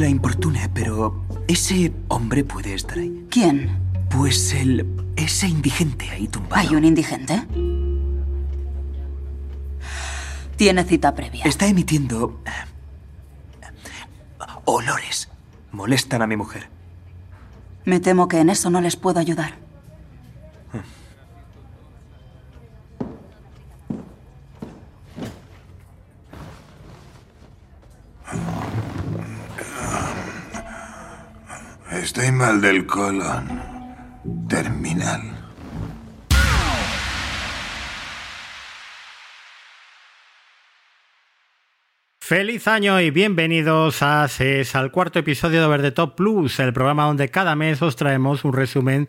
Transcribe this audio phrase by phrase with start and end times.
[0.00, 3.26] la importune, pero ese hombre puede estar ahí.
[3.30, 3.78] ¿Quién?
[4.10, 4.86] Pues el.
[5.16, 6.56] ese indigente ahí tumbado.
[6.56, 7.42] ¿Hay un indigente?
[10.56, 11.44] Tiene cita previa.
[11.44, 12.40] Está emitiendo.
[12.46, 12.50] eh,
[14.64, 15.28] olores.
[15.72, 16.68] Molestan a mi mujer.
[17.84, 19.54] Me temo que en eso no les puedo ayudar.
[32.10, 33.46] Estoy mal del colon.
[34.48, 35.20] Terminal.
[42.18, 46.72] Feliz año y bienvenidos a CES, al cuarto episodio de Over the Top Plus, el
[46.72, 49.08] programa donde cada mes os traemos un resumen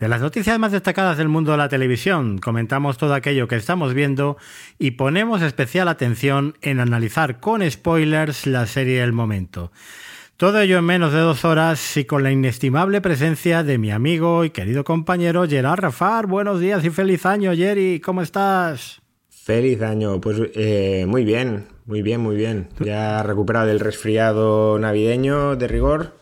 [0.00, 2.38] de las noticias más destacadas del mundo de la televisión.
[2.38, 4.38] Comentamos todo aquello que estamos viendo
[4.78, 9.70] y ponemos especial atención en analizar con spoilers la serie del momento.
[10.38, 14.44] Todo ello en menos de dos horas y con la inestimable presencia de mi amigo
[14.44, 16.28] y querido compañero Gerard Rafar.
[16.28, 17.98] Buenos días y feliz año, Jerry.
[17.98, 19.02] ¿Cómo estás?
[19.28, 22.68] Feliz año, pues eh, muy bien, muy bien, muy bien.
[22.78, 26.14] Ya recuperado del resfriado navideño de rigor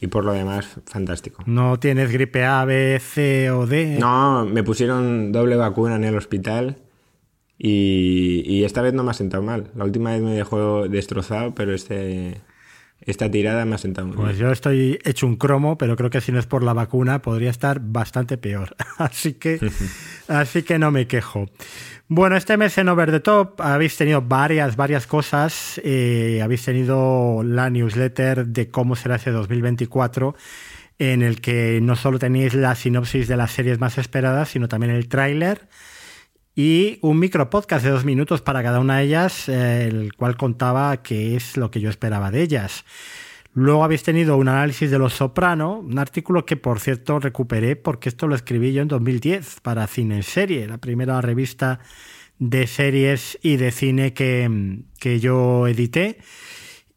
[0.00, 1.44] y por lo demás, fantástico.
[1.46, 3.96] ¿No tienes gripe A, B, C o D?
[3.96, 6.78] No, me pusieron doble vacuna en el hospital
[7.58, 9.70] y, y esta vez no me ha sentado mal.
[9.76, 12.40] La última vez me dejó destrozado, pero este,
[13.06, 14.46] esta tirada me ha sentado muy Pues bien.
[14.48, 17.50] yo estoy hecho un cromo, pero creo que si no es por la vacuna podría
[17.50, 18.74] estar bastante peor.
[18.98, 19.58] Así que,
[20.28, 21.48] así que no me quejo.
[22.08, 25.80] Bueno, este mes en Over the Top habéis tenido varias, varias cosas.
[25.84, 30.34] Eh, habéis tenido la newsletter de cómo será ese 2024,
[30.98, 34.92] en el que no solo tenéis la sinopsis de las series más esperadas, sino también
[34.92, 35.68] el tráiler
[36.54, 40.36] y un micro podcast de dos minutos para cada una de ellas, eh, el cual
[40.36, 42.84] contaba qué es lo que yo esperaba de ellas.
[43.54, 48.08] Luego habéis tenido un análisis de Los Soprano, un artículo que por cierto recuperé porque
[48.08, 51.80] esto lo escribí yo en 2010 para Cine en Serie, la primera revista
[52.38, 56.18] de series y de cine que, que yo edité.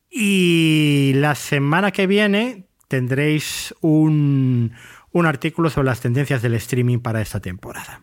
[0.09, 4.71] Y la semana que viene tendréis un,
[5.11, 8.01] un artículo sobre las tendencias del streaming para esta temporada.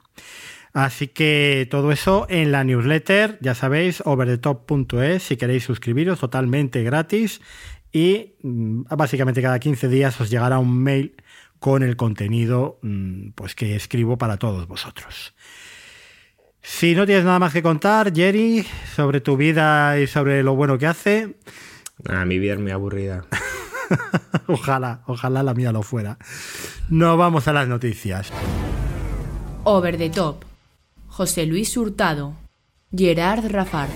[0.72, 7.42] Así que todo eso en la newsletter, ya sabéis, overthetop.es, si queréis suscribiros totalmente gratis
[7.92, 11.14] y mm, básicamente cada 15 días os llegará un mail
[11.58, 15.34] con el contenido mm, pues que escribo para todos vosotros.
[16.62, 20.78] Si no tienes nada más que contar, Jerry, sobre tu vida y sobre lo bueno
[20.78, 21.34] que hace,
[22.08, 23.24] Ah, mi vida es muy aburrida.
[24.46, 26.18] ojalá, ojalá la mía lo fuera.
[26.88, 28.32] Nos vamos a las noticias.
[29.64, 30.51] Over the Top.
[31.12, 32.36] José Luis Hurtado.
[32.90, 33.90] Gerard Rafar.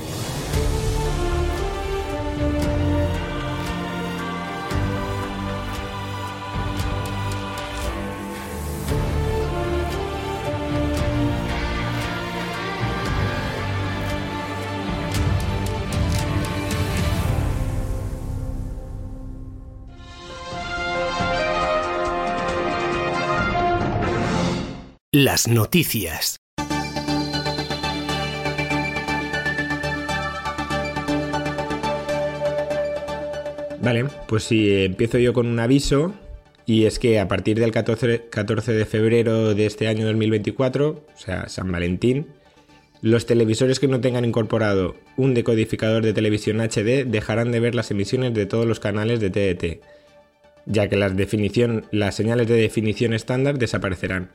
[25.10, 26.37] Las noticias.
[33.87, 36.13] Vale, pues si empiezo yo con un aviso,
[36.67, 41.05] y es que a partir del 14, 14 de febrero de este año 2024, o
[41.15, 42.27] sea, San Valentín,
[43.01, 47.93] los televisores que no tengan incorporado un decodificador de televisión HD dejarán de ver las
[47.93, 49.85] emisiones de todos los canales de TDT,
[50.67, 51.13] ya que las,
[51.93, 54.33] las señales de definición estándar desaparecerán.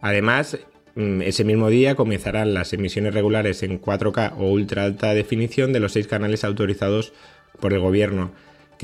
[0.00, 0.56] Además,
[0.94, 5.80] mm, ese mismo día comenzarán las emisiones regulares en 4K o ultra alta definición de
[5.80, 7.12] los seis canales autorizados
[7.60, 8.32] por el gobierno,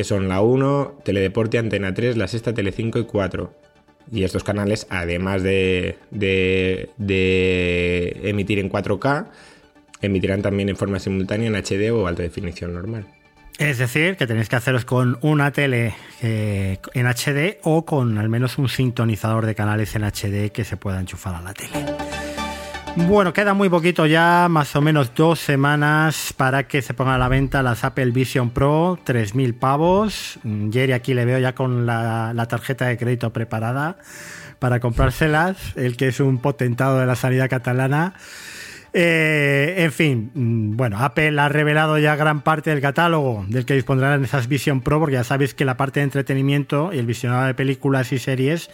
[0.00, 3.52] que son la 1, Teledeporte, Antena 3, la Sexta, Telecinco y 4.
[4.10, 6.88] Y estos canales, además de, de-
[8.24, 9.26] emitir en 4K,
[10.00, 13.08] emitirán también en forma simultánea en HD o alta definición normal.
[13.58, 15.92] Es decir, que tenéis que haceros con una tele
[16.22, 20.78] eh, en HD o con al menos un sintonizador de canales en HD que se
[20.78, 21.74] pueda enchufar a la tele.
[22.96, 27.18] Bueno, queda muy poquito ya, más o menos dos semanas para que se pongan a
[27.18, 30.38] la venta las Apple Vision Pro, 3.000 pavos.
[30.42, 33.96] Mm, Jerry aquí le veo ya con la, tarjeta de crédito preparada
[34.58, 38.14] para comprárselas, el que es un potentado de la sanidad catalana.
[38.92, 43.74] Eh, en fin, mm, bueno, Apple ha revelado ya gran parte del catálogo del que
[43.74, 47.46] dispondrán esas Vision Pro, porque ya sabéis que la parte de entretenimiento y el visionado
[47.46, 48.68] de películas y series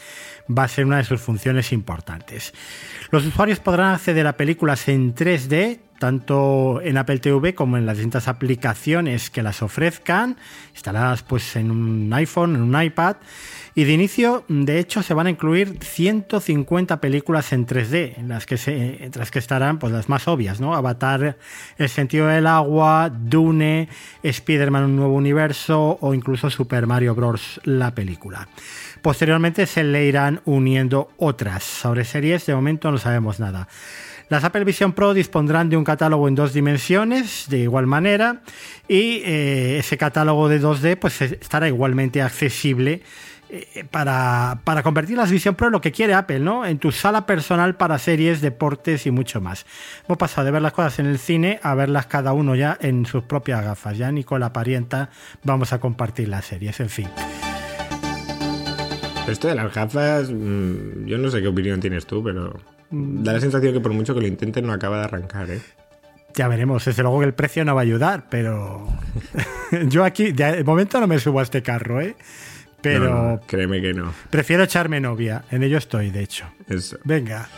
[0.49, 2.55] va a ser una de sus funciones importantes.
[3.11, 7.97] Los usuarios podrán acceder a películas en 3D, tanto en Apple TV como en las
[7.97, 10.37] distintas aplicaciones que las ofrezcan,
[10.73, 13.17] instaladas pues en un iPhone, en un iPad.
[13.75, 18.47] Y de inicio, de hecho, se van a incluir 150 películas en 3D, en las
[18.47, 20.75] que, se, entre las que estarán pues, las más obvias, ¿no?
[20.75, 21.37] Avatar,
[21.77, 23.89] El sentido del agua, Dune,
[24.23, 27.61] Spider-Man, un nuevo universo o incluso Super Mario Bros.
[27.65, 28.49] la película.
[29.07, 31.63] Posteriormente se le irán uniendo otras.
[31.63, 33.69] Sobre series, de momento no sabemos nada.
[34.29, 38.41] Las Apple Vision Pro dispondrán de un catálogo en dos dimensiones, de igual manera,
[38.89, 43.03] y eh, ese catálogo de 2D pues, estará igualmente accesible
[43.49, 46.67] eh, para, para, convertir las Vision Pro en lo que quiere Apple, ¿no?
[46.67, 49.67] En tu sala personal para series, deportes y mucho más.
[50.07, 53.07] Hemos pasado de ver las cosas en el cine a verlas cada uno ya en
[53.07, 53.97] sus propias gafas.
[53.97, 55.11] Ya ni con la parienta
[55.45, 57.09] vamos a compartir las series, en fin.
[59.29, 63.41] Esto de las gafas, mm, yo no sé qué opinión tienes tú, pero da la
[63.41, 65.61] sensación que por mucho que lo intenten no acaba de arrancar, ¿eh?
[66.35, 68.87] Ya veremos, desde luego que el precio no va a ayudar, pero
[69.89, 72.15] yo aquí de momento no me subo a este carro, ¿eh?
[72.83, 74.13] Pero créeme que no.
[74.31, 76.47] Prefiero echarme novia, en ello estoy, de hecho.
[76.69, 76.99] Eso.
[77.03, 77.49] Venga.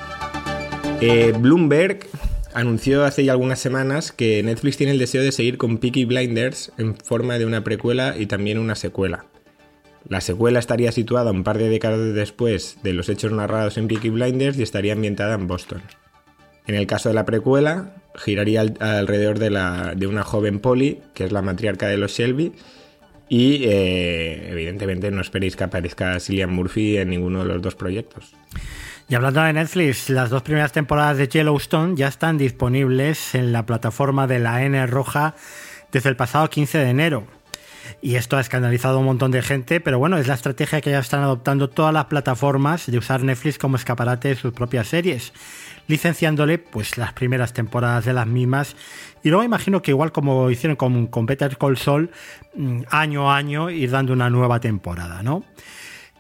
[1.03, 2.07] Eh, Bloomberg
[2.55, 6.73] anunció hace ya algunas semanas que Netflix tiene el deseo de seguir con Peaky Blinders
[6.79, 9.27] en forma de una precuela y también una secuela.
[10.09, 14.11] La secuela estaría situada un par de décadas después de los hechos narrados en Peaky
[14.11, 15.83] Blinders y estaría ambientada en Boston.
[16.67, 21.43] En el caso de la precuela, giraría alrededor de, una joven Polly, que es la
[21.43, 22.53] matriarca de los Shelby,
[23.29, 28.35] y eh, evidentemente no esperéis que aparezca Cillian Murphy en ninguno de los dos proyectos.
[29.09, 33.65] Y hablando de Netflix, las dos primeras temporadas de Yellowstone ya están disponibles en la
[33.65, 35.35] plataforma de la N Roja
[35.91, 37.38] desde el pasado 15 de enero.
[38.01, 40.91] Y esto ha escandalizado a un montón de gente, pero bueno, es la estrategia que
[40.91, 45.33] ya están adoptando todas las plataformas de usar Netflix como escaparate de sus propias series,
[45.87, 48.77] licenciándole pues las primeras temporadas de las mismas.
[49.23, 52.11] Y luego imagino que igual como hicieron con, con Better Call Saul,
[52.55, 55.45] mm, año a año ir dando una nueva temporada, ¿no?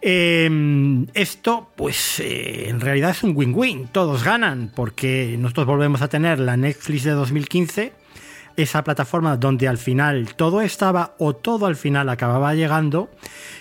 [0.00, 6.08] Em, esto, pues eh, en realidad es un win-win, todos ganan, porque nosotros volvemos a
[6.08, 7.92] tener la Netflix de 2015
[8.58, 13.08] esa plataforma donde al final todo estaba o todo al final acababa llegando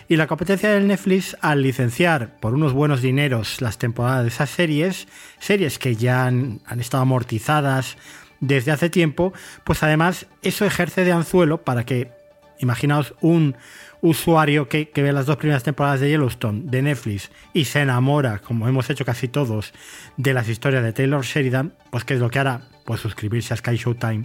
[0.07, 4.49] y la competencia del Netflix al licenciar por unos buenos dineros las temporadas de esas
[4.49, 5.07] series,
[5.39, 7.95] series que ya han, estado amortizadas
[8.39, 9.33] desde hace tiempo,
[9.63, 12.11] pues además eso ejerce de anzuelo para que,
[12.57, 13.55] imaginaos un
[14.01, 18.39] usuario que, que, ve las dos primeras temporadas de Yellowstone de Netflix y se enamora,
[18.39, 19.73] como hemos hecho casi todos,
[20.17, 23.57] de las historias de Taylor Sheridan, pues que es lo que hará pues suscribirse a
[23.57, 24.23] Sky Showtime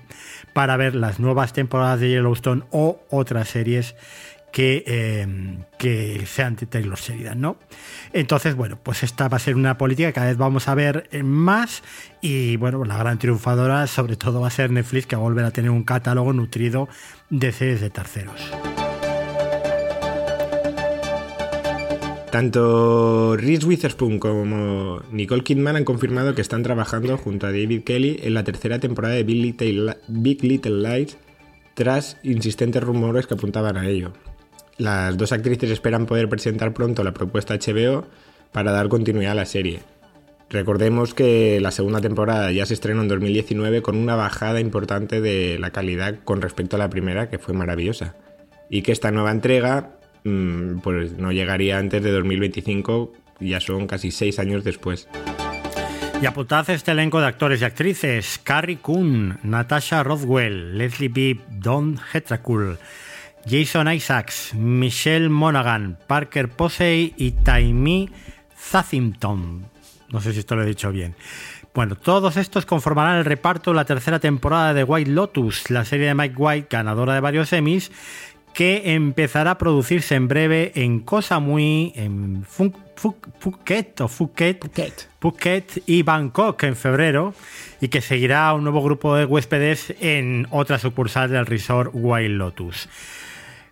[0.53, 3.97] para ver las nuevas temporadas de Yellowstone o otras series
[4.53, 5.27] que, eh,
[5.79, 7.57] que sean de Taylor Sheridan, ¿no?
[8.13, 11.09] Entonces, bueno, pues esta va a ser una política que cada vez vamos a ver
[11.25, 11.83] más
[12.21, 15.45] y, bueno, la gran triunfadora sobre todo va a ser Netflix, que va a volver
[15.45, 16.89] a tener un catálogo nutrido
[17.31, 18.53] de series de terceros.
[22.33, 28.21] Tanto Reese Witherspoon como Nicole Kidman han confirmado que están trabajando junto a David Kelly
[28.23, 31.19] en la tercera temporada de Big Little, Lies
[31.75, 34.15] tras insistentes rumores que apuntaban a ello.
[34.79, 38.07] Las dos actrices esperan poder presentar pronto la propuesta HBO
[38.51, 39.81] para dar continuidad a la serie.
[40.49, 45.59] Recordemos que la segunda temporada ya se estrenó en 2019 con una bajada importante de
[45.59, 48.17] la calidad con respecto a la primera, que fue maravillosa.
[48.71, 54.39] Y que esta nueva entrega pues no llegaría antes de 2025, ya son casi seis
[54.39, 55.09] años después.
[56.21, 61.99] Y apuntad este elenco de actores y actrices: Carrie Coon, Natasha Rothwell, Leslie Bibb, Don
[62.13, 62.79] Hetracool,
[63.45, 68.09] Jason Isaacs, Michelle Monaghan, Parker Posey y Taimi
[68.57, 69.67] Zathington.
[70.11, 71.17] No sé si esto lo he dicho bien.
[71.75, 76.09] Bueno, todos estos conformarán el reparto de la tercera temporada de White Lotus, la serie
[76.09, 77.91] de Mike White, ganadora de varios Emmys,
[78.55, 84.61] que empezará a producirse en breve en Cosa Muy, en Phuket o Phuket,
[85.19, 85.83] Phuket.
[85.87, 87.35] y Bangkok en febrero
[87.81, 92.89] y que seguirá un nuevo grupo de huéspedes en otra sucursal del resort Wild Lotus.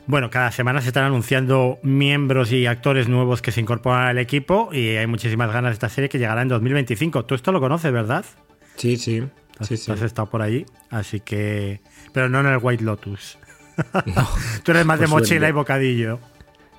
[0.06, 4.70] Bueno, cada semana se están anunciando miembros y actores nuevos que se incorporan al equipo
[4.72, 7.24] y hay muchísimas ganas de esta serie que llegará en 2025.
[7.26, 8.24] Tú esto lo conoces, ¿verdad?
[8.76, 9.22] Sí, sí.
[9.58, 9.92] Has, sí, sí.
[9.92, 11.80] has estado por ahí, así que...
[12.12, 13.38] Pero no en el White Lotus.
[14.62, 16.18] Tú eres más de pues mochila y bocadillo.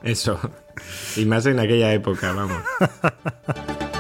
[0.04, 0.40] Eso.
[1.16, 2.64] Y más en aquella época, vamos.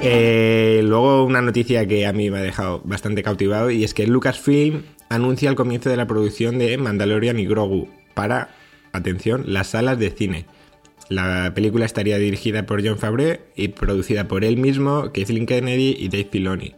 [0.00, 4.06] Eh, luego una noticia que a mí me ha dejado bastante cautivado y es que
[4.06, 8.50] Lucasfilm anuncia el comienzo de la producción de Mandalorian y Grogu para,
[8.92, 10.46] atención, las salas de cine.
[11.08, 16.08] La película estaría dirigida por John Favreau y producida por él mismo, Kathleen Kennedy y
[16.08, 16.74] Dave Filoni.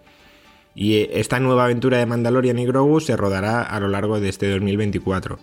[0.74, 4.28] Y eh, esta nueva aventura de Mandalorian y Grogu se rodará a lo largo de
[4.28, 5.38] este 2024.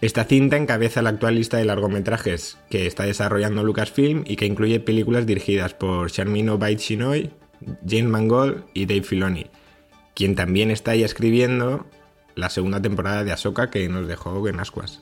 [0.00, 4.80] Esta cinta encabeza la actual lista de largometrajes que está desarrollando Lucasfilm y que incluye
[4.80, 7.30] películas dirigidas por Sharmino Obaid Chinoy,
[7.88, 9.46] James Mangold y Dave Filoni,
[10.14, 11.86] quien también está ya escribiendo
[12.34, 15.00] la segunda temporada de Ahsoka que nos dejó en ascuas.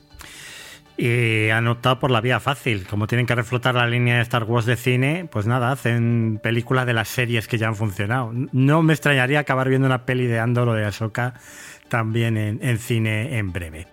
[1.05, 2.87] Y han optado por la vía fácil.
[2.87, 6.87] Como tienen que reflotar la línea de Star Wars de cine, pues nada, hacen películas
[6.87, 8.31] de las series que ya han funcionado.
[8.53, 11.35] No me extrañaría acabar viendo una peli de Andor o de Ahsoka
[11.89, 13.89] también en, en cine en breve.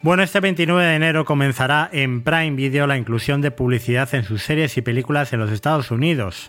[0.00, 4.42] Bueno, este 29 de enero comenzará en Prime Video la inclusión de publicidad en sus
[4.42, 6.48] series y películas en los Estados Unidos.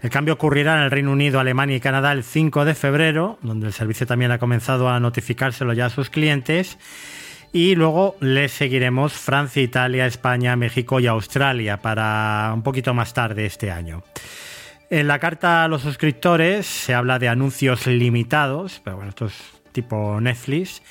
[0.00, 3.66] El cambio ocurrirá en el Reino Unido, Alemania y Canadá el 5 de febrero, donde
[3.66, 6.78] el servicio también ha comenzado a notificárselo ya a sus clientes.
[7.52, 13.46] Y luego les seguiremos Francia, Italia, España, México y Australia para un poquito más tarde
[13.46, 14.02] este año.
[14.90, 19.34] En la carta a los suscriptores se habla de anuncios limitados, pero bueno, esto es
[19.72, 20.82] tipo Netflix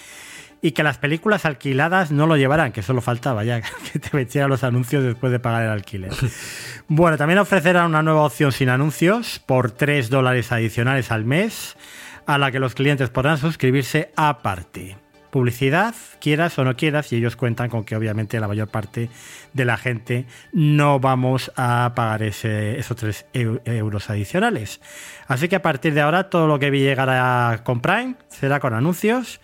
[0.66, 3.62] y que las películas alquiladas no lo llevarán, que solo faltaba ya
[3.94, 6.12] que te metieran los anuncios después de pagar el alquiler.
[6.88, 11.78] bueno, también ofrecerán una nueva opción sin anuncios por 3 dólares adicionales al mes,
[12.26, 14.98] a la que los clientes podrán suscribirse aparte.
[15.30, 19.12] Publicidad, quieras o no quieras, y ellos cuentan con que obviamente la mayor parte
[19.54, 24.82] de la gente no vamos a pagar ese, esos 3 euros adicionales.
[25.28, 29.40] Así que a partir de ahora todo lo que llegará con Prime será con anuncios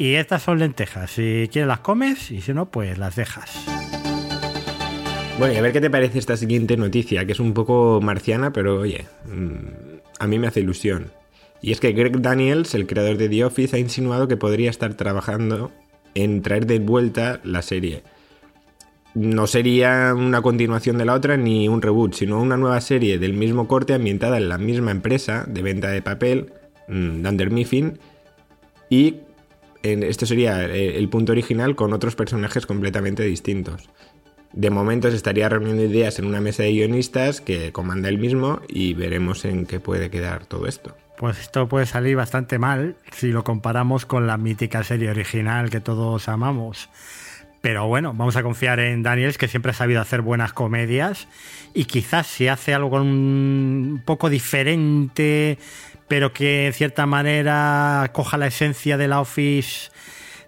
[0.00, 1.10] y estas son lentejas.
[1.10, 3.66] Si quieres las comes y si no, pues las dejas.
[5.38, 8.50] Bueno, y a ver qué te parece esta siguiente noticia, que es un poco marciana,
[8.50, 11.12] pero oye, mm, a mí me hace ilusión.
[11.60, 14.94] Y es que Greg Daniels, el creador de The Office, ha insinuado que podría estar
[14.94, 15.70] trabajando
[16.14, 18.02] en traer de vuelta la serie.
[19.12, 23.34] No sería una continuación de la otra ni un reboot, sino una nueva serie del
[23.34, 26.54] mismo corte ambientada en la misma empresa de venta de papel,
[26.88, 27.98] mm, Dunder Mifflin,
[28.88, 29.16] y
[29.82, 33.88] este sería eh, el punto original con otros personajes completamente distintos.
[34.52, 38.60] De momento se estaría reuniendo ideas en una mesa de guionistas que comanda él mismo
[38.68, 40.96] y veremos en qué puede quedar todo esto.
[41.16, 45.80] Pues esto puede salir bastante mal si lo comparamos con la mítica serie original que
[45.80, 46.88] todos amamos.
[47.60, 51.28] Pero bueno, vamos a confiar en Daniels, que siempre ha sabido hacer buenas comedias.
[51.74, 55.58] Y quizás si hace algo un poco diferente,
[56.10, 59.92] pero que en cierta manera coja la esencia de la Office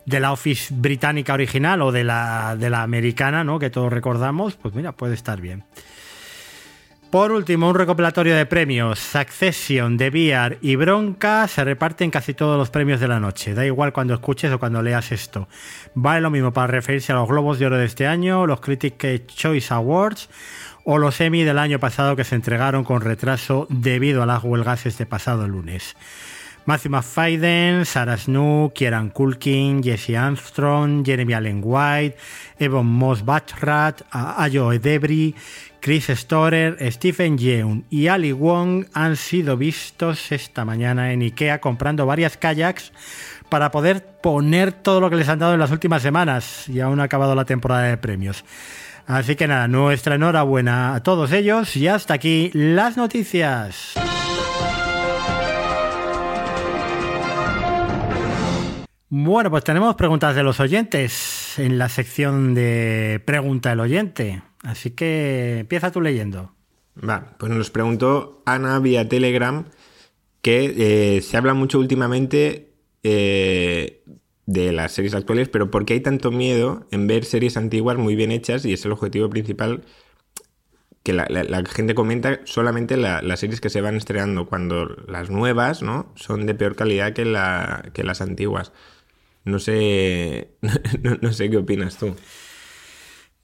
[0.05, 3.61] de la Office británica original o de la, de la americana, ¿no?
[3.61, 5.63] que todos recordamos, pues mira, puede estar bien.
[7.13, 8.99] Por último, un recopilatorio de premios.
[8.99, 13.55] Succession, The Beer y Bronca se reparten casi todos los premios de la noche.
[13.55, 15.47] Da igual cuando escuches o cuando leas esto.
[15.95, 19.27] Vale lo mismo para referirse a los Globos de Oro de este año, los Critic
[19.27, 20.29] Choice Awards
[20.85, 24.87] o los Emmy del año pasado que se entregaron con retraso debido a las huelgas
[24.87, 25.97] este pasado lunes.
[26.65, 32.17] Matthew McFadden, Sarah Snook, Kieran Culkin, Jesse Armstrong, Jeremy Allen White,
[32.59, 35.35] Evan Moss Bachrach, Ayo Edebri,
[35.81, 42.07] Chris Storer, Stephen Yeun y Ali Wong han sido vistos esta mañana en IKEA comprando
[42.07, 42.93] varias kayaks
[43.49, 47.01] para poder poner todo lo que les han dado en las últimas semanas y aún
[47.01, 48.45] ha acabado la temporada de premios.
[49.13, 53.93] Así que nada, nuestra enhorabuena a todos ellos y hasta aquí las noticias.
[59.11, 64.43] Bueno, pues tenemos preguntas de los oyentes en la sección de Pregunta del oyente.
[64.63, 66.55] Así que empieza tú leyendo.
[66.97, 69.67] Va, pues nos preguntó Ana vía Telegram
[70.41, 74.03] que eh, se habla mucho últimamente eh,
[74.53, 78.15] de las series actuales, pero ¿por qué hay tanto miedo en ver series antiguas muy
[78.15, 78.65] bien hechas?
[78.65, 79.83] Y es el objetivo principal
[81.03, 86.13] que la, gente comenta solamente las series que se van estrenando, cuando las nuevas ¿no?
[86.15, 88.73] son de peor calidad que las antiguas.
[89.45, 90.53] No sé,
[91.21, 92.15] no, sé qué opinas tú.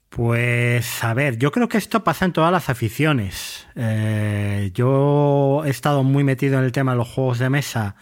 [0.09, 3.67] Pues a ver, yo creo que esto pasa en todas las aficiones.
[3.75, 7.95] Eh, yo he estado muy metido en el tema de los juegos de mesa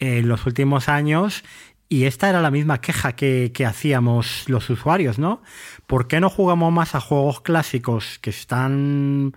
[0.00, 1.44] en los últimos años
[1.92, 5.42] y esta era la misma queja que, hacíamos los usuarios, ¿no?
[5.88, 9.36] ¿Por qué no jugamos más a juegos clásicos que están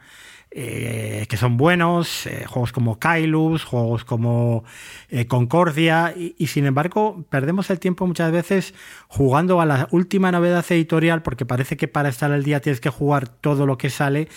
[0.51, 4.65] eh, que son buenos, eh, juegos como Kailus, juegos como
[5.09, 8.75] eh, Concordia, y, y, sin embargo perdemos el tiempo muchas veces
[9.07, 12.91] jugando a la última novedad editorial porque parece que para estar al día tienes que
[12.91, 14.27] jugar todo lo que sale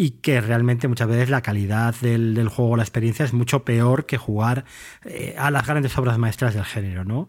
[0.00, 4.06] y que realmente muchas veces la calidad del, del juego, la experiencia es mucho peor
[4.06, 4.64] que jugar
[5.04, 7.28] eh, a las grandes obras maestras del género, ¿no?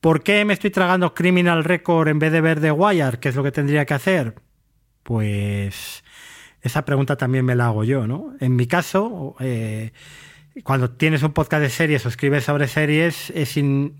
[0.00, 3.20] ¿Por qué me estoy tragando Criminal Record en vez de ver The Wire?
[3.20, 4.34] ¿Qué es lo que tendría que hacer?
[5.04, 6.02] Pues
[6.62, 8.34] esa pregunta también me la hago yo, ¿no?
[8.40, 9.92] En mi caso, eh,
[10.64, 13.94] cuando tienes un podcast de series o escribes sobre series, es in,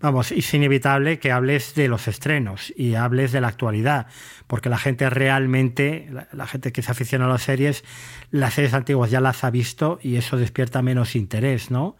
[0.00, 4.06] vamos, es inevitable que hables de los estrenos y hables de la actualidad,
[4.46, 7.84] porque la gente realmente, la, gente que se aficiona a las series,
[8.30, 11.96] las series antiguas ya las ha visto y eso despierta menos interés, ¿no?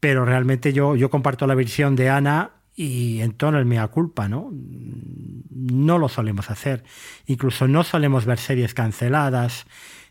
[0.00, 4.28] Pero realmente yo, yo comparto la visión de Ana y en tono el mea culpa,
[4.28, 4.50] ¿no?
[4.52, 6.82] No lo solemos hacer.
[7.26, 9.66] Incluso no solemos ver series canceladas,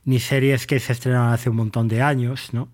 [0.05, 2.69] ni series que se estrenaron hace un montón de años, ¿no?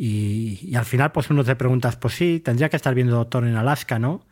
[0.00, 3.56] Y, al final, pues uno te preguntas, pues sí, tendría que estar viendo Doctor en
[3.56, 4.24] Alaska, ¿no?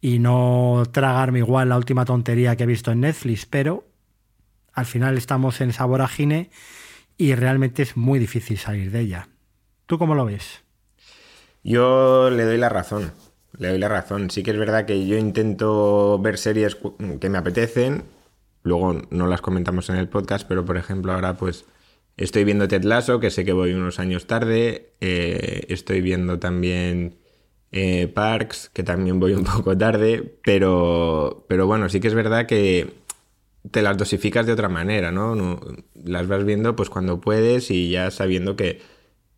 [0.00, 3.86] Y no tragarme igual la última tontería que he visto en Netflix, pero
[4.72, 6.50] al final estamos en esa vorágine
[7.18, 9.28] y realmente es muy difícil salir de ella.
[9.86, 10.62] ¿Tú cómo lo ves?
[11.62, 13.12] Yo le doy la razón.
[13.58, 14.30] Le doy la razón.
[14.30, 16.76] Sí que es verdad que yo intento ver series
[17.20, 18.04] que me apetecen.
[18.62, 21.66] Luego no las comentamos en el podcast, pero por ejemplo ahora pues
[22.16, 24.92] estoy viendo Ted Lasso, que sé que voy unos años tarde.
[25.00, 27.16] Eh, estoy viendo también
[27.72, 30.38] eh, Parks, que también voy un poco tarde.
[30.44, 32.92] Pero, pero bueno, sí que es verdad que
[33.70, 35.34] te las dosificas de otra manera, ¿no?
[35.34, 35.60] ¿no?
[35.94, 38.80] Las vas viendo pues cuando puedes y ya sabiendo que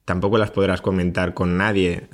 [0.04, 2.08] tampoco las podrás comentar con nadie.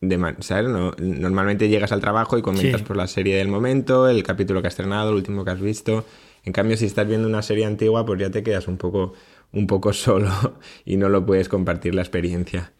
[0.00, 0.68] De, ¿sabes?
[0.68, 2.86] No, normalmente llegas al trabajo y comentas sí.
[2.86, 6.04] por la serie del momento, el capítulo que has estrenado, el último que has visto.
[6.44, 9.12] En cambio, si estás viendo una serie antigua, pues ya te quedas un poco,
[9.52, 12.72] un poco solo y no lo puedes compartir la experiencia.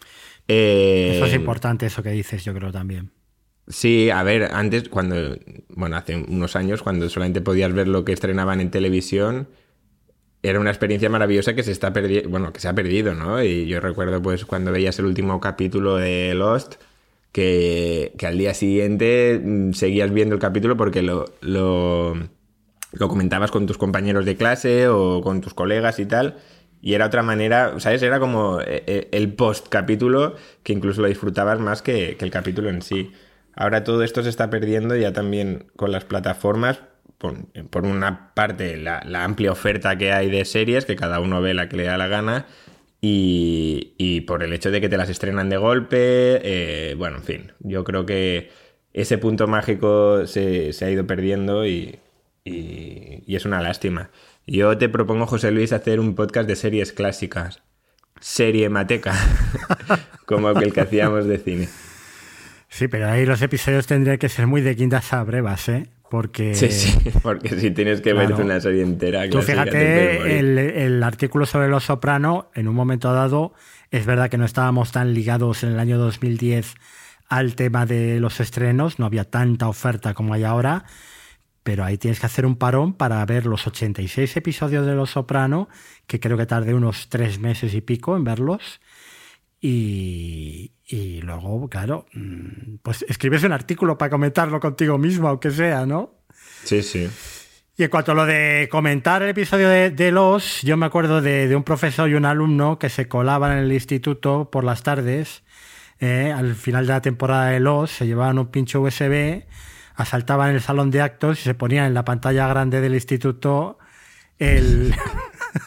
[0.47, 3.11] Eh, eso es importante, eso que dices, yo creo también.
[3.69, 5.37] Sí, a ver, antes, cuando,
[5.69, 9.49] bueno, hace unos años, cuando solamente podías ver lo que estrenaban en televisión,
[10.43, 13.43] era una experiencia maravillosa que se está perdiendo, bueno, que se ha perdido, ¿no?
[13.43, 16.77] Y yo recuerdo, pues, cuando veías el último capítulo de Lost,
[17.33, 22.15] que, que, al día siguiente seguías viendo el capítulo porque lo, lo,
[22.93, 26.39] lo, comentabas con tus compañeros de clase o con tus colegas y tal.
[26.81, 28.03] Y era otra manera, ¿sabes?
[28.03, 32.83] Era como el post capítulo que incluso lo disfrutabas más que, que, el capítulo en
[32.83, 33.13] sí.
[33.55, 36.81] Ahora todo esto se está perdiendo ya también con las plataformas.
[37.19, 41.69] Por, una parte, la, amplia oferta que hay de series, que cada uno ve la
[41.69, 42.47] que le da la gana
[43.01, 45.97] y, y, por el hecho de que te las estrenan de golpe,
[46.45, 48.51] eh, bueno, en fin, yo creo que
[48.93, 51.99] ese punto mágico se, se ha ido perdiendo y,
[52.45, 54.11] y, es una lástima.
[54.49, 57.63] Yo te propongo, José Luis, hacer un podcast de series clásicas,
[58.19, 59.15] serie mateca,
[60.27, 61.69] como el que hacíamos de cine.
[62.71, 65.89] Sí, pero ahí los episodios tendrían que ser muy de quintas a brevas, ¿eh?
[66.11, 66.55] Porque...
[66.55, 68.29] Sí, sí, porque si tienes que claro.
[68.29, 69.29] verte una serie entera...
[69.29, 73.53] Tú fíjate, el, el, artículo sobre Los Soprano, en un momento dado,
[73.91, 76.75] es verdad que no estábamos tan ligados en el año 2010
[77.29, 80.87] al tema de los estrenos, no había tanta oferta como hay ahora,
[81.69, 85.69] pero ahí tienes que hacer un parón para ver los 86 episodios de Los Soprano,
[86.07, 88.81] que creo que tardé unos tres meses y pico en verlos,
[89.61, 95.85] y, y luego, claro, mm, pues escribes un artículo para comentarlo contigo mismo, aunque sea,
[95.85, 96.15] ¿no?
[96.65, 97.07] Sí, sí.
[97.77, 101.21] Y en cuanto a lo de comentar el episodio de, de Los, yo me acuerdo
[101.21, 104.83] de, de, un profesor y un alumno que se colaban en el instituto por las
[104.83, 105.43] tardes.
[106.01, 109.45] Eh, al final de la temporada de Los, se llevaban un pincho USB,
[109.99, 113.79] asaltaban el salón de actos y se ponían en la pantalla grande del instituto
[114.39, 114.95] el,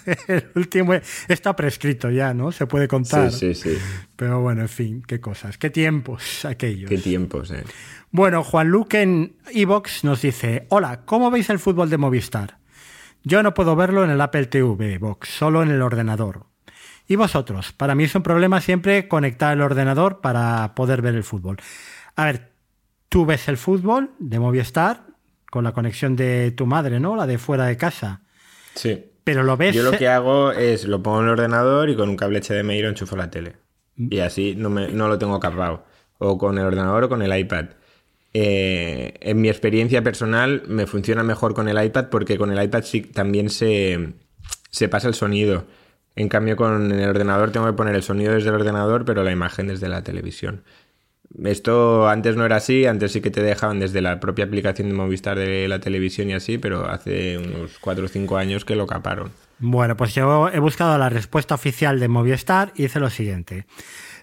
[0.28, 0.94] el último
[1.28, 2.54] está prescrito ya, ¿no?
[2.54, 3.30] Se puede contar.
[3.32, 3.78] Sí, sí, sí.
[4.16, 6.90] Pero bueno, en fin, qué cosas, qué tiempos aquellos.
[6.90, 7.66] Qué tiempos, eh.
[8.12, 12.58] Bueno, Juan Luque en Evox nos dice: Hola, ¿cómo veis el fútbol de Movistar?
[13.24, 16.46] Yo no puedo verlo en el Apple TV Box, solo en el ordenador.
[17.06, 17.74] ¿Y vosotros?
[17.74, 21.58] Para mí es un problema siempre conectar el ordenador para poder ver el fútbol.
[22.16, 22.51] A ver,
[23.12, 25.04] tú ves el fútbol de Movistar
[25.52, 27.18] con la conexión de tu madre, ¿no?
[27.18, 28.22] La de fuera de casa.
[28.74, 29.04] Sí.
[29.26, 29.76] Pero lo ves.
[29.76, 32.82] Yo lo que hago es lo pongo en el ordenador y con un cable HDMI
[32.82, 33.58] lo enchufo a la tele.
[33.98, 35.84] Y así no, me, no lo tengo capado.
[36.20, 37.66] O con el ordenador o con el iPad.
[38.34, 42.84] Eh, en mi experiencia personal me funciona mejor con el iPad porque con el iPad
[42.84, 44.14] sí también se,
[44.70, 45.66] se pasa el sonido.
[46.16, 49.34] En cambio con el ordenador tengo que poner el sonido desde el ordenador pero la
[49.34, 50.64] imagen desde la televisión.
[51.44, 54.94] Esto antes no era así, antes sí que te dejaban desde la propia aplicación de
[54.94, 58.86] Movistar de la televisión y así, pero hace unos 4 o 5 años que lo
[58.86, 59.32] caparon.
[59.60, 63.66] Bueno, pues yo he buscado la respuesta oficial de Movistar y dice lo siguiente.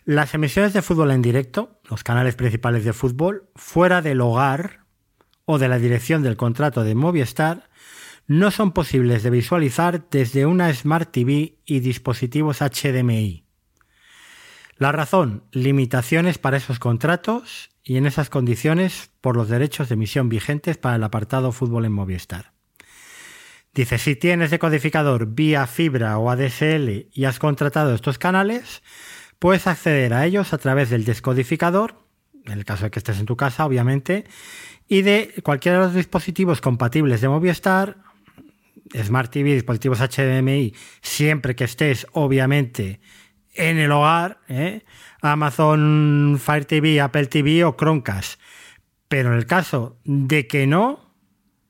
[0.05, 4.81] Las emisiones de fútbol en directo, los canales principales de fútbol, fuera del hogar
[5.45, 7.69] o de la dirección del contrato de Movistar,
[8.27, 13.48] no son posibles de visualizar desde una Smart TV y dispositivos HDMI.
[14.79, 20.29] La razón, limitaciones para esos contratos y en esas condiciones por los derechos de emisión
[20.29, 22.53] vigentes para el apartado fútbol en Movistar.
[23.75, 28.85] Dice, si tienes decodificador vía fibra o ADSL y has contratado estos canales,
[29.41, 31.97] puedes acceder a ellos a través del descodificador,
[32.47, 34.27] en el caso de que estés en tu casa, obviamente,
[34.87, 37.97] y de cualquiera de los dispositivos compatibles de Movistar,
[38.97, 43.01] Smart TV, dispositivos HDMI, siempre que estés, obviamente,
[43.59, 44.85] en el hogar, ¿eh?
[45.21, 48.41] Amazon Fire TV, Apple TV o Chromecast.
[49.09, 51.15] Pero en el caso de que no,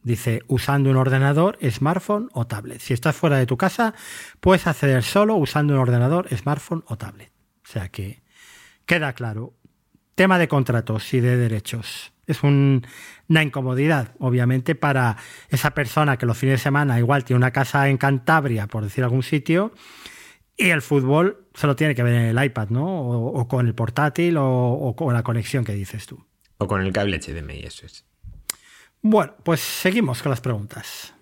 [0.02, 2.80] dice usando un ordenador, smartphone o tablet.
[2.80, 3.94] Si estás fuera de tu casa,
[4.40, 7.32] puedes acceder solo usando un ordenador, smartphone o tablet.
[7.64, 8.22] O sea que
[8.86, 9.54] queda claro.
[10.14, 12.12] Tema de contratos y de derechos.
[12.26, 15.16] Es una incomodidad, obviamente, para
[15.48, 19.04] esa persona que los fines de semana igual tiene una casa en Cantabria, por decir
[19.04, 19.72] algún sitio,
[20.58, 23.08] y el fútbol se lo tiene que ver en el iPad, ¿no?
[23.08, 26.26] O, con el portátil o, con la conexión que dices tú.
[26.58, 28.04] O con el cable HDMI, eso es.
[29.00, 31.14] Bueno, pues seguimos con las preguntas.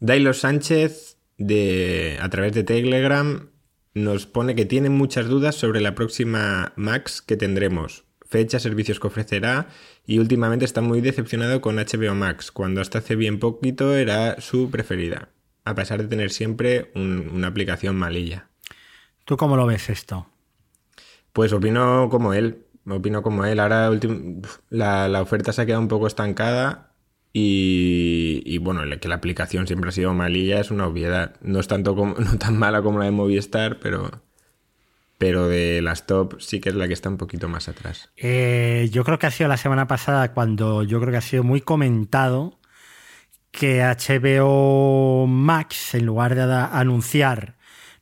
[0.00, 3.50] Dailo Sánchez, de, a través de Telegram,
[3.92, 8.06] nos pone que tiene muchas dudas sobre la próxima Max que tendremos.
[8.26, 9.68] Fecha, servicios que ofrecerá
[10.06, 14.70] y últimamente está muy decepcionado con HBO Max, cuando hasta hace bien poquito era su
[14.70, 15.28] preferida,
[15.64, 18.48] a pesar de tener siempre una aplicación malilla.
[19.24, 20.26] ¿Tú cómo lo ves esto?
[21.32, 22.66] Pues opino como él.
[22.88, 23.58] Opino como él.
[23.60, 23.90] Ahora
[24.70, 26.92] la, oferta se ha quedado un poco estancada
[27.32, 31.34] y, bueno, que la aplicación siempre ha sido malilla es una obviedad.
[31.40, 34.22] No es tanto como, no tan mala como la de Movistar, pero,
[35.18, 38.10] pero de las top sí que es la que está un poquito más atrás.
[38.16, 41.42] Eh, yo creo que ha sido la semana pasada cuando yo creo que ha sido
[41.42, 42.58] muy comentado
[43.50, 47.56] que HBO Max, en lugar de anunciar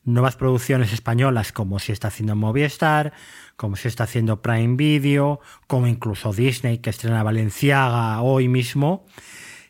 [0.05, 3.13] nuevas producciones españolas como si está haciendo Movistar,
[3.55, 9.05] como si está haciendo Prime Video, como incluso Disney que estrena Valenciaga hoy mismo.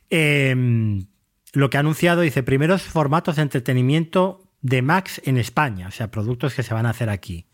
[0.10, 1.08] Em,
[1.54, 6.10] lo que ha anunciado dice primeros formatos de entretenimiento de Max en España, o sea,
[6.10, 7.48] productos que se van a hacer aquí.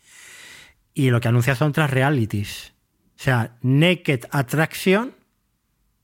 [0.94, 2.72] Y lo que anuncia son tres realities.
[3.16, 5.14] O sea, Naked Attraction,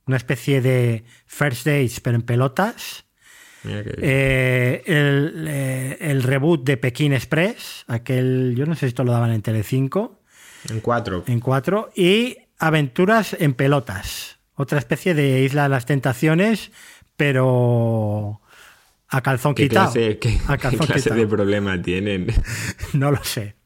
[0.06, 3.05] una especie de First Dates pero en pelotas
[3.68, 9.32] eh, eh, el, reboot de Pekín Express, aquel, yo no sé si esto lo daban
[9.32, 10.20] en Telecinco.
[10.68, 11.24] En cuatro.
[11.26, 11.90] En cuatro.
[11.94, 16.70] Y Aventuras en Pelotas, otra especie de Isla de las Tentaciones,
[17.16, 18.40] pero
[19.08, 19.92] a calzón quitado.
[19.92, 20.18] ¿Qué,
[20.86, 22.26] clase de problema tienen?
[22.92, 23.56] no lo sé.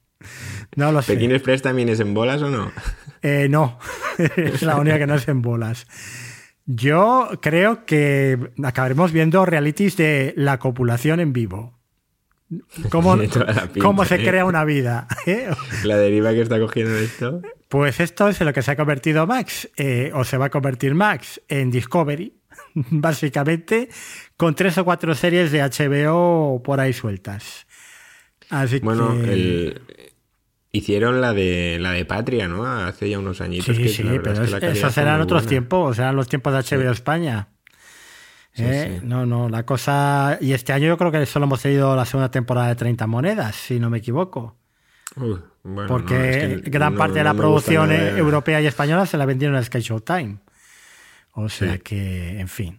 [0.77, 2.71] No lo ¿Pekín Express también es en bolas o no?
[3.23, 3.79] Eh, no,
[4.37, 5.87] es la única que no es en bolas.
[6.73, 11.81] Yo creo que acabaremos viendo realities de la copulación en vivo.
[12.91, 13.17] ¿Cómo,
[13.81, 14.25] cómo se ¿eh?
[14.25, 15.09] crea una vida?
[15.27, 15.51] ¿eh?
[15.83, 17.43] La deriva que está cogiendo esto.
[17.69, 20.51] Pues esto es en lo que se ha convertido Max, eh, o se va a
[20.51, 22.35] convertir Max, en Discovery,
[22.75, 23.89] básicamente,
[24.37, 27.67] con tres o cuatro series de HBO por ahí sueltas.
[28.49, 29.81] Así bueno, el,
[30.73, 32.65] Hicieron la de la de Patria, ¿no?
[32.65, 33.77] Hace ya unos añitos.
[33.77, 37.49] Sí, sí, pero esos eran otros tiempos, eran los tiempos de HBO España.
[38.57, 39.01] ¿Eh?
[39.03, 40.39] No, no, la cosa...
[40.41, 43.57] Y este año yo creo que solo hemos tenido la segunda temporada de 30 monedas,
[43.57, 44.57] si no me equivoco.
[45.89, 50.39] Porque gran parte de la producción europea y española se la vendieron a Sky Showtime.
[51.33, 52.79] O sea que, en fin.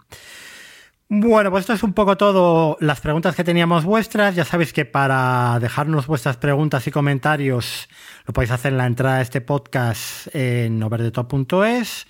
[1.14, 4.34] Bueno, pues esto es un poco todo las preguntas que teníamos vuestras.
[4.34, 7.90] Ya sabéis que para dejarnos vuestras preguntas y comentarios
[8.26, 12.08] lo podéis hacer en la entrada de este podcast en overdetop.es,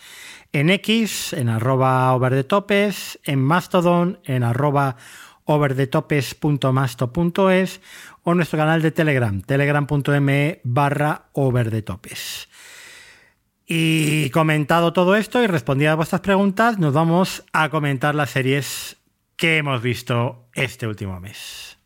[0.54, 4.98] en X, en arroba overdetopes, en Mastodon, en arroba
[5.46, 7.82] overdetopes.masto.es
[8.22, 12.51] o nuestro canal de Telegram, telegram.me barra overdetopes.
[13.74, 18.98] Y comentado todo esto y respondido a vuestras preguntas, nos vamos a comentar las series
[19.38, 21.78] que hemos visto este último mes.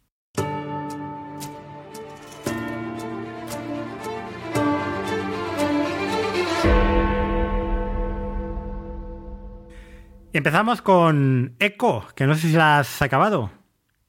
[10.34, 13.52] Empezamos con Echo, que no sé si la has acabado.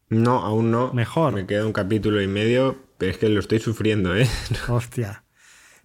[0.09, 0.95] No, aún no.
[0.95, 1.35] Mejor.
[1.35, 4.27] Me queda un capítulo y medio, pero es que lo estoy sufriendo, ¿eh?
[4.69, 5.25] Hostia.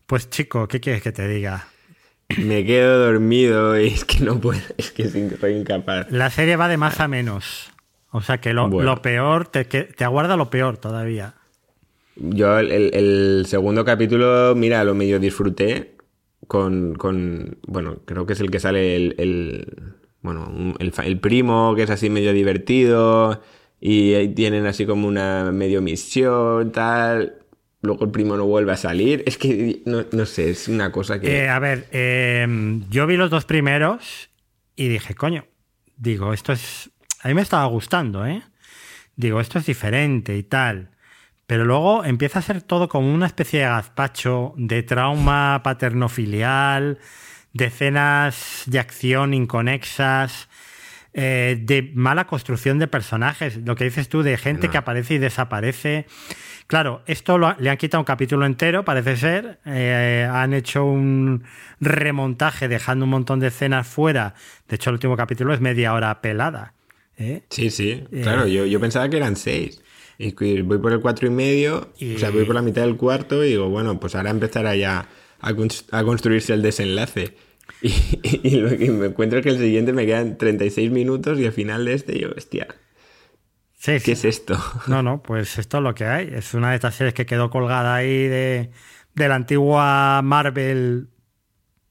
[0.06, 1.71] Pues chico, ¿qué quieres que te diga?
[2.38, 6.12] Me quedo dormido y es que no puedo, es que soy incapaz.
[6.12, 7.72] La serie va de más a menos.
[8.12, 8.92] O sea que lo, Bueno.
[8.96, 11.36] lo peor, te, que- te aguarda lo peor todavía.
[12.18, 15.96] Yo el, el- el segundo capítulo, mira, lo medio disfruté
[16.48, 21.84] con, con- bueno, creo que es el que sale el, el- bueno, el, primo, que
[21.84, 23.42] es así medio divertido,
[23.80, 27.38] y ahí tienen así como una medio misión, tal.
[27.82, 29.24] Luego el primo no vuelve a salir.
[29.26, 31.44] Es que, no, no sé, es una cosa que...
[31.44, 32.48] Eh, a ver, eh,
[32.90, 34.30] yo vi los dos primeros
[34.76, 35.46] y dije, coño,
[35.98, 36.92] digo, esto es...
[37.22, 38.44] A mí me estaba gustando, ¿eh?
[39.16, 40.92] Digo, esto es diferente y tal.
[41.48, 47.00] Pero luego empieza a ser todo como una especie de gazpacho, de trauma paterno-filial,
[47.54, 50.48] de escenas de acción inconexas,
[51.14, 53.58] eh, de mala construcción de personajes.
[53.66, 56.06] Lo que dices tú, de gente que aparece y desaparece.
[56.68, 59.60] Claro, esto lo ha- le han quitado un capítulo entero, parece ser.
[59.66, 61.44] Eh, han hecho un
[61.82, 64.36] remontaje dejando un montón de escenas fuera.
[64.70, 66.74] De hecho, el último capítulo es media hora pelada.
[67.18, 67.44] ¿eh?
[67.50, 69.82] Sí, sí, claro, yo, yo pensaba que eran seis.
[70.18, 72.96] Y voy por el cuatro y medio, Y- o sea, voy por la mitad del
[72.96, 75.08] cuarto y digo, bueno, pues ahora empezará ya
[75.42, 77.36] a construirse el desenlace.
[77.82, 81.46] Y, y lo que me encuentro es que el siguiente me quedan 36 minutos y
[81.46, 82.68] al final de este yo, hostia,
[83.74, 84.12] Sí, ¿qué sí.
[84.14, 84.58] es esto?
[84.86, 86.30] No, no, pues esto es lo que hay.
[86.34, 88.72] Es una de estas series que quedó colgada ahí de,
[89.16, 91.10] de la antigua Marvel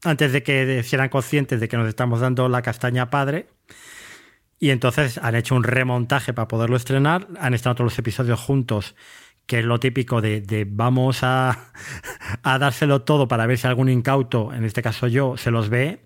[0.05, 3.49] antes de que sean conscientes de que nos estamos dando la castaña padre.
[4.59, 7.29] Y entonces han hecho un remontaje para poderlo estrenar.
[7.39, 8.95] Han estado todos los episodios juntos,
[9.51, 11.73] que es lo típico de, de vamos a,
[12.45, 16.03] a dárselo todo para ver si algún incauto, en este caso yo, se los ve.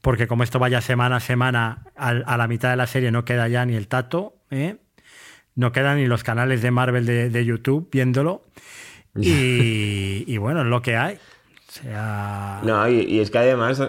[0.00, 3.48] Porque como esto vaya semana a semana, a la mitad de la serie no queda
[3.48, 4.76] ya ni el tato, ¿eh?
[5.56, 8.44] no quedan ni los canales de Marvel de, de YouTube viéndolo.
[9.16, 11.16] Y, y bueno, es lo que hay.
[11.16, 12.60] O sea.
[12.62, 13.82] No, y, y es que además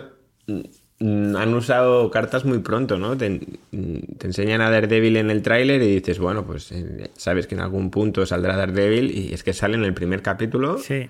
[1.38, 3.18] han usado cartas muy pronto, ¿no?
[3.18, 3.30] Te,
[3.72, 7.56] mm, te enseñan a Daredevil en el tráiler y dices, bueno, pues eh, sabes que
[7.56, 11.10] en algún punto saldrá Daredevil y es que sale en el primer capítulo Sí,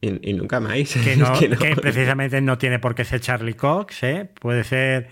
[0.00, 0.74] y, y nunca más.
[0.74, 1.58] que, Es no, que no.
[1.58, 4.30] que precisamente no tiene por qué ser Charlie Cox, ¿eh?
[4.40, 5.08] puede ser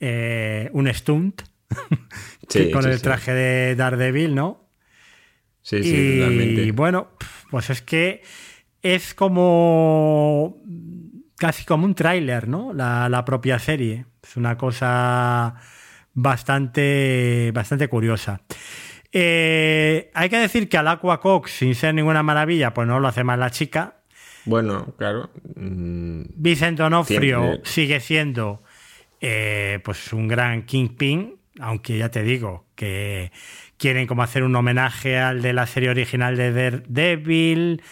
[0.00, 1.42] eh, un stunt
[2.48, 3.02] Sí, con sí, el sí.
[3.02, 4.68] traje de Daredevil, ¿no?
[5.62, 6.72] Sí, sí, y totalmente.
[6.72, 7.08] bueno,
[7.50, 8.22] pues es que
[8.82, 10.62] es como
[11.38, 12.72] casi como un tráiler, ¿no?
[12.72, 14.06] La, la propia serie.
[14.22, 15.54] Es una cosa
[16.14, 18.42] bastante, bastante curiosa.
[19.12, 23.08] Eh, hay que decir que al Aqua Cox, sin ser ninguna maravilla, pues no lo
[23.08, 23.94] hace mal la chica.
[24.44, 25.30] Bueno, claro.
[25.56, 28.62] mm, Vicente Onofrio sigue siendo
[29.20, 33.32] eh, pues un gran Kingpin, aunque ya te digo que
[33.76, 37.82] quieren como hacer un homenaje al de la serie original de Daredevil,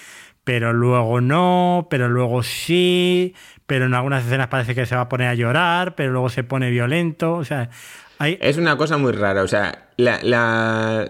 [0.47, 3.35] pero luego no, pero luego sí,
[3.67, 6.45] pero en algunas escenas parece que se va a poner a llorar, pero luego se
[6.45, 7.69] pone violento, o sea.
[8.21, 9.43] Es una cosa muy rara.
[9.43, 11.09] O sea, la, la,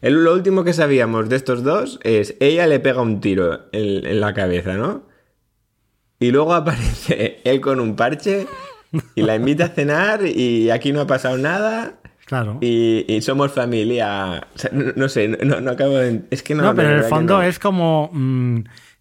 [0.00, 4.20] el- lo último que sabíamos de estos dos es ella le pega un tiro en
[4.20, 5.02] la cabeza, ¿no?
[6.20, 8.46] Y luego aparece él con un parche
[9.16, 11.94] y la invita a cenar y aquí no ha pasado nada.
[12.28, 12.58] Claro.
[12.60, 14.46] Y, y somos familia.
[14.54, 16.20] O sea, no, no sé, no, no acabo de.
[16.30, 16.62] Es que no.
[16.62, 18.60] No, pero en el fondo es como, mm,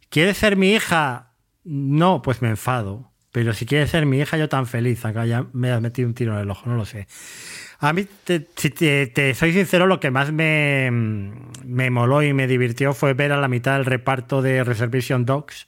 [0.09, 1.33] ¿quieres ser mi hija?
[1.65, 3.11] No, pues me enfado.
[3.33, 5.03] Pero si quieres ser mi hija, yo tan feliz.
[5.03, 7.05] Acá ya me has metido un tiro en el ojo, no lo sé.
[7.79, 10.89] A mí, te- si te, te soy sincero, lo que más me,
[11.65, 15.67] me moló y me divirtió fue ver a la mitad del reparto de Reservation Dogs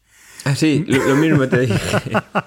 [0.56, 1.78] sí, lo, lo mismo te dije.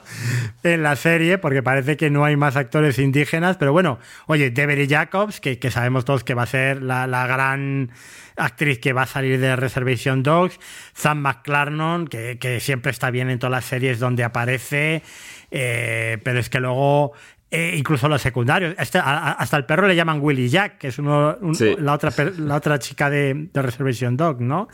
[0.63, 4.89] en la serie, porque parece que no hay más actores indígenas, pero bueno, oye, Devery
[4.89, 7.91] Jacobs, que, que sabemos todos que va a ser la, la gran
[8.37, 10.59] actriz que va a salir de Reservation Dogs,
[10.95, 15.03] Sam McClarnon, que, que siempre está bien en todas las series donde aparece,
[15.51, 17.13] eh, pero es que luego...
[17.51, 18.75] eh, incluso los secundarios.
[18.79, 21.77] Este- a- a- hasta el perro le llaman Willy Jack, que es uno, un- Sí.
[21.79, 24.69] la, otra, la otra chica de, de Reservation Dog, ¿no?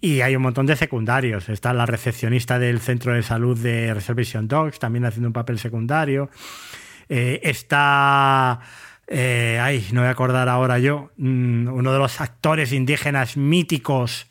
[0.00, 1.48] Y hay un montón de secundarios.
[1.48, 6.30] Está la recepcionista del centro de salud de Reservation Dogs, también haciendo un papel secundario.
[7.08, 8.60] Eh, está.
[9.06, 11.10] eh, ay, no voy a acordar ahora yo.
[11.16, 14.26] mm, uno de los actores indígenas míticos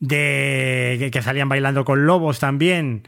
[0.00, 3.02] de que, que salían bailando con lobos también.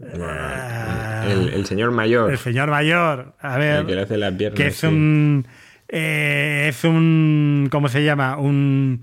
[0.00, 2.30] El, el señor mayor.
[2.30, 3.34] El señor mayor.
[3.40, 3.80] A ver.
[3.80, 4.56] El que le hace las piernas.
[4.56, 4.86] que es sí.
[4.86, 5.46] un.
[5.88, 7.68] eh, es un.
[7.70, 8.36] ¿Cómo se llama?
[8.36, 9.02] Un.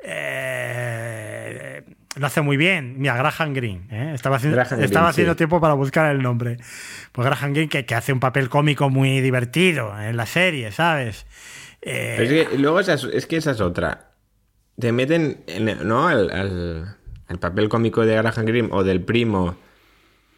[0.00, 1.27] eh,
[2.16, 2.98] lo hace muy bien.
[2.98, 3.86] Mira, Graham Greene.
[3.90, 4.12] ¿eh?
[4.14, 5.38] Estaba, haciendo, Graham estaba haciendo sí.
[5.38, 6.56] tiempo para buscar el nombre.
[7.12, 11.26] Pues Graham Greene, que, que hace un papel cómico muy divertido en la serie, ¿sabes?
[11.82, 14.12] Eh, es que luego esa es, es que esa es otra.
[14.78, 16.08] Te meten en- ¿no?
[16.08, 16.96] al, al-
[17.28, 19.56] al papel cómico de Graham Greene o del primo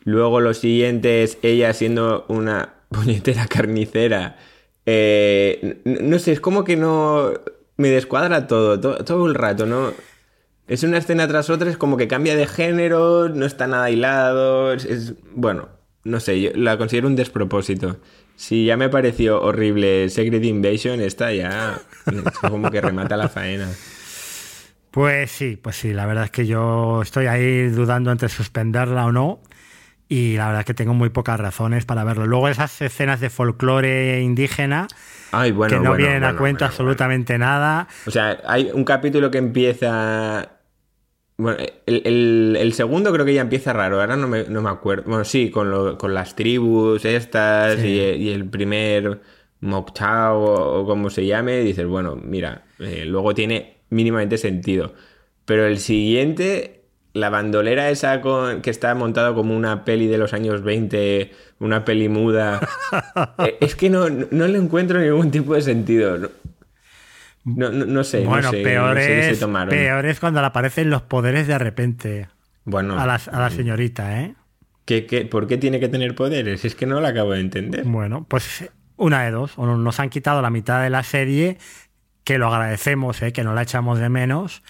[0.05, 4.37] Luego lo siguiente es ella siendo una puñetera carnicera.
[4.87, 7.31] Eh, no sé, es como que no...
[7.77, 9.93] Me descuadra todo, to- todo, el rato, ¿no?
[10.71, 14.73] Es una escena tras otra, es como que cambia de género, no está nada hilado,
[14.73, 14.85] es...
[14.85, 15.69] es- bueno,
[16.05, 17.99] no sé, yo la considero un despropósito.
[18.37, 23.69] Si ya me pareció horrible Secret Invasion, esta ya es como que remata la faena.
[24.91, 29.13] Pues sí, pues sí, la verdad es que yo estoy ahí dudando entre suspenderla o
[29.13, 29.41] no.
[30.09, 32.27] Y la verdad es que tengo muy pocas razones para verlo.
[32.27, 34.89] Luego esas escenas de folclore indígena
[35.31, 37.87] Ay, bueno, que no bueno, vienen a bueno, bueno, absolutamente nada.
[38.07, 40.60] O sea, hay un capítulo que empieza.
[41.41, 44.71] Bueno, el, el- el segundo creo que ya empieza raro, ahora no me, no me
[44.71, 45.05] acuerdo.
[45.09, 47.89] Bueno, sí, con, lo- con las tribus estas Sí.
[47.89, 49.21] y, y el primer
[49.61, 54.95] Mokchao o, o como se llame, dices, bueno, mira, eh, luego tiene mínimamente sentido.
[55.45, 60.33] Pero el siguiente, la bandolera esa con, que está montado como una peli de los
[60.33, 62.61] años 20, una peli muda,
[63.39, 66.31] eh, es que no, no le encuentro ningún tipo de sentido.
[67.45, 68.25] No, no, no- sé.
[68.25, 72.29] bueno, no sé, peor, sé es, peor es cuando le aparecen los poderes de repente
[72.65, 74.35] Bueno, a la, a la señorita, ¿eh?
[74.85, 76.65] ¿qué- qué- por qué tiene que tener poderes?
[76.65, 77.85] Es que no lo acabo de entender.
[77.85, 79.53] Bueno, pues una de dos.
[79.57, 81.57] O nos han quitado la mitad de la serie,
[82.25, 83.33] que lo agradecemos, ¿eh?
[83.33, 84.63] que no la echamos de menos.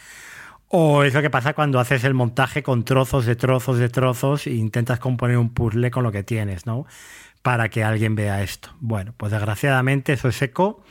[0.69, 4.47] O es lo que pasa cuando haces el montaje con trozos de trozos de trozos
[4.47, 6.87] e intentas componer un puzzle con lo que tienes, ¿no?
[7.43, 8.71] Para que alguien vea esto.
[8.79, 10.85] Bueno, pues desgraciadamente eso es eco.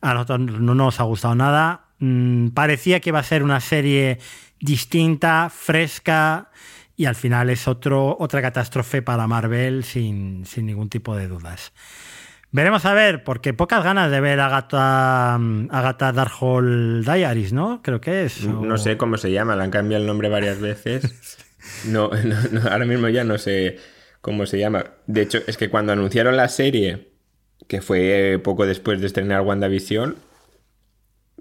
[0.00, 1.86] A nosotros no nos ha gustado nada.
[1.98, 4.18] Mm, parecía que iba a ser una serie
[4.60, 6.50] distinta, fresca,
[6.96, 11.72] y al final es otro, otra catástrofe para Marvel sin, sin ningún tipo de dudas.
[12.52, 17.80] Veremos a ver, porque pocas ganas de ver a Agatha, mm, Agatha Darkhold Diaries, ¿no?
[17.82, 18.44] Creo que es.
[18.44, 21.38] o- No sé cómo se llama, le han cambiado el nombre varias veces.
[21.84, 23.78] No, no, no, ahora mismo ya no sé
[24.20, 24.84] cómo se llama.
[25.08, 27.15] De hecho, es que cuando anunciaron la serie,
[27.68, 30.16] que fue poco después de estrenar WandaVision,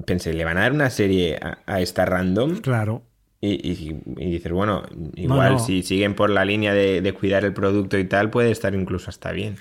[0.05, 2.57] pensé, ¿le van a dar una serie a, a esta random?
[2.61, 3.03] Claro.
[3.41, 4.83] Y, y- y dices, bueno,
[5.15, 5.59] igual no.
[5.59, 9.09] si siguen por la línea de, de cuidar el producto y tal, puede estar incluso
[9.09, 9.57] hasta bien.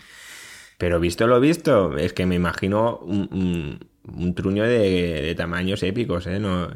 [0.79, 5.83] Pero visto lo visto, es que me imagino un, un- un truño de, de tamaños
[5.83, 6.39] épicos, ¿eh?
[6.39, 6.69] No,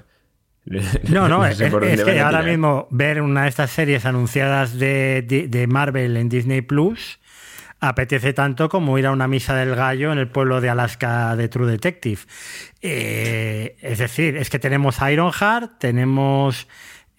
[1.11, 4.79] No, no, es, sé es dónde que ahora mismo ver una de estas series anunciadas
[4.79, 7.18] de- de Marvel en Disney Plus
[7.81, 11.49] apetece tanto como ir a una misa del gallo en el pueblo de Alaska de
[11.49, 12.21] True Detective.
[12.83, 16.67] Eh, es decir, es que tenemos Ironheart, tenemos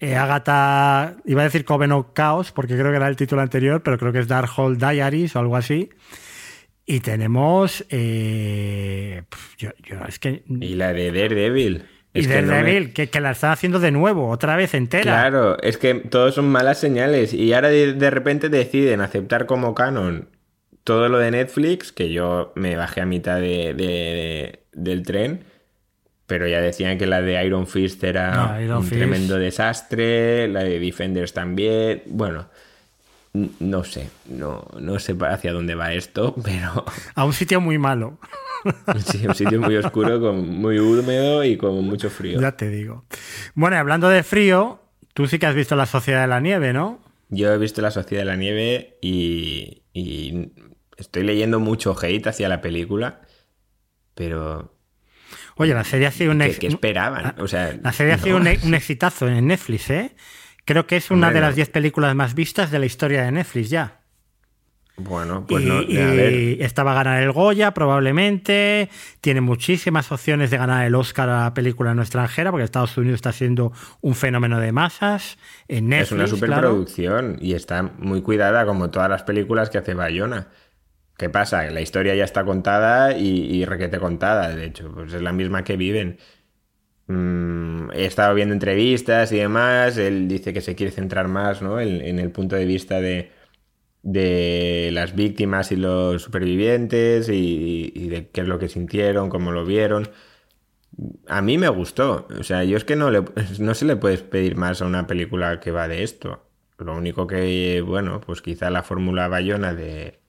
[0.00, 3.82] eh, Agatha, iba a decir Coven of Chaos, porque creo que era el título anterior,
[3.82, 5.90] pero creo que es Darkhold Diaries o algo así.
[6.86, 7.84] Y tenemos.
[7.90, 10.42] eh, pf, yo, yo- es que.
[10.48, 11.84] Y la de Daredevil.
[12.12, 14.74] Y Es que no me- Daredevil, que, que la están haciendo de nuevo, otra vez
[14.74, 15.02] entera.
[15.04, 17.32] Claro, es que todos son malas señales.
[17.32, 20.28] Y ahora de, de repente deciden aceptar como canon
[20.84, 25.44] todo lo de Netflix, que yo me bajé a mitad de, de- del tren.
[26.26, 28.94] Pero ya decían que la de Iron Fist era No, Iron un Fist.
[28.94, 32.02] tremendo desastre, la de Defenders también.
[32.06, 32.48] Bueno,
[33.32, 38.18] no sé, no, no sé hacia dónde va esto, pero A un sitio muy malo,
[39.04, 42.40] sí, un sitio muy oscuro, con muy húmedo y con mucho frío.
[42.40, 43.04] ya te digo.
[43.54, 44.80] Bueno, y hablando de frío,
[45.14, 47.00] tú sí que has visto La Sociedad de la Nieve, ¿no?
[47.28, 50.50] Yo he visto La Sociedad de la Nieve y, y
[51.00, 53.22] estoy leyendo mucho hate hacia la película,
[54.14, 54.76] pero
[55.56, 57.34] Oye, la serie ha sido un ¿qué, ex- qué esperaban?
[57.38, 60.14] O sea, La serie ha sido un, un exitazo en Netflix, ¿eh?
[60.64, 61.56] Creo que es una de las no.
[61.56, 64.00] 10 películas más vistas de la historia de Netflix ya.
[64.96, 68.90] Bueno, pues y, no, y a ver, estaba a ganar el Goya, probablemente.
[69.22, 73.16] Tiene muchísimas opciones de ganar el Oscar a la película no extranjera, porque Estados Unidos
[73.16, 75.38] está siendo un fenómeno de masas.
[75.68, 76.68] En Netflix, es una claro.
[76.68, 80.48] superproducción y está muy cuidada como todas las películas que hace Bayona.
[81.20, 81.70] ¿Qué pasa?
[81.70, 85.76] La historia ya está contada y, requete contada, de hecho, pues es la misma que
[85.76, 86.18] viven.
[87.08, 91.80] Mm, he estado viendo entrevistas y demás, él dice que se quiere centrar más ¿no?
[91.80, 93.32] en, el punto de vista de,
[94.02, 99.66] de las víctimas y los supervivientes y, de qué es lo que sintieron, cómo lo
[99.66, 100.08] vieron.
[101.28, 102.28] A mí me gustó.
[102.38, 103.24] O sea, yo es que no, le,
[103.60, 106.46] no se le puedes pedir más a una película que va de esto.
[106.78, 110.19] Lo único que, bueno, pues quizá la fórmula Bayona de,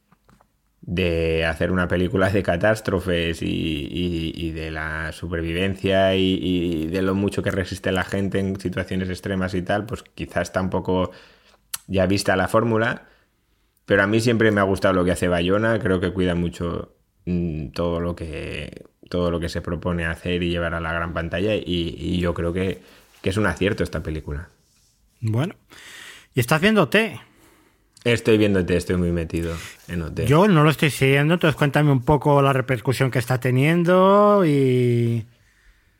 [0.82, 3.88] de hacer una película de catástrofes y,
[4.36, 9.54] y- de la supervivencia y, de lo mucho que resiste la gente en situaciones extremas
[9.54, 11.12] y tal, pues quizá está un poco
[11.88, 13.08] ya vista la fórmula.
[13.86, 16.96] Pero a mí siempre me ha gustado lo que hace Bayona, creo que cuida mucho
[17.25, 21.13] mm, todo lo que todo lo que se propone hacer y llevar a la gran
[21.13, 22.82] pantalla y, y yo creo que,
[23.21, 24.50] que es un acierto esta película.
[25.19, 25.56] Bueno.
[26.34, 27.19] ¿Y estás viendo T?
[28.04, 29.54] Estoy viéndote, estoy muy metido
[29.87, 30.25] en OT.
[30.25, 35.25] Yo no lo estoy siguiendo, entonces cuéntame un poco la repercusión que está teniendo y...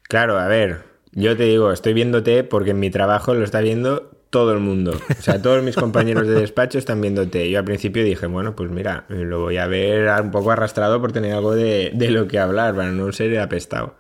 [0.04, 4.12] Claro, a ver, yo te digo, estoy viéndote porque en mi trabajo lo está viendo
[4.32, 5.00] todo el mundo.
[5.10, 7.52] O sea, todos mis compañeros de despacho están viéndote.
[7.52, 11.12] Yo al principio dije, bueno, pues mira, lo voy a ver un poco arrastrado por
[11.12, 13.96] tener algo de, de lo que hablar, para no ser apestado.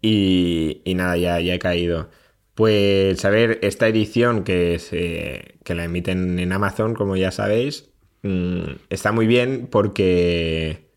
[0.00, 2.08] Y, y nada, ya, ya he caído.
[2.56, 7.90] Pues a ver, esta edición que, se, que la emiten en Amazon, como ya sabéis,
[8.22, 10.88] mm, está muy bien porque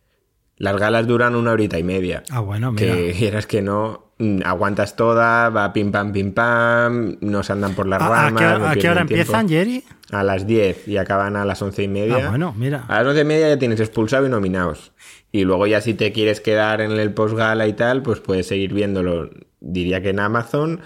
[0.56, 2.24] las galas duran una horita y media.
[2.30, 2.96] Ah, bueno, mira.
[2.96, 7.76] Que quieras que no, mm, aguantas toda, va pim pam pim pam, no se andan
[7.76, 8.42] por las ¿A, a ramas.
[8.42, 9.84] qué, no a qué hora empiezan, Jerry?
[10.12, 12.26] A las 10 y acaban a las once y media.
[12.26, 12.86] Ah, bueno, mira.
[12.88, 14.94] A las once y media ya tienes expulsado y nominados.
[15.34, 18.74] Y luego ya si te quieres quedar en el postgala y tal, pues puedes seguir
[18.74, 19.30] viéndolo,
[19.60, 20.80] diría que en Amazon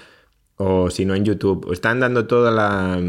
[0.58, 1.72] o si no en YouTube.
[1.74, 3.00] Están dando toda la,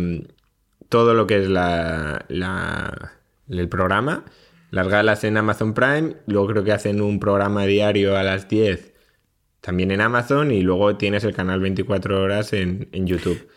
[0.89, 3.13] todo lo que es la, la-
[3.49, 4.25] el programa.
[4.71, 8.93] Las galas en Amazon Prime, luego creo que hacen un programa diario a las 10
[9.61, 13.49] también en Amazon y luego tienes el canal 24 horas en, en YouTube.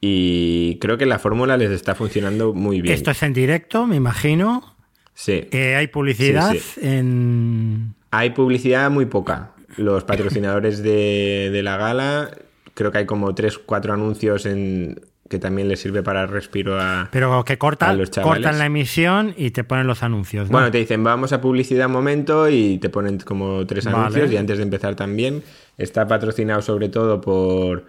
[0.00, 2.94] Y creo que la fórmula les está funcionando muy bien.
[2.94, 4.76] Esto es en directo, me imagino.
[5.14, 5.48] Sí.
[5.52, 6.80] Eh, hay publicidad Sí, sí.
[6.82, 7.94] en...
[8.10, 9.52] Hay publicidad muy poca.
[9.76, 12.30] Los patrocinadores de, de la gala,
[12.74, 15.00] creo que hay como 3, 4 anuncios en,
[15.32, 17.08] que también les sirve para respiro a...
[17.10, 20.48] Pero que cortan, los cortan la emisión y te ponen los anuncios.
[20.48, 20.52] ¿no?
[20.52, 23.96] Bueno, te dicen, vamos a publicidad un momento y te ponen como tres Vale.
[23.96, 25.42] anuncios y antes de empezar también.
[25.78, 27.86] Está patrocinado sobre todo por,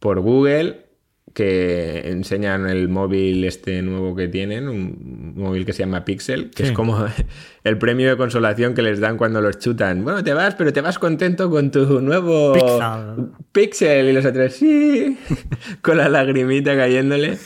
[0.00, 0.86] por Google,
[1.34, 6.64] que enseñan el móvil este nuevo que tienen, un móvil que se llama Pixel, que
[6.64, 6.68] Sí.
[6.70, 7.06] es como
[7.64, 10.04] el premio de consolación que les dan cuando los chutan.
[10.04, 13.26] Bueno, te vas, pero te vas contento con tu nuevo Pixel.
[13.52, 14.08] Pixel.
[14.08, 15.16] Y los otros, sí,
[15.80, 17.38] con la lagrimita cayéndole.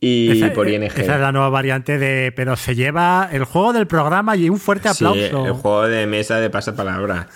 [0.00, 0.84] Y Esa- por ING.
[0.84, 2.32] Esa es la nueva variante de...
[2.36, 5.44] Pero se lleva el juego del programa y un fuerte Sí, aplauso.
[5.46, 7.26] el juego de mesa de pasapalabra.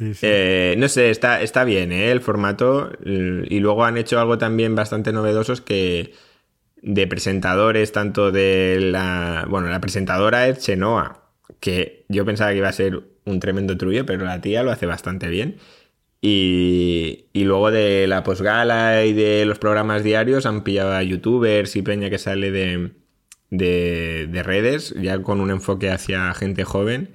[0.00, 2.10] Eh, no sé, está, está bien ¿eh?
[2.10, 2.92] el formato.
[3.04, 6.12] Y luego han hecho algo también bastante novedosos que
[6.82, 9.46] de presentadores, tanto de la.
[9.48, 11.30] Bueno, la presentadora es Chenoa,
[11.60, 14.86] que yo pensaba que iba a ser un tremendo trullo, pero la tía lo hace
[14.86, 15.56] bastante bien.
[16.20, 21.74] Y, y luego de la posgala y de los programas diarios han pillado a youtubers
[21.74, 22.92] y peña que sale de,
[23.50, 27.10] de redes, ya con un enfoque hacia gente joven.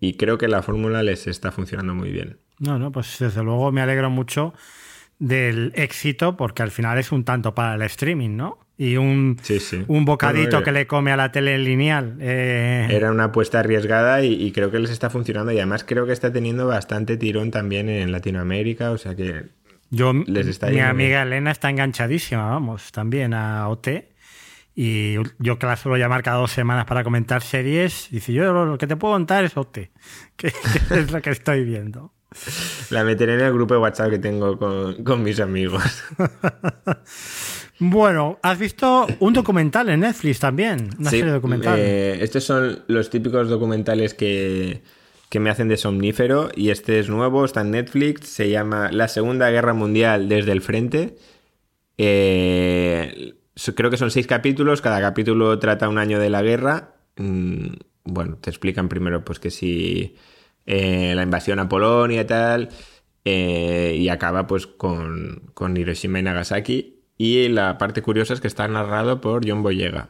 [0.00, 2.38] Y creo que la fórmula les está funcionando muy bien.
[2.60, 4.54] No, no, pues desde luego me alegro mucho
[5.18, 8.58] del éxito porque al final es un tanto para el streaming, ¿no?
[8.76, 9.84] Y un, Sí, sí.
[9.88, 12.16] un bocadito Bueno, que le come a la tele lineal.
[12.20, 15.50] eh, Era una apuesta arriesgada y, y creo que les está funcionando.
[15.50, 18.92] Y además creo que está teniendo bastante tirón también en Latinoamérica.
[18.92, 19.46] O sea que
[19.90, 23.88] Yo, les está mi amiga Elena está enganchadísima, vamos, también a OT.
[24.80, 28.78] Y yo que la suelo llamar cada dos semanas para comentar series, dice, yo lo,
[28.78, 29.90] que te puedo contar es OT, que,
[30.88, 32.12] que es lo que estoy viendo.
[32.90, 35.82] la meteré en el grupo de WhatsApp que tengo con, con mis amigos.
[37.80, 41.78] Bueno, has visto un documental en Netflix también, una Sí, serie documental.
[41.78, 44.82] eh, estos son los típicos documentales que,
[45.28, 46.50] que me hacen de somnífero.
[46.56, 48.26] Y este es nuevo, está en Netflix.
[48.28, 51.14] Se llama La Segunda Guerra Mundial desde el frente.
[51.98, 53.34] Eh,
[53.74, 54.80] creo que son seis capítulos.
[54.80, 56.94] Cada capítulo trata un año de la guerra.
[57.16, 57.68] Mm,
[58.04, 60.16] bueno, te explican primero pues que si
[60.66, 62.68] eh, la invasión a Polonia y tal.
[63.24, 67.02] eh, y acaba pues con, con Hiroshima y Nagasaki.
[67.18, 70.08] Y la parte curiosa es que está narrado por John Boyega.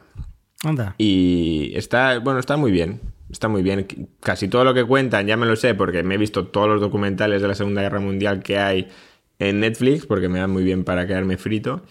[0.63, 0.95] Anda.
[0.97, 3.01] Y está, bueno, está muy bien.
[3.31, 3.87] Está muy bien.
[4.19, 6.81] Casi todo lo que cuentan ya me lo sé porque me he visto todos los
[6.81, 8.87] documentales de la Segunda Guerra Mundial que hay
[9.39, 11.83] en Netflix porque me dan muy bien para quedarme frito.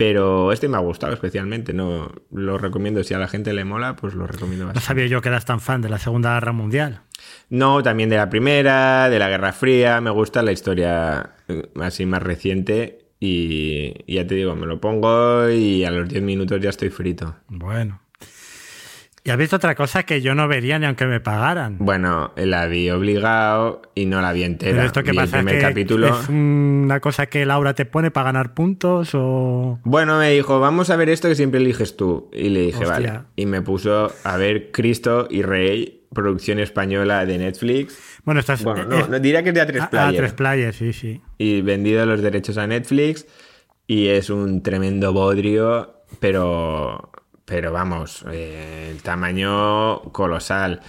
[0.00, 1.74] Pero este me ha gustado especialmente.
[1.74, 3.04] No lo recomiendo.
[3.04, 4.86] Si a la gente le mola, pues lo recomiendo No bastante.
[4.86, 7.02] sabía yo que eras tan fan de la Segunda Guerra Mundial.
[7.50, 10.00] No, también de la primera, de la Guerra Fría.
[10.00, 13.10] Me gusta la historia eh, así más reciente.
[13.20, 16.88] Y, y ya te digo, me lo pongo y a los 10 minutos ya estoy
[16.88, 17.36] frito.
[17.48, 18.00] Bueno.
[19.22, 21.76] Y has visto otra cosa que yo no vería ni aunque me pagaran.
[21.78, 24.72] Bueno, la vi obligado y no la vi entera.
[24.72, 26.06] Pero esto que Vi pasa el es primer que capítulo.
[26.08, 29.78] es una cosa que Laura te pone para ganar puntos o...
[29.84, 32.30] Bueno, me dijo, vamos a ver esto que siempre eliges tú.
[32.32, 32.90] Y le dije, Hostia.
[33.12, 33.20] vale.
[33.36, 37.98] Y me puso a ver Cristo y Rey, producción española de Netflix.
[38.24, 38.64] Bueno, estás...
[38.64, 40.16] Bueno, no, no, diría que es de A3 Ah, Player.
[40.16, 41.20] tres players, sí, sí.
[41.36, 43.26] Y vendido los derechos a Netflix.
[43.86, 47.09] Y es un tremendo bodrio, pero,
[47.50, 50.82] pero vamos, eh, el tamaño colosal.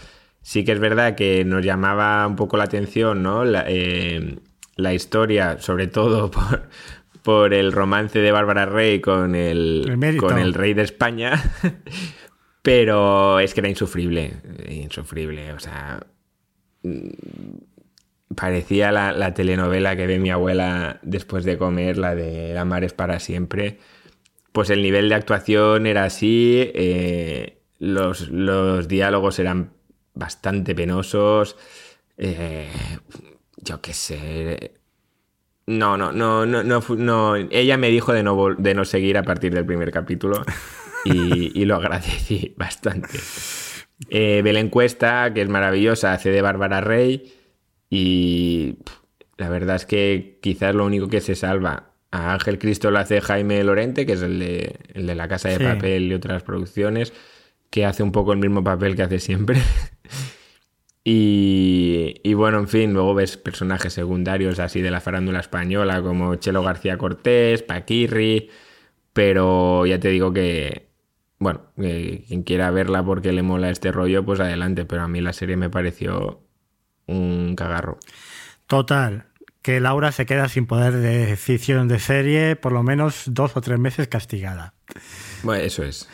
[0.43, 3.43] Sí que es verdad que nos llamaba un poco la atención, ¿no?
[3.45, 4.37] La, eh,
[4.75, 6.69] la historia, sobre todo por,
[7.23, 11.33] por el romance de Bárbara Rey con el, con el rey de España.
[12.61, 14.33] Pero es que era insufrible.
[14.69, 15.53] Insufrible.
[15.53, 16.05] O sea.
[16.83, 17.07] mm,
[18.35, 22.83] Parecía la, la telenovela que ve mi abuela después de comer, la de La mar
[22.83, 23.79] es para siempre.
[24.51, 26.71] Pues el nivel de actuación era así.
[26.73, 29.73] eh, los, los diálogos eran
[30.13, 31.57] bastante penosos.
[32.17, 32.69] eh,
[33.57, 34.73] yo qué sé.
[35.67, 37.35] No, no, no, no, no, no.
[37.35, 40.43] Ella me dijo de no, de no seguir a partir del primer capítulo
[41.05, 43.19] y, y lo agradecí bastante.
[44.09, 47.33] Eh, encuesta, que es maravillosa, hace de Bárbara Rey
[47.89, 48.95] y pff,
[49.37, 51.90] la verdad es que quizás lo único que se salva.
[52.11, 55.49] A Ángel Cristo lo hace Jaime Lorente, que es el de, el de La Casa
[55.49, 55.63] de Sí.
[55.63, 57.13] Papel y otras producciones,
[57.69, 59.61] que hace un poco el mismo papel que hace siempre.
[61.03, 66.35] Y, y bueno, en fin, luego ves personajes secundarios así de la farándula española como
[66.35, 68.49] Chelo García Cortés, Paquirri,
[69.13, 70.89] pero ya te digo que,
[71.39, 75.33] bueno, quien quiera verla porque le mola este rollo, pues adelante, pero a mí la
[75.33, 76.43] serie me pareció
[77.07, 77.97] un cagarro.
[78.67, 79.25] Total,
[79.61, 83.61] que Laura se queda sin poder de decisión de serie por lo menos dos o
[83.61, 84.73] tres meses castigada.
[85.43, 86.07] Bueno, eso es.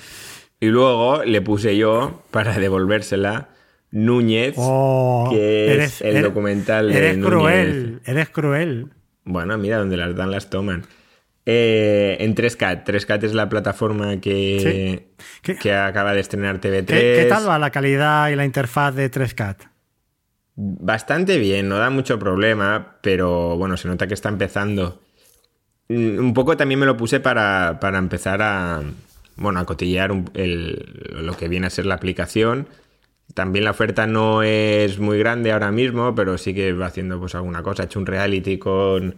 [0.59, 3.49] Y luego le puse yo, para devolvérsela,
[3.91, 7.29] Núñez, Oh, que es el documental de Eres Núñez.
[7.31, 8.87] cruel, eres cruel.
[9.23, 10.83] Bueno, mira, donde las dan las toman.
[11.45, 12.83] Eh, en 3CAT.
[12.83, 14.59] 3CAT es la plataforma que,
[15.17, 15.23] Sí.
[15.41, 16.85] ¿Qué- que acaba de estrenar TV3.
[16.85, 19.69] ¿Qué, qué tal va la calidad y la interfaz de 3CAT?
[20.59, 24.99] Bastante bien, no da mucho problema, pero bueno, se nota que está empezando.
[25.89, 28.81] Mm, Un poco también me lo puse para, para empezar a,
[29.37, 32.67] bueno, a cotillear el- lo que viene a ser la aplicación.
[33.35, 37.35] También la oferta no es muy grande ahora mismo, pero sí que va haciendo pues
[37.35, 37.83] alguna cosa.
[37.83, 39.17] Ha hecho un reality con,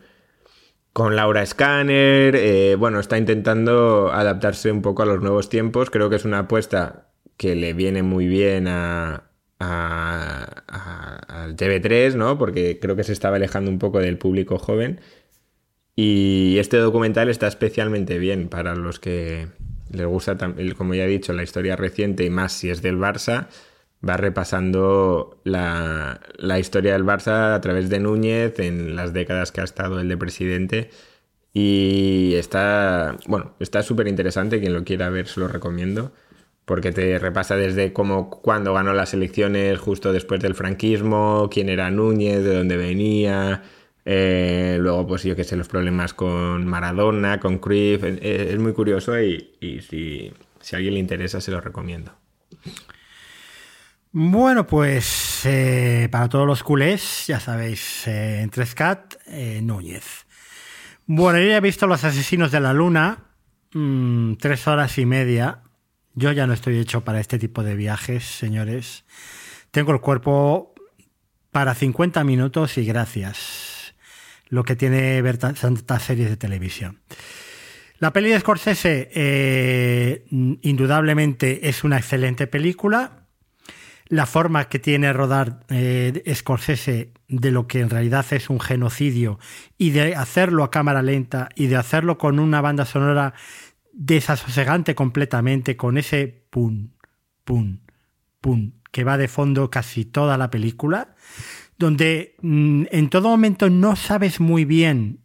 [0.93, 2.35] con Laura Scanner.
[2.35, 5.89] eh, bueno, está intentando adaptarse un poco a los nuevos tiempos.
[5.89, 9.28] Creo que es una apuesta que le viene muy bien a-
[9.60, 12.38] al TV3, ¿no?
[12.38, 14.99] Porque creo que se estaba alejando un poco del público joven.
[15.95, 19.47] Y este documental está especialmente bien para los que
[19.91, 20.38] les gusta,
[20.78, 23.47] como ya he dicho, la historia reciente y más si es del Barça.
[24.07, 29.60] Va repasando la, la historia del Barça a través de Núñez en las décadas que
[29.62, 30.89] ha estado el de presidente.
[31.53, 34.60] Y está, bueno, está súper interesante.
[34.62, 36.14] Quien lo quiera ver, se lo recomiendo.
[36.70, 41.89] Porque te repasa desde cómo, cuando ganó las elecciones justo después del franquismo, quién era
[41.89, 43.63] Núñez, de dónde venía,
[44.05, 48.03] eh, luego, pues yo que sé, los problemas con Maradona, con Cruyff.
[48.03, 52.11] eh, es muy curioso y, si, si a alguien le interesa, se lo recomiendo.
[54.11, 60.28] Bueno, pues eh, para todos los culés, ya sabéis, eh, en 3CAT, eh, Núñez.
[61.07, 63.26] Bueno, yo ya he visto Los Asesinos de la Luna,
[63.74, 65.63] mm, tres horas y media.
[66.16, 69.05] Yo ya no estoy hecho para este tipo de viajes, señores.
[69.72, 70.74] Tengo el cuerpo
[71.51, 73.93] para 50 minutos y gracias.
[74.49, 76.99] Lo que tiene ver tan- tantas series de televisión.
[77.99, 80.26] La peli de Scorsese, eh,
[80.62, 83.16] indudablemente, es una excelente película
[84.07, 89.38] la forma que tiene rodar eh, Scorsese de lo que en realidad es un genocidio
[89.78, 93.36] y de hacerlo a cámara lenta y de hacerlo con una banda sonora
[93.93, 96.89] desasosegante completamente, con ese pum,
[97.43, 97.79] pum,
[98.41, 101.15] pum, que va de fondo casi toda la película,
[101.77, 105.21] donde mm, en todo momento no sabes muy bien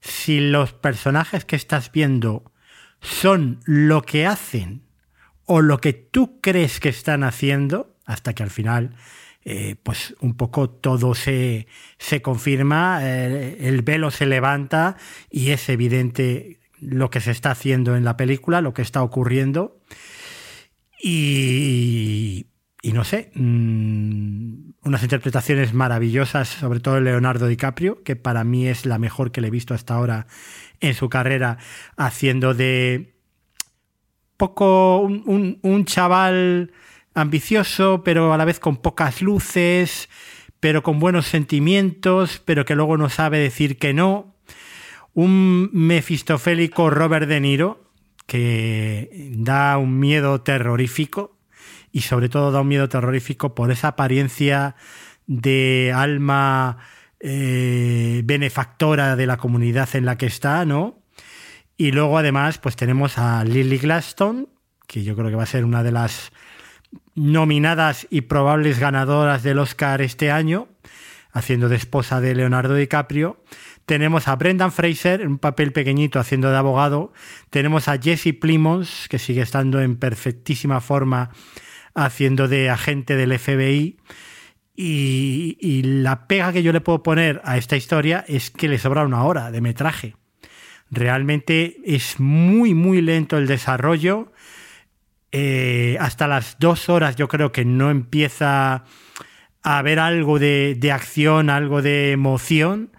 [0.00, 2.52] si los personajes que estás viendo
[3.00, 4.82] son lo que hacen
[5.44, 8.94] o lo que tú crees que están haciendo, hasta que al final,
[9.44, 11.66] eh, pues un poco todo se,
[11.98, 14.96] se confirma, eh, el velo se levanta
[15.30, 19.80] y es evidente lo que se está haciendo en la película, lo que está ocurriendo.
[21.02, 22.46] Y,
[22.82, 28.98] no sé, mm, unas interpretaciones maravillosas, sobre todo Leonardo DiCaprio, que para mí es la
[28.98, 30.26] mejor que le he visto hasta ahora
[30.80, 31.58] en su carrera,
[31.96, 33.14] haciendo de
[34.36, 36.72] poco un chaval
[37.14, 40.08] ambicioso, pero a la vez con pocas luces,
[40.60, 44.34] pero con buenos sentimientos, pero que luego no sabe decir que no.
[45.14, 47.90] Un mefistofélico Robert De Niro,
[48.26, 51.36] que da un miedo terrorífico
[51.92, 54.76] y sobre todo da un miedo terrorífico por esa apariencia
[55.26, 56.78] de alma
[57.18, 61.02] eh, benefactora de la comunidad en la que está, ¿no?
[61.76, 64.46] Y luego además pues tenemos a Lily Gladstone,
[64.86, 66.32] que yo creo que va a ser una de las
[67.14, 70.68] nominadas y probables ganadoras del Oscar este año,
[71.32, 73.42] haciendo de esposa de Leonardo DiCaprio.
[73.90, 77.12] Tenemos a Brendan Fraser, en un papel pequeñito haciendo de abogado.
[77.50, 81.30] Tenemos a Jesse Plimons, que sigue estando en perfectísima forma
[81.96, 83.96] haciendo de agente del FBI.
[84.76, 89.04] Y, la pega que yo le puedo poner a esta historia es que le sobra
[89.04, 90.14] una hora de metraje.
[90.92, 94.30] Realmente es muy, muy lento el desarrollo.
[95.32, 98.84] Eh, hasta las dos horas yo creo que no empieza
[99.64, 102.92] a haber algo de, de acción, algo de emoción.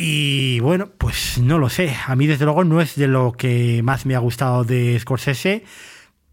[0.00, 1.92] Y bueno, pues no lo sé.
[2.06, 5.64] A mí desde luego no es de lo que más me ha gustado de Scorsese,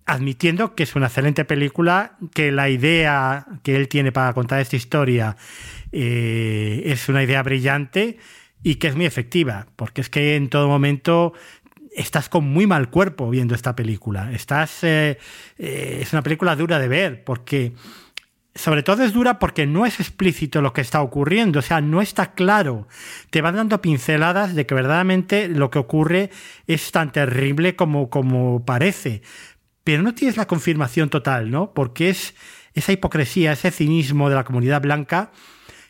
[0.05, 4.76] admitiendo que es una excelente película, que la idea que él tiene para contar esta
[4.76, 5.36] historia
[5.91, 8.20] eh, es una idea brillante
[8.61, 11.34] y que es muy efectiva, porque es que en todo momento
[11.95, 14.32] estás con muy mal cuerpo viendo esta película.
[14.32, 15.18] Estás, eh,
[15.57, 17.74] eh, es una película dura de ver, porque
[18.56, 22.01] sobre todo es dura porque no es explícito lo que está ocurriendo, o sea, no
[22.01, 22.88] está claro.
[23.30, 26.32] Te van dando pinceladas de que verdaderamente lo que ocurre
[26.66, 29.22] es tan terrible como, como parece,
[29.84, 31.74] pero no tienes la confirmación total, ¿no?
[31.74, 32.34] Porque es
[32.74, 35.32] esa hipocresía, ese cinismo de la comunidad blanca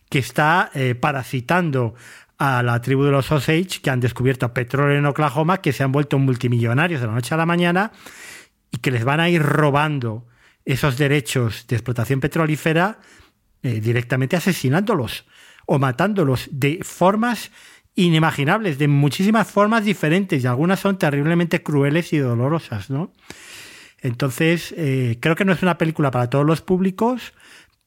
[0.09, 1.93] que está eh, parasitando
[2.37, 5.91] a la tribu de los Osage que han descubierto petróleo en Oklahoma, que se han
[5.91, 7.91] vuelto multimillonarios de la noche a la mañana
[8.71, 10.25] y que les van a ir robando
[10.65, 12.99] esos derechos de explotación petrolífera
[13.63, 15.25] eh, directamente asesinándolos
[15.65, 17.51] o matándolos de formas
[17.95, 23.13] inimaginables, de muchísimas formas diferentes y algunas son terriblemente crueles y dolorosas, ¿no?
[24.01, 27.33] Entonces, eh, creo que no es una película para todos los públicos,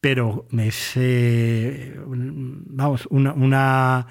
[0.00, 4.06] pero es, eh, vamos, una, una,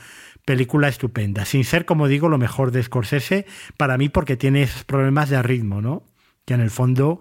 [0.45, 3.45] película estupenda, sin ser, como digo, lo mejor de Scorsese,
[3.75, 6.03] para mí porque tiene esos problemas de ritmo, ¿no?
[6.45, 7.19] Que en el fondo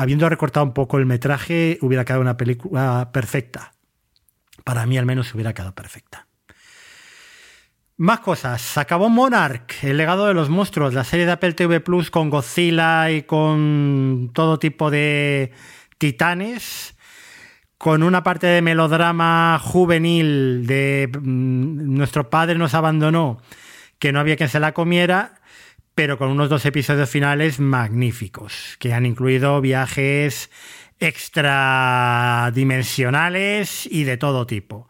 [0.00, 3.74] habiendo recortado un poco el metraje, hubiera quedado una película perfecta.
[4.64, 6.26] Para mí al menos hubiera quedado perfecta.
[7.98, 8.78] Más cosas.
[8.78, 13.10] Acabó Monarch, el legado de los monstruos, la serie de Apple TV Plus con Godzilla
[13.10, 15.52] y con todo tipo de
[15.98, 16.96] titanes,
[17.76, 23.42] con una parte de melodrama juvenil de mm, nuestro padre nos abandonó,
[23.98, 25.39] que no había quien se la comiera,
[26.00, 30.50] pero con unos dos episodios finales magníficos, que han incluido viajes
[30.98, 34.88] extradimensionales y de todo tipo.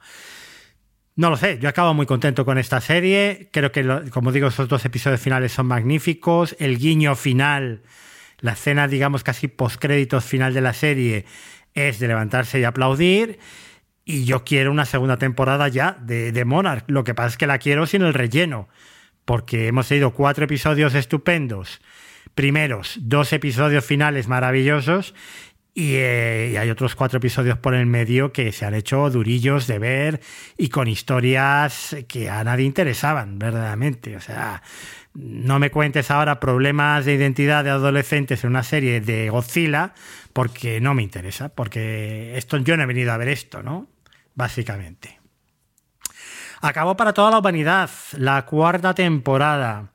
[1.16, 3.48] No lo sé, yo acabo muy contento con esta serie.
[3.52, 6.54] Creo que, como digo, esos dos episodios finales son magníficos.
[6.61, 7.82] El guiño final,
[8.38, 11.24] la escena, digamos, casi postcréditos final de la serie,
[11.74, 13.40] es de levantarse y aplaudir.
[14.04, 16.84] Y yo quiero una segunda temporada ya de, de Monarch.
[16.86, 18.68] Lo que pasa es que la quiero sin el relleno
[19.31, 21.81] porque hemos tenido cuatro episodios estupendos,
[22.35, 25.14] primeros, dos episodios finales maravillosos
[25.76, 29.78] eh, y, hay otros cuatro episodios por el medio que se han hecho durillos de
[29.78, 30.20] ver
[30.59, 34.16] y con historias que a nadie interesaban, verdaderamente.
[34.16, 34.64] O sea,
[35.14, 39.95] no me cuentes ahora problemas de identidad de adolescentes en una serie de Godzilla,
[40.33, 43.87] porque no me interesa, porque esto, yo no he venido a ver esto, ¿no?
[44.35, 45.19] Básicamente.
[46.61, 49.92] Acabó para toda la humanidad la cuarta temporada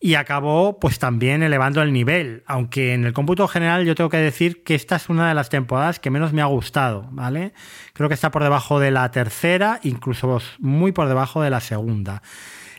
[0.00, 4.18] y acabó pues también elevando el nivel, aunque en el cómputo general yo tengo que
[4.18, 7.52] decir que esta es una de las temporadas que menos me ha gustado, ¿vale?
[7.94, 12.22] Creo que está por debajo de la tercera, incluso muy por debajo de la segunda.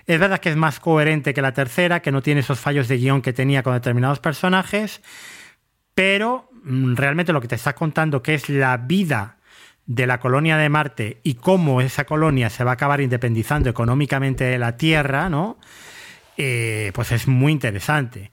[0.05, 2.97] Es verdad que es más coherente que la tercera, que no tiene esos fallos de
[2.97, 5.01] guion que tenía con determinados personajes,
[5.93, 9.38] pero mm, realmente lo que te está contando que es la vida
[9.89, 14.43] de la colonia de Marte y cómo esa colonia se va a acabar independizando económicamente
[14.43, 15.57] de la Tierra, ¿no?
[16.37, 18.29] Eh, pues es muy interesante.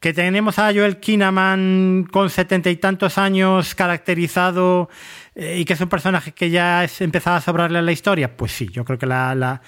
[0.00, 4.88] Que tenemos a Joel Kinnaman con setenta y tantos años caracterizado
[5.34, 8.52] eh, y que es un personaje que ya es empezado a sobrarle la historia, pues
[8.52, 9.60] sí, yo creo que la,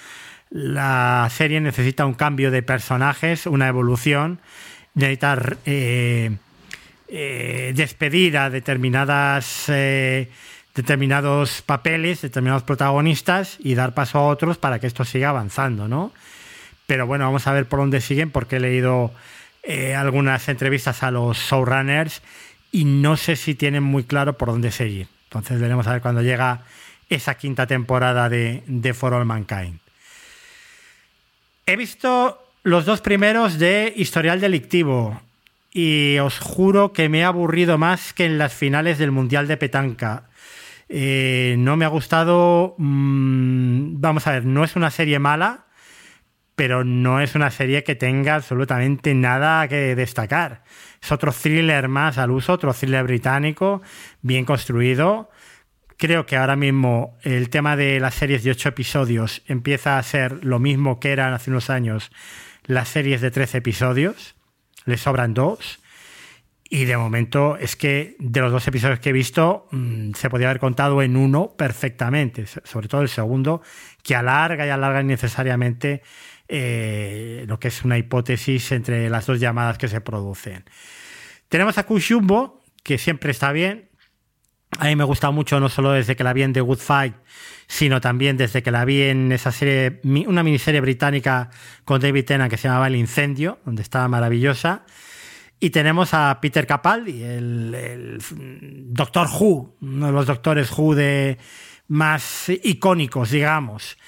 [0.49, 4.41] la, serie necesita un cambio de personajes, una evolución,
[4.95, 6.31] necesita eh,
[7.75, 9.71] despedir a determinadas
[10.79, 16.13] determinados papeles, determinados protagonistas y dar paso a otros para que esto siga avanzando, ¿no?
[16.87, 19.11] Pero bueno, vamos a ver por dónde siguen porque he leído
[19.65, 22.23] eh, algunas entrevistas a los showrunners
[22.71, 25.09] y no sé si tienen muy claro por dónde seguir.
[25.25, 26.63] Entonces veremos a ver cuando llega
[27.11, 29.81] esa quinta temporada de, de For All Mankind.
[31.67, 35.21] He visto los dos primeros de Historial Delictivo
[35.73, 39.57] y os juro que me he aburrido más que en las finales del Mundial de
[39.57, 40.28] Petanca.
[40.89, 42.75] Eh, no me ha gustado.
[42.79, 45.67] Mm, vamos a ver, no es una serie mala,
[46.57, 50.65] pero no es una serie que tenga absolutamente nada que destacar.
[51.03, 53.83] Es otro thriller más al uso, otro thriller británico,
[54.23, 55.31] bien construido,
[55.99, 60.45] Creo que ahora mismo el tema de las series de ocho episodios empieza a ser
[60.45, 62.13] lo mismo que eran hace unos años
[62.67, 64.37] las series de 13 episodios.
[64.85, 65.81] Le sobran dos.
[66.71, 70.51] Y de momento es que de los dos episodios que he visto mm, se podía
[70.51, 73.63] haber contado en uno perfectamente, sobre todo el segundo,
[74.03, 76.03] que alarga y alarga innecesariamente
[76.47, 80.65] eh, lo que es una hipótesis entre las dos llamadas que se producen.
[81.49, 83.89] Tenemos a Kushumbo, que siempre está bien.
[84.79, 87.15] A mí me gusta mucho, no solo desde que la vi en The Good Fight,
[87.67, 91.49] sino también desde que la vi en esa serie, una miniserie británica
[91.87, 94.85] con David Tennant que se llamaba El Incendio, donde estaba maravillosa.
[95.61, 98.19] Y tenemos a Peter Capaldi, el,
[98.91, 101.39] Doctor Who, uno de los doctores Who de
[101.89, 103.99] más icónicos, digamos.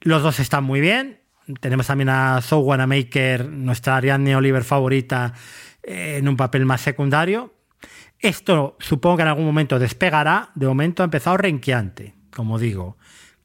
[0.00, 1.20] Los dos están muy bien.
[1.60, 5.32] Tenemos también a Zoe Wanamaker, nuestra Ariadne Oliver favorita,
[5.82, 7.54] eh, en un papel más secundario.
[8.18, 10.50] Esto supongo que en algún momento despegará.
[10.54, 12.96] De momento ha empezado renqueante, como digo.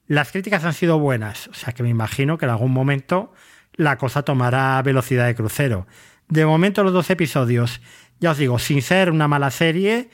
[0.07, 3.33] Las críticas han sido buenas, o sea que me imagino que en algún momento
[3.73, 5.87] la cosa tomará velocidad de crucero.
[6.31, 7.81] De momento los dos episodios,
[8.21, 10.09] ya os digo, sin ser una mala serie,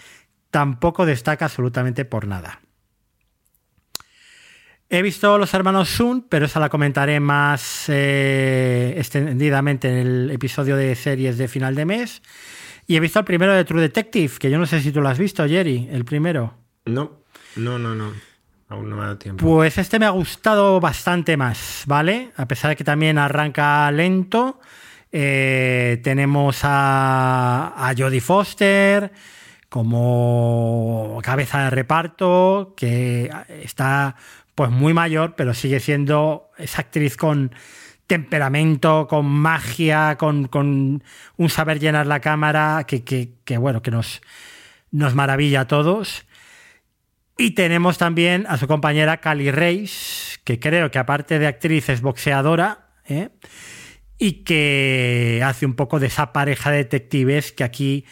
[0.49, 2.59] tampoco destaca absolutamente por nada.
[4.89, 10.75] He visto Los Hermanos Sun, pero esa la comentaré más eh, extendidamente en el episodio
[10.75, 12.23] de series de final de mes.
[12.87, 15.09] Y he visto el primero de True Detective, que yo no sé si tú lo
[15.09, 16.55] has visto, Jerry, el primero.
[16.85, 17.21] No,
[17.57, 18.11] no, no, no.
[18.69, 19.45] Aún no me ha dado tiempo.
[19.45, 22.31] Pues este me ha gustado bastante más, ¿vale?
[22.37, 24.59] A pesar de que también arranca lento.
[25.11, 29.11] Eh, tenemos a, a Jodie Foster
[29.69, 33.29] como cabeza de reparto, que
[33.61, 34.15] está
[34.55, 37.51] pues muy mayor, pero sigue siendo esa actriz con
[38.07, 40.49] temperamento, con magia, con,
[41.35, 44.21] un saber llenar la cámara que, bueno, que nos,
[44.91, 46.25] nos maravilla a todos.
[47.37, 52.01] Y tenemos también a su compañera Cali Reis, que creo que aparte de actriz es
[52.01, 53.29] boxeadora, ¿eh?
[54.17, 58.05] Y que hace un poco de esa pareja de detectives que aquí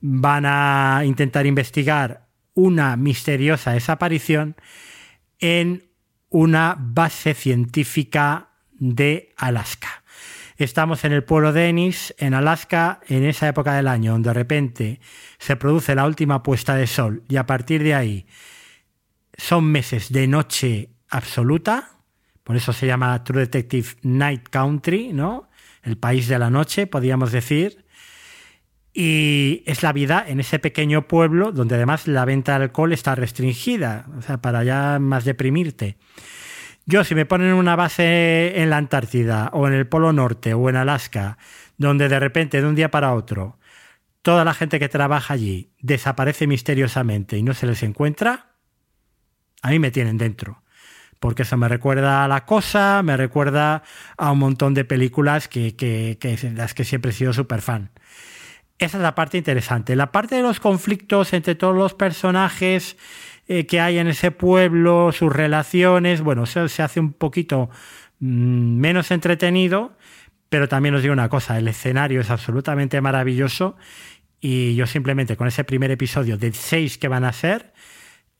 [0.00, 4.56] van a intentar investigar una misteriosa desaparición
[5.38, 5.90] en
[6.28, 10.02] una base científica de Alaska.
[10.56, 14.34] Estamos en el pueblo de Ennis, en Alaska, en esa época del año, donde de
[14.34, 15.00] repente
[15.38, 18.26] se produce la última puesta de sol y a partir de ahí
[19.36, 21.92] son meses de noche absoluta,
[22.44, 25.49] por eso se llama True Detective Night Country, ¿no?
[25.82, 27.84] El país de la noche, podríamos decir.
[28.92, 33.14] Y es la vida en ese pequeño pueblo donde además la venta de alcohol está
[33.14, 35.96] restringida, o sea, para ya más deprimirte.
[36.86, 40.68] Yo, si me ponen una base en la Antártida o en el Polo Norte o
[40.68, 41.38] en Alaska,
[41.76, 43.58] donde de repente de un día para otro
[44.22, 48.50] toda la gente que trabaja allí desaparece misteriosamente y no se les encuentra,
[49.62, 50.62] a mí me tienen dentro
[51.20, 53.82] porque eso me recuerda a La Cosa, me recuerda
[54.16, 56.16] a un montón de películas que, que,
[56.54, 57.90] las que siempre he sido súper fan.
[58.78, 59.94] Esa es la parte interesante.
[59.94, 62.96] La parte de los conflictos entre todos los personajes
[63.46, 67.68] eh, que hay en ese pueblo, sus relaciones, bueno, eso se hace un poquito
[68.20, 69.98] mm, menos entretenido,
[70.48, 73.76] pero también os digo una cosa, el escenario es absolutamente maravilloso
[74.40, 77.74] y yo simplemente con ese primer episodio de seis que van a ser,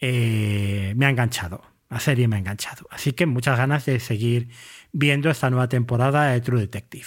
[0.01, 1.70] eh, me ha enganchado.
[1.91, 2.87] La serie me ha enganchado.
[2.91, 4.49] Así que muchas ganas de seguir
[4.93, 7.07] viendo esta nueva temporada de True Detective.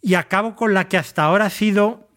[0.00, 2.08] Y acabo con la que hasta ahora ha sido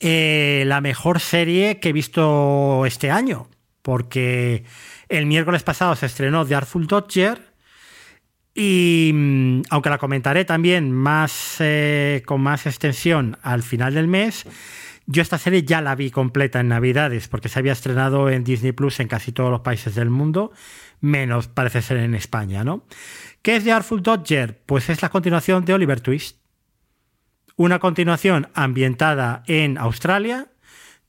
[0.00, 3.48] eh, la mejor serie que he visto este año.
[3.80, 4.64] Porque
[5.08, 7.54] el miércoles pasado se estrenó The Artful Dodger.
[8.54, 14.44] Y mm, aunque la comentaré también más, eh, con más extensión al final del mes,
[15.06, 18.72] yo esta serie ya la vi completa en Navidades, porque se había estrenado en Disney
[18.72, 20.52] Plus en casi todos los países del mundo,
[21.00, 22.86] menos parece ser en España, ¿no?
[23.42, 24.62] ¿Qué es The Artful Dodger?
[24.64, 26.38] Pues es la continuación de Oliver Twist.
[27.56, 30.48] Una continuación ambientada en Australia,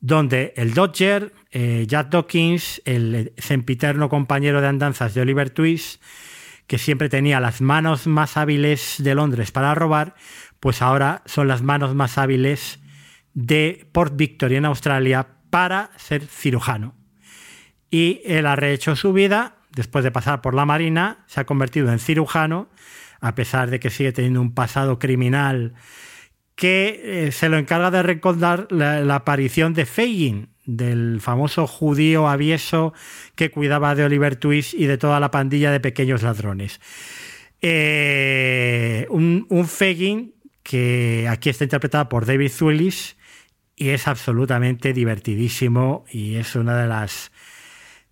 [0.01, 6.03] donde el Dodger, eh, Jack Dawkins, el sempiterno compañero de andanzas de Oliver Twist,
[6.67, 10.15] que siempre tenía las manos más hábiles de Londres para robar,
[10.59, 12.79] pues ahora son las manos más hábiles
[13.35, 16.95] de Port Victoria en Australia para ser cirujano.
[17.91, 21.91] Y él ha rehecho su vida, después de pasar por la Marina, se ha convertido
[21.91, 22.69] en cirujano,
[23.21, 25.75] a pesar de que sigue teniendo un pasado criminal
[26.55, 32.93] que eh, se lo encarga de recordar la, aparición de Fagin, del famoso judío avieso
[33.35, 36.79] que cuidaba de Oliver Twist y de toda la pandilla de pequeños ladrones.
[37.61, 40.33] Eh, un, un Fagin
[40.63, 43.17] que aquí está interpretado por David Zulis,
[43.75, 47.31] y es absolutamente divertidísimo y es una de las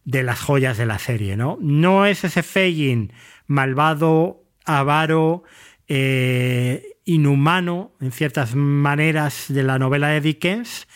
[0.06, 1.58] de las joyas de la serie, ¿no?
[1.62, 3.14] No es ese Fagin
[3.48, 5.44] malvado, avaro,
[5.88, 10.88] eh, inhumano en ciertas maneras de la novela de Dickens,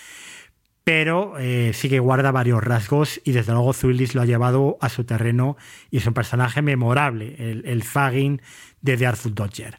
[0.84, 4.88] pero eh, sí que guarda varios rasgos y desde luego Zuilis lo ha llevado a
[4.88, 5.58] su terreno
[5.92, 8.42] y es un personaje memorable, el, Fagin
[8.82, 9.78] de The Arthur Dodger.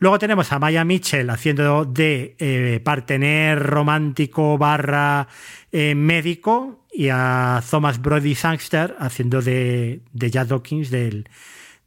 [0.00, 5.28] Luego tenemos a Maya Mitchell haciendo de eh, partener romántico barra
[5.70, 11.28] eh, médico y a Thomas Brody Sangster haciendo de, de Jack Dawkins del,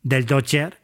[0.03, 0.77] del Dodger,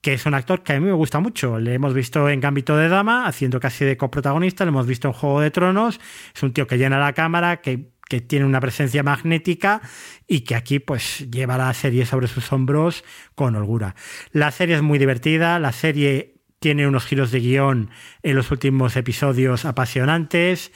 [0.00, 1.60] que es un actor que a mí me gusta mucho.
[1.60, 5.14] Le hemos visto en Gambito de Dama haciendo casi de coprotagonista, le hemos visto en
[5.14, 6.00] Juego de Tronos,
[6.34, 9.80] es un tío que llena la cámara, que que tiene una presencia magnética
[10.26, 13.02] y que aquí pues lleva la serie sobre sus hombros
[13.34, 13.94] con holgura.
[14.30, 16.33] La serie es muy divertida, la serie
[16.64, 17.90] tiene unos giros de guion
[18.22, 20.72] en los últimos episodios apasionantes,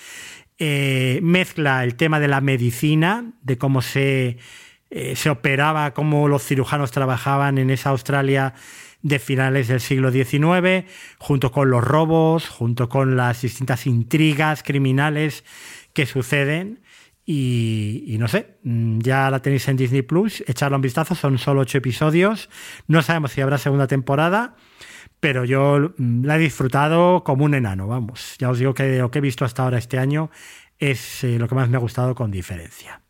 [0.59, 4.36] eh, mezcla el tema de la medicina, de cómo se,
[4.91, 8.53] eh, se operaba, cómo los cirujanos trabajaban en esa Australia
[9.01, 10.84] de finales del siglo XIX,
[11.16, 15.43] junto con los robos, junto con las distintas intrigas criminales
[15.95, 16.82] que suceden.
[17.24, 21.62] Y, no sé, mm, ya la tenéis en Disney Plus, echarle un vistazo, son solo
[21.62, 22.51] ocho episodios,
[22.89, 24.55] no sabemos si habrá segunda temporada,
[25.21, 29.11] pero yo mm, la he disfrutado como un enano, vamos, ya os digo que lo
[29.11, 30.31] que he visto hasta ahora este año
[30.79, 33.03] es eh, lo que más me ha gustado con diferencia.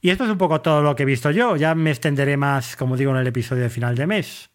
[0.00, 2.76] Y esto es un poco todo lo que he visto yo, ya me extenderé más,
[2.76, 4.50] como digo, en el episodio de final de mes.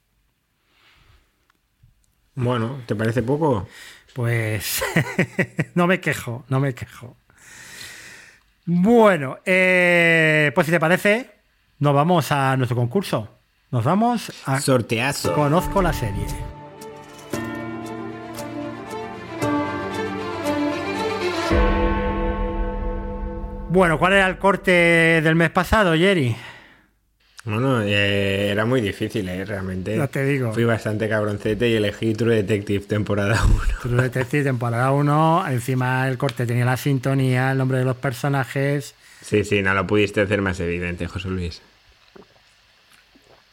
[2.35, 3.67] Bueno, ¿te parece poco?
[4.13, 4.83] Pues
[5.75, 7.17] no me quejo, no me quejo.
[8.65, 11.31] Bueno, eh, pues si te parece,
[11.79, 13.27] nos vamos a nuestro concurso.
[13.71, 15.33] Nos vamos a Sorteazo.
[15.33, 16.50] Conozco la serie.
[23.71, 26.35] Bueno, ¿cuál era el corte del mes pasado, Jerry?
[27.45, 29.95] Bueno, eh, era muy difícil, eh, realmente.
[29.95, 30.51] Ya te digo.
[30.51, 33.61] Fui bastante cabroncete y elegí True Detective temporada 1.
[33.81, 38.93] True Detective temporada 1, encima el corte tenía la sintonía, el nombre de los personajes.
[39.21, 41.61] Sí, sí, no lo pudiste hacer más evidente, José Luis.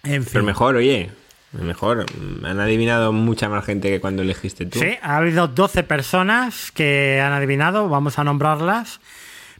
[0.02, 0.32] En fin.
[0.32, 1.10] Pero mejor, oye,
[1.52, 2.06] mejor.
[2.44, 4.80] Han adivinado mucha más gente que cuando elegiste tú.
[4.80, 9.00] Sí, ha habido 12 personas que han adivinado, vamos a nombrarlas,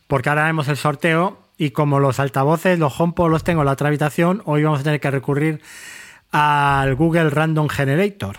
[0.09, 3.73] porque ahora haremos el sorteo y como los altavoces, los HomePod los tengo en la
[3.73, 5.61] otra habitación, hoy vamos a tener que recurrir
[6.33, 8.37] al Google Random Generator.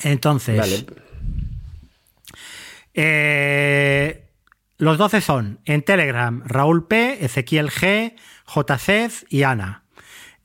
[0.00, 0.86] Entonces, Vale.
[2.94, 4.28] eh,
[4.78, 8.14] los 12 son en Telegram Raúl P, Ezequiel G,
[8.46, 9.82] JCEZ y Ana.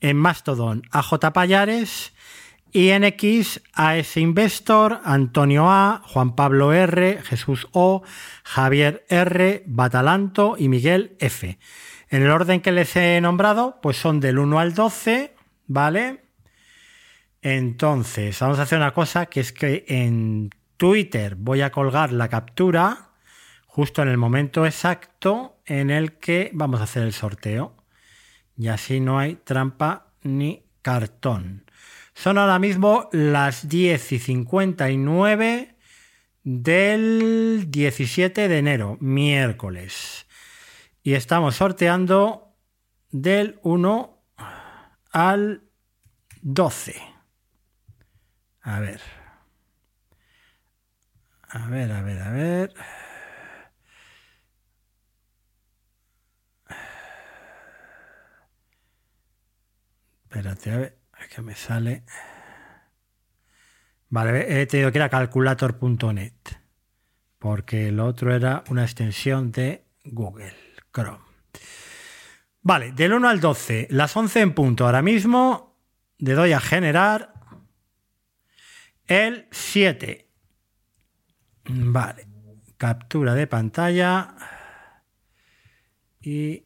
[0.00, 2.12] En Mastodon AJ Payares
[2.72, 8.02] y en X AS Investor, Antonio A, Juan Pablo R, Jesús O,
[8.44, 11.58] Javier R, Batalanto y Miguel F.
[12.10, 15.34] En el orden que les he nombrado, pues son del 1 al 12,
[15.66, 16.24] ¿vale?
[17.42, 22.28] Entonces, vamos a hacer una cosa que es que en Twitter voy a colgar la
[22.28, 23.10] captura
[23.66, 27.76] justo en el momento exacto en el que vamos a hacer el sorteo.
[28.56, 31.67] Y así no hay trampa ni cartón.
[32.18, 35.76] Son ahora mismo las 10 y 59
[36.42, 40.26] del 17 de enero, miércoles.
[41.04, 42.56] Y estamos sorteando
[43.12, 44.20] del 1
[45.12, 45.62] al
[46.42, 47.00] 12.
[48.62, 49.00] A ver.
[51.42, 52.74] A ver, a ver, a ver.
[60.24, 60.97] Espérate, a ver,
[61.38, 62.02] que me sale.
[64.08, 66.32] Vale, he tenido que ir a calculator.net
[67.38, 70.56] porque el otro era una extensión de Google
[70.92, 71.24] Chrome.
[72.62, 74.84] Vale, del 1 al 12, las 11 en punto.
[74.84, 75.78] Ahora mismo
[76.18, 77.34] le doy a generar
[79.06, 80.28] el 7.
[81.66, 82.26] Vale,
[82.76, 84.34] captura de pantalla
[86.20, 86.64] y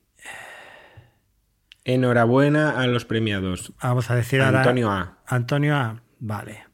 [1.85, 3.73] Enhorabuena a los premiados.
[3.83, 5.19] vamos a decir ahora Antonio A.
[5.27, 6.65] Antonio A, vale.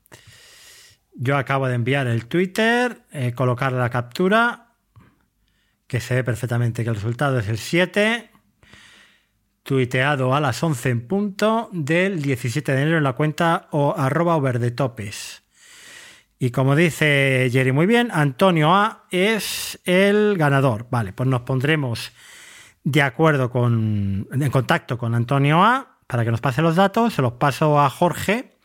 [1.14, 4.74] Yo acabo de enviar el Twitter, eh, colocar la captura,
[5.86, 8.30] que se ve perfectamente que el resultado es el 7,
[9.62, 14.36] tuiteado a las 11 en punto del 17 de enero en la cuenta o arroba
[14.36, 15.42] overdetopes.
[16.38, 20.86] Y como dice Jerry muy bien, Antonio A es el ganador.
[20.90, 22.12] Vale, pues nos pondremos
[22.85, 27.22] de acuerdo con, en contacto con Antonio A para que nos pase los datos, se
[27.22, 28.57] los paso a Jorge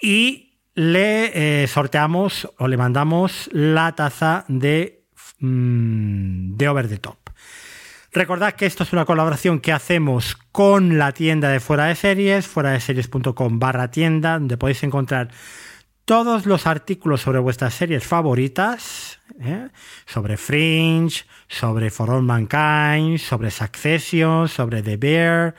[0.00, 5.04] y le eh, sorteamos o le mandamos la taza de,
[5.38, 7.18] mm, de Over the Top.
[8.12, 12.46] Recordad que esto es una colaboración que hacemos con la tienda de Fuera de Series,
[12.46, 15.30] fuera de series.com barra tienda, donde podéis encontrar
[16.04, 19.68] todos los artículos sobre vuestras series favoritas, ¿eh?
[20.06, 25.54] sobre Fringe, sobre For All Mankind, sobre Succession, sobre The Bear,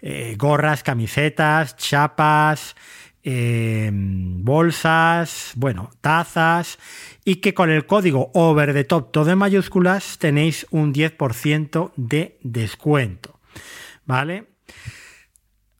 [0.00, 2.76] eh, gorras, camisetas, chapas,
[3.22, 6.78] eh, bolsas, bueno, tazas,
[7.24, 12.38] y que con el código over the top todo en mayúsculas tenéis un 10% de
[12.42, 13.40] descuento.
[14.04, 14.46] ¿Vale?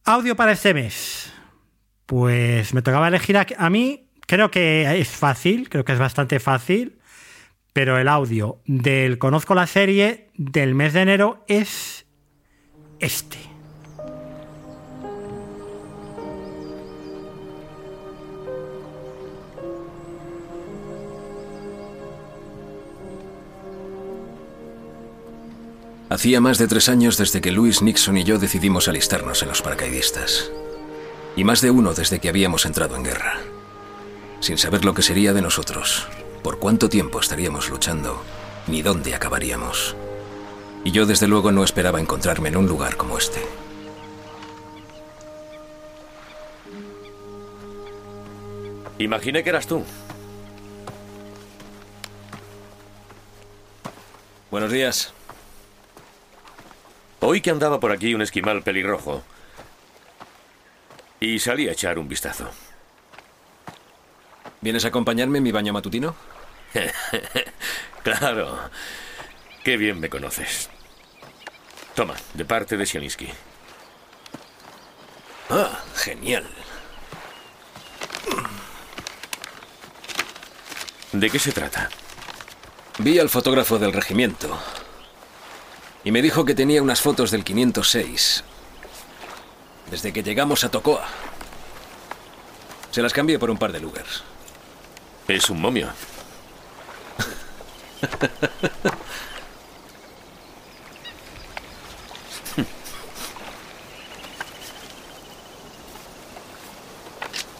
[0.05, 1.33] Audio para este mes.
[2.07, 6.41] Pues me tocaba elegir a, a mí, creo que es fácil, creo que es bastante
[6.41, 6.99] fácil,
[7.73, 12.07] pero el audio del Conozco la serie del mes de enero es
[13.01, 13.37] este.
[26.09, 29.61] Hacía más de tres años desde que Louis Nixon y yo decidimos alistarnos en los
[29.61, 30.51] paracaidistas.
[31.37, 33.35] Y más de uno desde que habíamos entrado en guerra.
[34.41, 36.09] Sin saber lo que sería de nosotros,
[36.43, 38.23] por cuánto tiempo estaríamos luchando,
[38.67, 39.95] ni dónde acabaríamos.
[40.83, 43.41] Y yo desde luego no esperaba encontrarme en un lugar como este.
[48.99, 49.85] Imaginé que eras tú.
[54.51, 55.13] Buenos días.
[57.21, 59.23] Oí que andaba por aquí un esquimal pelirrojo.
[61.21, 62.51] Y salí a echar un vistazo.
[64.61, 66.15] ¿Vienes a acompañarme en mi baño matutino?
[68.03, 68.59] claro.
[69.65, 70.69] Qué bien me conoces.
[71.95, 73.29] Toma, de parte de Sianiski.
[75.49, 76.47] Ah, genial.
[81.13, 81.89] ¿De qué se trata?
[82.99, 84.59] Vi al fotógrafo del regimiento.
[86.05, 88.45] Y me dijo que tenía unas fotos del 506.
[89.91, 91.07] Desde que llegamos a Tocoa.
[92.91, 94.25] Se las cambié por un par de Lugers.
[95.29, 95.89] Es un momio.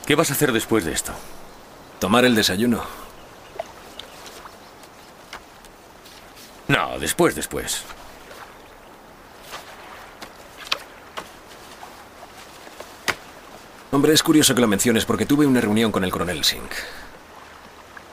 [0.07, 1.13] ¿Qué vas a hacer después de esto?
[1.99, 2.85] Tomar el desayuno.
[6.69, 7.83] No, después, después.
[13.93, 16.71] Hombre, es curioso que lo menciones porque tuve una reunión con el coronel Singh.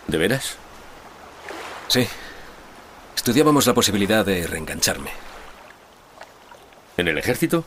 [0.08, 0.58] ¿De veras?
[1.88, 2.08] Sí.
[3.16, 5.12] Estudiábamos la posibilidad de reengancharme.
[6.98, 7.66] ¿En el ejército?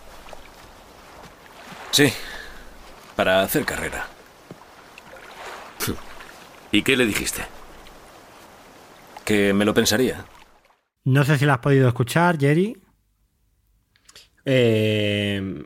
[1.91, 2.13] Sí.
[3.17, 4.07] Para hacer carrera.
[6.71, 7.43] ¿Y qué le dijiste?
[9.25, 10.27] Que me lo pensaría.
[11.05, 12.77] No sé si lo has podido escuchar, Jerry.
[14.45, 15.65] Eh,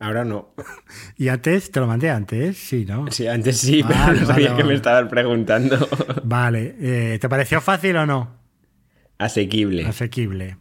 [0.00, 0.54] ahora no.
[1.16, 1.70] ¿Y antes?
[1.70, 2.56] ¿Te lo mandé antes?
[2.58, 3.10] Sí, ¿no?
[3.10, 4.74] Sí, antes sí, Vale, pero no sabía vale, que me vale.
[4.74, 5.88] estabas preguntando.
[6.24, 6.76] Vale.
[6.80, 8.36] eh, ¿Te pareció fácil o no?
[9.18, 9.84] Asequible.
[9.86, 10.58] Asequible.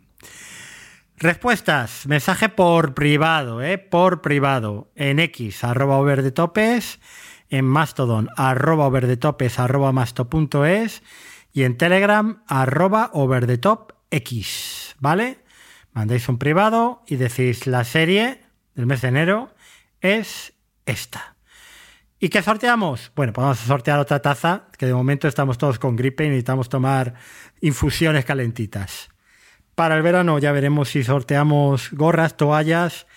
[1.17, 2.07] Respuestas.
[2.07, 3.77] Mensaje por privado, ¿eh?
[3.77, 4.91] Por privado.
[4.95, 6.99] En X, arroba over de topes.
[7.49, 11.03] En Mastodon, arroba over de topes, arroba masto.es.
[11.53, 14.95] Y en Telegram, arroba over top X.
[14.99, 15.39] ¿Vale?
[15.93, 18.41] Mandéis un privado y decís la serie
[18.75, 19.53] del mes de enero
[20.01, 20.53] es
[20.85, 21.35] esta.
[22.19, 23.11] ¿Y qué sorteamos?
[23.15, 26.29] Bueno, pues vamos a sortear otra taza, que de momento estamos todos con gripe y
[26.29, 27.13] necesitamos tomar
[27.61, 29.09] infusiones calentitas.
[29.75, 33.07] Para el verano ya veremos si sorteamos gorras, toallas,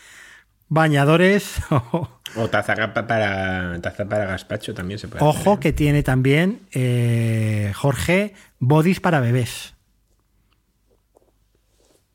[0.68, 1.60] bañadores.
[2.36, 5.58] O taza pa- para, taza para gazpacho también se puede Ojo hacer, ¿eh?
[5.60, 9.74] que tiene también eh, Jorge bodys para bebés.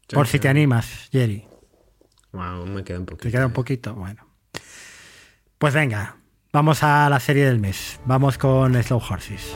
[0.08, 0.34] Sí, Por sí.
[0.34, 1.48] si te animas, Jerry.
[2.34, 3.24] Wow, me queda un poquito.
[3.24, 3.94] ¿Te queda un poquito?
[3.94, 4.28] Bueno.
[5.58, 6.18] Pues venga,
[6.52, 8.00] vamos a la serie del mes.
[8.06, 9.54] Vamos con Slow Horses.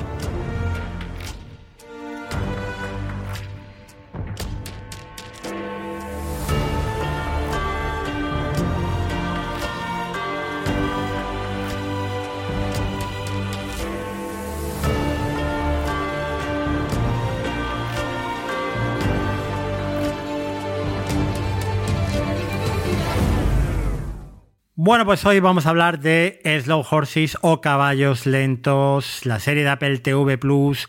[24.87, 29.69] Bueno, pues hoy vamos a hablar de Slow Horses o Caballos Lentos, la serie de
[29.69, 30.87] Apple TV Plus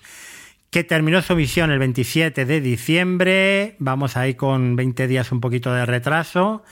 [0.70, 3.74] que terminó su emisión el 27 de diciembre.
[3.80, 6.62] Vamos ahí con 20 días un poquito de retraso.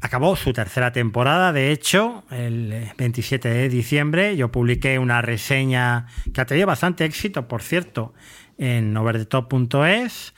[0.00, 4.36] Acabó su tercera temporada, de hecho, el 27 de diciembre.
[4.36, 8.14] Yo publiqué una reseña que ha tenido bastante éxito, por cierto,
[8.56, 10.32] en overthetop.es.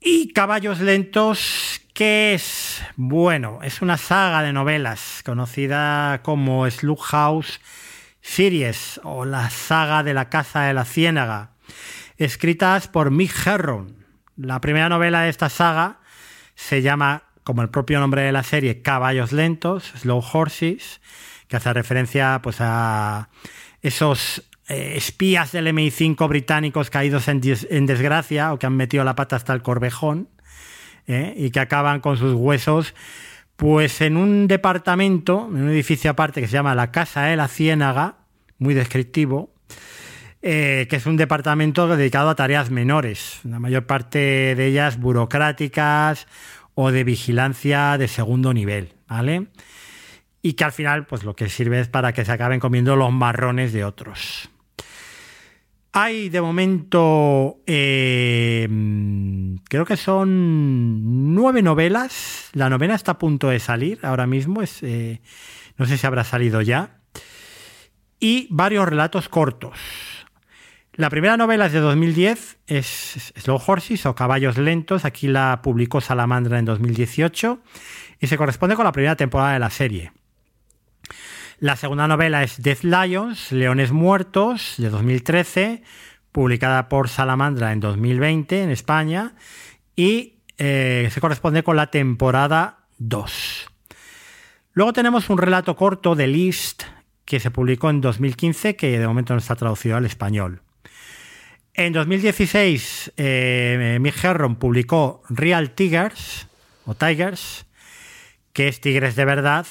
[0.00, 2.82] Y Caballos Lentos, ¿qué es?
[2.96, 7.60] Bueno, es una saga de novelas conocida como Slughouse
[8.22, 11.50] Series o la saga de la Casa de la Ciénaga,
[12.16, 14.06] escritas por Mick Herron.
[14.38, 16.00] La primera novela de esta saga
[16.54, 21.02] se llama, como el propio nombre de la serie, Caballos Lentos, Slow Horses,
[21.48, 23.28] que hace referencia pues, a
[23.82, 27.42] esos eh, espías del MI5 británicos caídos en,
[27.84, 30.30] desgracia o que han metido la pata hasta el corvejón
[31.06, 31.34] ¿eh?
[31.36, 32.94] y que acaban con sus huesos
[33.60, 37.46] pues en un departamento, en un edificio aparte que se llama la Casa de la
[37.46, 38.16] Ciénaga,
[38.58, 39.52] muy descriptivo,
[40.40, 46.26] eh, que es un departamento dedicado a tareas menores, la mayor parte de ellas burocráticas
[46.74, 49.48] o de vigilancia de segundo nivel, ¿vale?
[50.40, 53.12] Y que al final, pues lo que sirve es para que se acaben comiendo los
[53.12, 54.48] marrones de otros.
[55.92, 58.68] Hay de momento, eh,
[59.68, 62.50] creo que son nueve novelas.
[62.52, 64.62] La novena está a punto de salir ahora mismo.
[64.82, 65.20] Eh,
[65.76, 67.00] no sé si habrá salido ya.
[68.20, 69.78] Y varios relatos cortos.
[70.94, 75.04] La primera novela es de 2010, es Slow Horses o Caballos Lentos.
[75.04, 77.60] Aquí la publicó Salamandra en 2018
[78.20, 80.12] y se corresponde con la primera temporada de la serie.
[81.60, 85.82] La segunda novela es Death Lions, Leones Muertos, de 2013,
[86.32, 89.34] publicada por Salamandra en 2020 en España,
[89.94, 93.70] y eh, se corresponde con la temporada 2.
[94.72, 96.84] Luego tenemos un relato corto de List
[97.26, 100.62] que se publicó en 2015, que de momento no está traducido al español.
[101.74, 106.46] En 2016, eh, Mick Herron publicó Real Tigers,
[106.86, 107.66] o Tigers,
[108.54, 109.66] que es Tigres de verdad,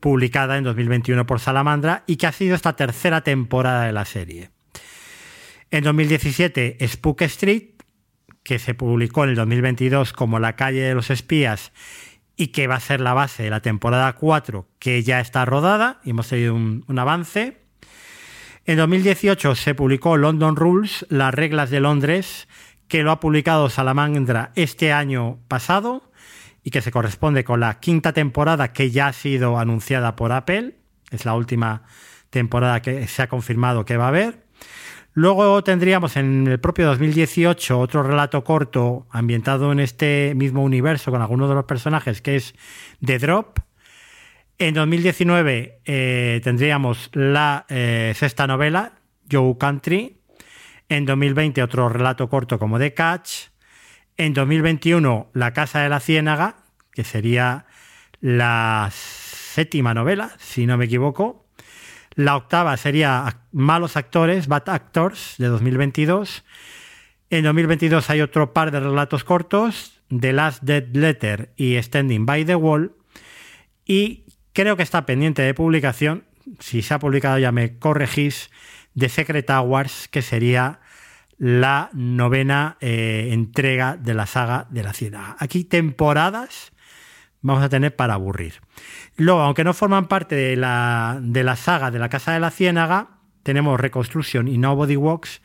[0.00, 4.50] publicada en 2021 por Salamandra y que ha sido esta tercera temporada de la serie.
[5.70, 7.70] En 2017, Spook Street,
[8.42, 11.72] que se publicó en el 2022 como La calle de los espías
[12.36, 16.00] y que va a ser la base de la temporada 4, que ya está rodada
[16.04, 17.58] y hemos tenido un, un avance.
[18.64, 22.48] En 2018 se publicó London Rules, las reglas de Londres,
[22.86, 26.07] que lo ha publicado Salamandra este año pasado
[26.62, 30.76] y que se corresponde con la quinta temporada que ya ha sido anunciada por Apple.
[31.10, 31.82] Es la última
[32.30, 34.48] temporada que se ha confirmado que va a haber.
[35.14, 41.22] Luego tendríamos en el propio 2018 otro relato corto ambientado en este mismo universo con
[41.22, 42.54] algunos de los personajes que es
[43.04, 43.58] The Drop.
[44.58, 48.92] En 2019 eh, tendríamos la eh, sexta novela,
[49.30, 50.20] Joe Country.
[50.88, 53.48] En 2020 otro relato corto como The Catch.
[54.20, 56.56] En 2021, La Casa de la Ciénaga,
[56.90, 57.66] que sería
[58.20, 61.46] la séptima novela, si no me equivoco.
[62.16, 66.44] La octava sería Malos Actores, Bad Actors, de 2022.
[67.30, 72.44] En 2022 hay otro par de relatos cortos, The Last Dead Letter y Standing by
[72.44, 72.96] the Wall.
[73.86, 76.24] Y creo que está pendiente de publicación,
[76.58, 78.50] si se ha publicado ya me corregís,
[78.98, 80.80] The Secret Hours, que sería
[81.38, 85.36] la novena eh, entrega de la saga de la ciudad.
[85.38, 86.72] Aquí temporadas
[87.40, 88.54] vamos a tener para aburrir.
[89.16, 92.50] Luego, aunque no forman parte de la, de la saga de la Casa de la
[92.50, 95.40] Ciénaga, tenemos Reconstruction y Nobody Walks,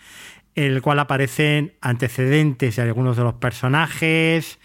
[0.56, 4.60] en el cual aparecen antecedentes de algunos de los personajes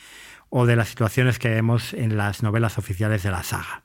[0.51, 3.83] o de las situaciones que vemos en las novelas oficiales de la saga.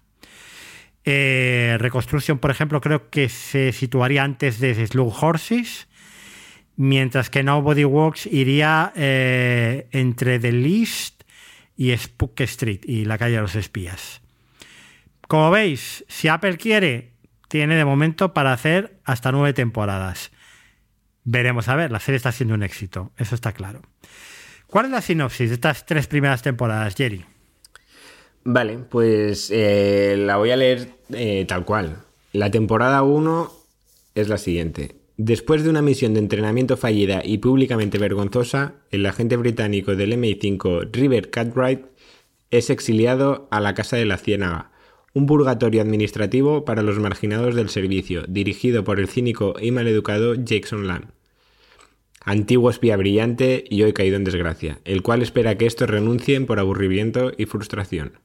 [1.06, 5.90] Eh, Reconstruction, por ejemplo, creo que se situaría antes de Slug Horses,
[6.76, 11.24] mientras que Nobody Walks iría eh, entre The List
[11.76, 14.22] y Spook Street y la calle de los espías.
[15.28, 17.14] Como veis, si Apple quiere,
[17.48, 20.32] tiene de momento para hacer hasta nueve temporadas.
[21.24, 23.82] Veremos a ver, la serie está siendo un éxito, eso está claro.
[24.68, 27.26] ¿Cuál es la sinopsis de estas tres primeras temporadas, Jerry?
[28.44, 32.00] Vale, pues eh, la voy a leer eh, tal cual.
[32.34, 33.52] La temporada 1
[34.16, 34.96] es la siguiente.
[35.26, 40.90] Después de una misión de entrenamiento fallida y públicamente vergonzosa, el agente británico del MI5
[40.92, 41.86] River Cartwright
[42.52, 44.72] es exiliado a la Casa de la Ciénaga,
[45.14, 50.88] un purgatorio administrativo para los marginados del servicio, dirigido por el cínico y maleducado Jackson
[50.88, 51.06] Lamb.
[52.26, 56.60] Antiguo espía brillante y hoy caído en desgracia, el cual espera que estos renuncien por
[56.60, 58.20] aburrimiento y frustración.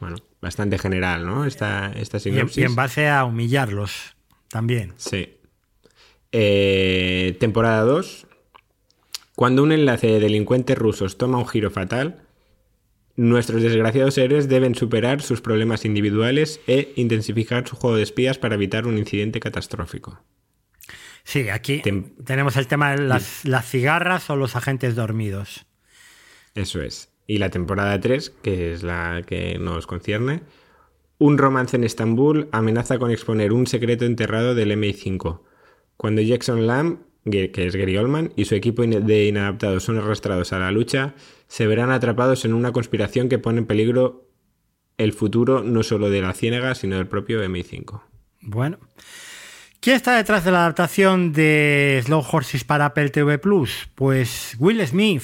[0.00, 1.44] Bueno, bastante general, ¿no?
[1.44, 2.58] Esta, esta sinopsis.
[2.58, 4.16] Y en base a humillarlos
[4.48, 4.94] también.
[4.96, 5.36] Sí.
[6.32, 8.26] Eh, temporada 2.
[9.36, 12.22] Cuando un enlace de delincuentes rusos toma un giro fatal,
[13.16, 18.54] nuestros desgraciados héroes deben superar sus problemas individuales e intensificar su juego de espías para
[18.54, 20.22] evitar un incidente catastrófico.
[21.24, 21.82] Sí, aquí
[22.24, 25.66] tenemos el tema de las, cigarras o los agentes dormidos.
[26.54, 27.10] Eso es.
[27.26, 30.42] Y la temporada 3, que es la que nos concierne,
[31.18, 35.40] un romance en Estambul amenaza con exponer un secreto enterrado del MI5.
[36.02, 36.98] Cuando Jackson Lamb,
[37.30, 41.14] que es Gary Oldman, y su equipo de inadaptados son arrastrados a la lucha,
[41.46, 44.28] se verán atrapados en una conspiración que pone en peligro
[44.98, 48.02] el futuro no solo de la Ciénaga, sino del propio MI5.
[48.40, 48.80] Bueno.
[49.78, 53.88] ¿Quién está detrás de la adaptación de Slow Horses para Apple TV Plus?
[53.94, 55.22] Pues Will Smith.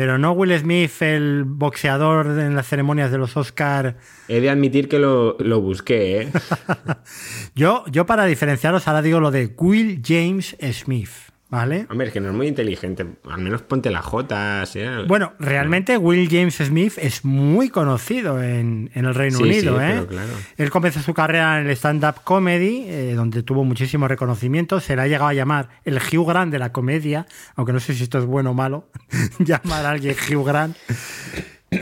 [0.00, 3.98] Pero no Will Smith, el boxeador en las ceremonias de los Oscar.
[4.28, 6.32] He de admitir que lo, lo busqué, ¿eh?
[7.54, 11.10] yo, yo, para diferenciaros, ahora digo lo de Will James Smith.
[11.50, 11.86] ¿Vale?
[11.90, 13.04] Hombre, es que no es muy inteligente.
[13.28, 14.64] Al menos ponte la J.
[15.08, 19.80] Bueno, realmente Will James Smith es muy conocido en, el Reino Unido.
[19.80, 20.06] ¿eh?
[20.56, 24.78] Él comenzó su carrera en el stand-up comedy, eh, donde tuvo muchísimo reconocimiento.
[24.78, 27.94] Se le ha llegado a llamar el Hugh Grant de la comedia, aunque no sé
[27.94, 28.88] si esto es bueno o malo,
[29.40, 30.76] llamar a alguien Hugh Grant.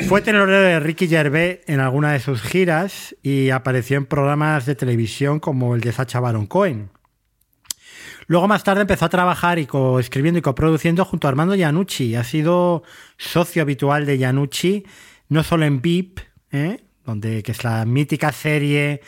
[0.09, 4.75] Fue telonero de Ricky Gervais en alguna de sus giras y apareció en programas de
[4.75, 6.91] televisión como el de Sacha Baron Cohen.
[8.29, 12.15] Luego más tarde empezó a trabajar y coescribiendo y coproduciendo junto a Armando Iannucci.
[12.15, 12.83] Ha sido
[13.17, 14.85] socio habitual de Iannucci,
[15.31, 16.21] no solo en VIP,
[16.53, 16.85] ¿eh?
[17.07, 19.01] donde que es la mítica serie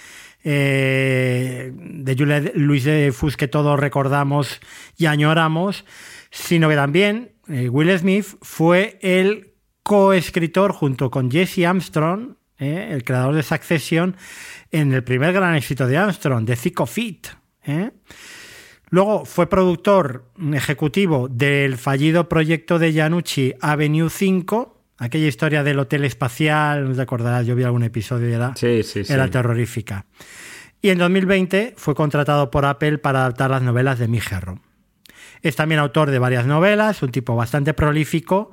[0.42, 4.59] eh, de Luis de Fus que todos recordamos
[4.97, 5.84] y añoramos,
[6.30, 9.52] sino que también eh, Will Smith fue el
[9.82, 14.16] coescritor junto con Jesse Armstrong, el creador de Succession,
[14.70, 16.98] en el primer gran éxito de Armstrong, The Thick of.
[18.91, 26.05] Luego fue productor ejecutivo del fallido proyecto de Yanucci Avenue 5, aquella historia del hotel
[26.05, 28.53] espacial, no te acordarás, yo vi algún episodio y era,
[29.09, 30.07] era terrorífica.
[30.83, 34.61] Y en 2020 fue contratado por Apple para adaptar las novelas de Migerro.
[35.43, 38.51] Es también autor de varias novelas, un tipo bastante prolífico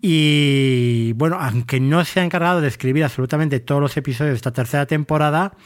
[0.00, 4.52] y bueno, aunque no se ha encargado de escribir absolutamente todos los episodios de esta
[4.52, 5.56] tercera temporada,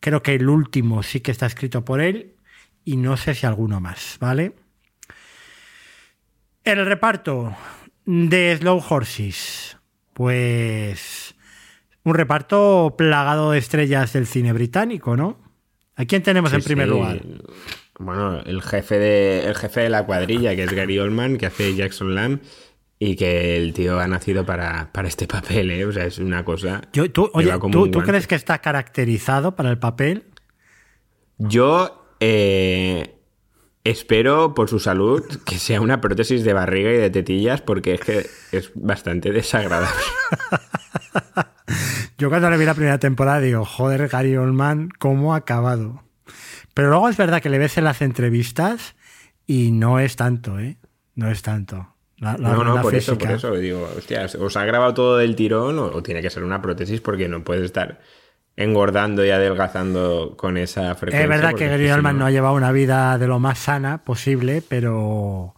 [0.00, 2.33] creo que el último sí que está escrito por él
[2.84, 4.54] y no sé si alguno más, ¿vale?
[6.64, 7.56] El reparto
[8.04, 9.78] de Slow Horses,
[10.12, 11.34] pues
[12.04, 15.38] un reparto plagado de estrellas del cine británico, ¿no?
[15.96, 17.20] ¿A quién tenemos en primer lugar?
[17.98, 21.74] Bueno, el jefe, de, el jefe de la cuadrilla, que es Gary Oldman, que hace
[21.74, 22.40] Jackson Lamb,
[22.98, 25.84] y que el tío ha nacido para, este papel, ¿eh?
[25.84, 26.82] O sea, es una cosa...
[26.90, 30.24] tú, oye, ¿tú, ¿tú crees que está caracterizado para el papel?
[31.38, 33.14] Yo eh,
[33.84, 38.00] espero por su salud que sea una prótesis de barriga y de tetillas porque es
[38.00, 39.96] que es bastante desagradable.
[42.18, 46.04] Yo cuando le vi la primera temporada digo, joder, Gary Oldman, ¿cómo ha acabado?
[46.72, 48.94] Pero luego es verdad que le ves en las entrevistas
[49.46, 50.78] y no es tanto, ¿eh?
[51.14, 51.94] No es tanto.
[52.18, 56.02] no, no, por eso, por eso digo, hostia, ¿os ha grabado todo del tirón o,
[56.02, 58.00] tiene que ser una prótesis porque no puede estar
[58.56, 61.22] engordando y adelgazando con esa frecuencia.
[61.22, 62.26] Es verdad que Gary Oldman no...
[62.26, 65.54] ha llevado una vida de lo más sana posible, pero,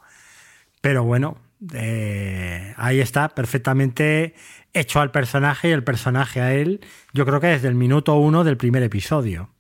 [0.81, 1.37] pero bueno,
[1.75, 4.35] eh, ahí está, perfectamente
[4.73, 6.81] hecho al personaje y el personaje a él,
[7.13, 9.51] yo creo que desde el minuto uno del primer episodio.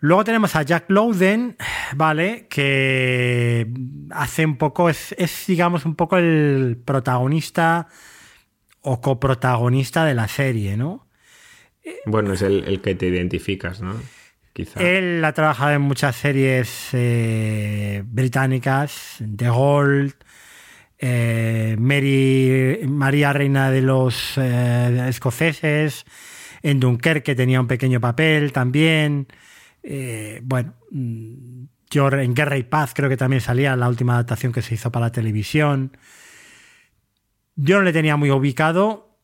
[0.00, 1.56] Luego tenemos a Jack Lowden,
[1.96, 2.46] ¿vale?
[2.48, 3.66] Que
[4.10, 7.88] hace un poco, es, es digamos un poco el protagonista
[8.80, 11.07] o coprotagonista de la serie, ¿no?
[12.06, 13.94] Bueno, es el, que te identificas, ¿no?
[14.52, 14.80] Quizá.
[14.80, 20.14] Él ha trabajado en muchas series eh, británicas, The Gold,
[20.98, 26.04] eh, Mary, María Reina de los eh, escoceses,
[26.62, 29.28] en Dunkerque tenía un pequeño papel también.
[30.42, 34.62] bueno, mm, yo en Guerra y Paz creo que también salía la última adaptación que
[34.62, 35.96] se hizo para la televisión.
[37.56, 39.18] Yo no le tenía muy ubicado.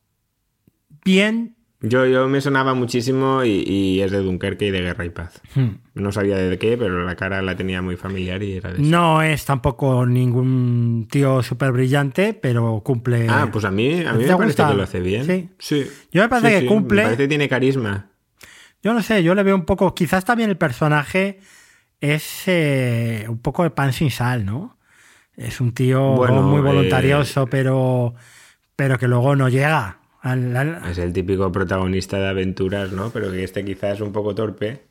[1.03, 1.54] Bien,
[1.87, 5.41] yo, yo me sonaba muchísimo y, es de Dunkerque y de Guerra y Paz.
[5.53, 5.77] Hmm.
[5.93, 9.21] No sabía de qué, pero la cara la tenía muy familiar y era de No
[9.21, 13.27] es tampoco ningún tío súper brillante, pero cumple.
[13.29, 15.51] Ah, pues a mí, a mí me parece que lo hace bien.
[15.59, 15.87] Sí.
[16.11, 16.97] Yo me parece que cumple.
[16.97, 18.09] Me parece que tiene carisma.
[18.83, 19.95] Yo no sé, yo le veo un poco.
[19.95, 21.39] Quizás también el personaje
[22.01, 24.77] es eh, un poco de pan sin sal, ¿no?
[25.35, 28.13] Es un tío muy voluntarioso, eh, pero,
[28.75, 29.99] pero que luego no llega.
[30.89, 33.11] Es el típico protagonista de aventuras, ¿no?
[33.11, 34.81] Pero que este quizás es un poco torpe.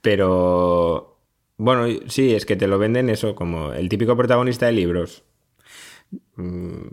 [0.00, 1.18] Pero
[1.56, 5.24] bueno, sí, es que te lo venden eso como el típico protagonista de libros.
[6.36, 6.86] Mm,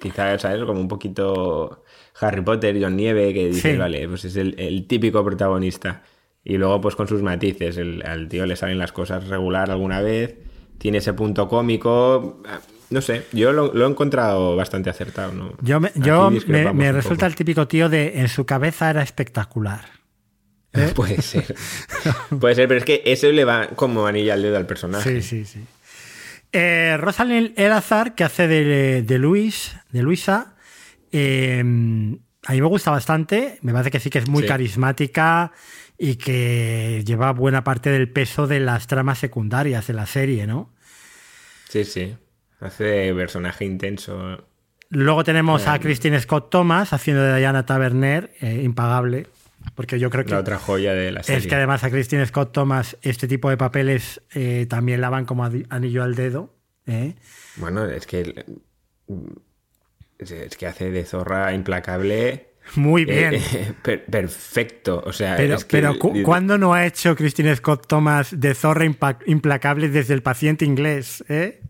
[0.00, 0.64] quizás, ¿sabes?
[0.64, 1.84] Como un poquito
[2.20, 6.02] Harry Potter, John Nieve, que dice, vale, pues es el, típico protagonista.
[6.42, 10.00] Y luego, pues con sus matices, el, al tío le salen las cosas regular alguna
[10.00, 10.36] vez,
[10.78, 12.42] tiene ese punto cómico
[12.90, 15.32] no sé, yo lo, lo he encontrado bastante acertado.
[15.32, 15.54] ¿no?
[15.60, 19.84] Yo, me, yo me, me resulta el típico tío de en su cabeza era espectacular.
[20.72, 20.92] ¿eh?
[20.94, 21.54] Puede ser.
[22.40, 25.20] Puede ser, pero es que eso le va como anilla al dedo al personaje.
[25.20, 25.64] Sí, sí, sí.
[26.52, 30.54] Eh, Rosalind Elazar, que hace de, de Luis, de Luisa,
[31.12, 33.58] eh, a mí me gusta bastante.
[33.62, 34.48] Me parece que sí que es muy Sí.
[34.48, 35.52] carismática
[35.98, 40.72] y que lleva buena parte del peso de las tramas secundarias de la serie, ¿no?
[41.68, 42.14] Sí, sí.
[42.60, 44.44] Hace de personaje intenso.
[44.88, 49.26] Luego tenemos a Eh, Christine Scott Thomas haciendo de Diana Taverner, eh, impagable,
[49.74, 51.40] porque yo creo que La otra joya de la serie.
[51.40, 55.24] es que además a Christine Scott Thomas este tipo de papeles eh, también la van
[55.26, 56.54] como anillo al dedo.
[56.86, 57.14] ¿eh?
[57.56, 58.44] Bueno, es que.
[60.18, 62.46] Es que hace de zorra implacable.
[62.74, 63.34] Muy bien.
[63.34, 65.02] eh, per- perfecto.
[65.04, 68.54] O sea, Pero, es que- pero cu- ¿cuándo no ha hecho Christine Scott Thomas de
[68.54, 68.84] zorra
[69.26, 71.22] implacable desde el paciente inglés?
[71.28, 71.60] ¿eh?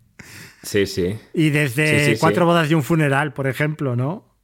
[0.66, 1.18] Sí, sí.
[1.32, 2.20] Y desde Sí, sí, sí.
[2.20, 4.34] cuatro bodas y un funeral, por ejemplo, ¿no?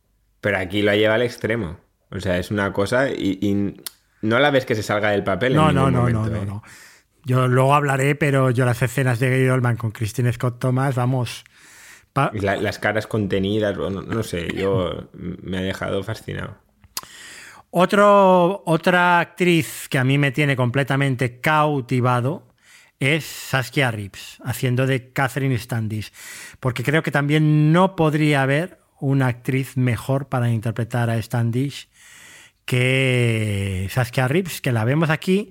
[0.40, 1.78] Pero aquí lo lleva al extremo.
[2.11, 3.74] O sea, es una cosa y, y
[4.23, 5.55] no la ves que se salga del papel.
[5.55, 6.47] No, en no, no, momento, no, no, ¿eh?
[6.47, 6.62] no.
[7.24, 11.44] Yo luego hablaré, pero yo las escenas de Gary Oldman con Christine Scott Thomas, vamos.
[12.12, 16.57] pa- la- las caras contenidas, no, no sé, yo me ha dejado fascinado.
[17.70, 22.47] Otro, otra actriz que a mí me tiene completamente cautivado
[23.03, 26.12] es Saskia Reeves, haciendo de Catherine Standish,
[26.61, 31.89] porque creo que también no podría haber una actriz mejor para interpretar a Standish
[32.65, 35.51] que Saskia Reeves, que la vemos aquí.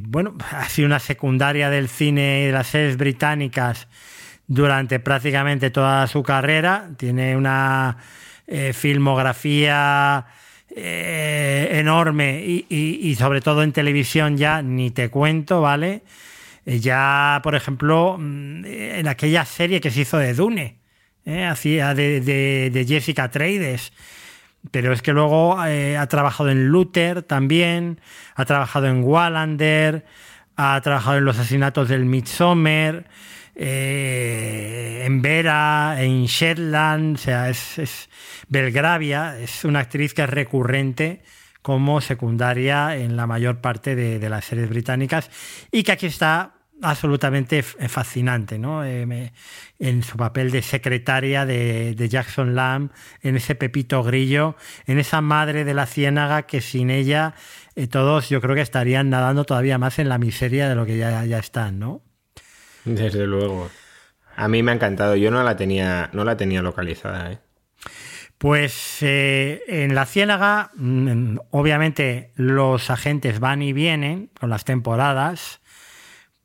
[0.00, 3.88] bueno, ha sido una secundaria del cine y de las series británicas
[4.46, 6.90] durante prácticamente toda su carrera.
[6.96, 7.96] Tiene una
[8.46, 10.26] eh, filmografía
[10.70, 16.02] eh, enorme y, y- y sobre todo en televisión ya ni te cuento, ¿vale?
[16.66, 20.80] Eh, Ya, por ejemplo, mm, en aquella serie que se hizo de Dune,
[21.24, 21.44] ¿eh?
[21.44, 23.92] hacía de, de- Jessica Trades.
[24.72, 28.00] Pero es que luego eh, ha trabajado en Luther también,
[28.34, 30.04] ha trabajado en Wallander,
[30.56, 33.06] ha trabajado en los asesinatos del Midsommar,
[33.54, 38.10] eh, en Vera, en Shetland, o sea, es, es
[38.48, 41.22] Belgravia, es una actriz que es recurrente
[41.62, 45.30] como secundaria en la mayor parte de, de las series británicas
[45.70, 48.84] y que aquí está absolutamente f- fascinante, ¿no?
[48.84, 49.32] Eh,
[49.78, 52.90] en su papel de secretaria de, de Jackson Lamb,
[53.22, 57.34] en ese Pepito Grillo, en esa madre de la ciénaga que sin ella
[57.74, 60.96] eh, todos yo creo que estarían nadando todavía más en la miseria de lo que
[60.98, 62.02] ya, ya están, ¿no?
[62.84, 63.70] Desde luego.
[64.36, 65.16] A mí me ha encantado.
[65.16, 67.38] Yo no la tenía, no la tenía localizada, ¿eh?
[68.38, 75.60] Pues eh, en la ciénaga, mm, obviamente los agentes van y vienen con las temporadas,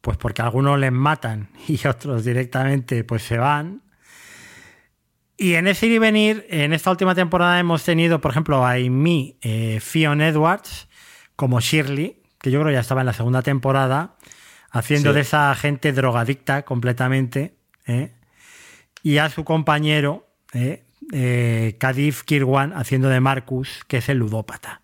[0.02, 3.84] pues porque algunos les matan y otros directamente pues se van.
[5.38, 8.74] Y en ese ir y venir, en esta última temporada hemos tenido, por ejemplo, a
[8.74, 10.88] Amy eh, Fionn Edwards
[11.36, 14.18] como Shirley, que yo creo ya estaba en la segunda temporada,
[14.70, 15.16] haciendo Sí.
[15.16, 17.56] de esa agente drogadicta completamente,
[17.88, 18.14] ¿eh?
[19.02, 20.84] y a su compañero, ¿eh?
[21.12, 24.82] eh, Kadif Kirwan, haciendo de Marcus, que es el ludópata.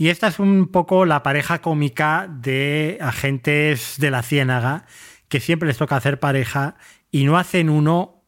[0.00, 4.86] Y esta es un poco la pareja cómica de agentes de la ciénaga,
[5.28, 6.76] que siempre les toca hacer pareja
[7.10, 8.22] y no hacen uno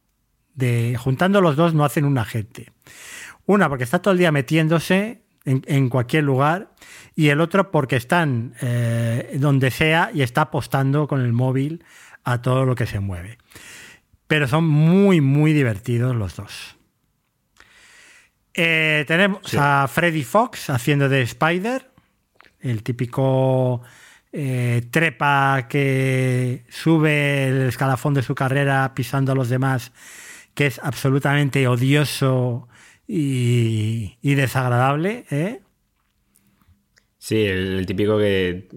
[0.53, 0.97] de.
[0.99, 2.73] Juntando los dos, no hacen un agente.
[3.47, 6.75] Una, porque está todo el día metiéndose en, cualquier lugar,
[7.15, 11.85] y el otro, porque están eh, donde sea y está apostando con el móvil
[12.25, 13.39] a todo lo que se mueve.
[14.27, 16.80] Pero son muy, muy divertidos los dos.
[18.55, 19.57] Eh, tenemos Sí.
[19.61, 21.91] a Freddy Fox haciendo de Spider,
[22.61, 23.83] el típico
[24.33, 29.93] eh, trepa que sube el escalafón de su carrera pisando a los demás,
[30.55, 32.69] que es absolutamente odioso
[33.07, 35.25] y, y desagradable.
[35.31, 35.61] ¿eh?
[37.19, 38.69] Sí, el, el típico que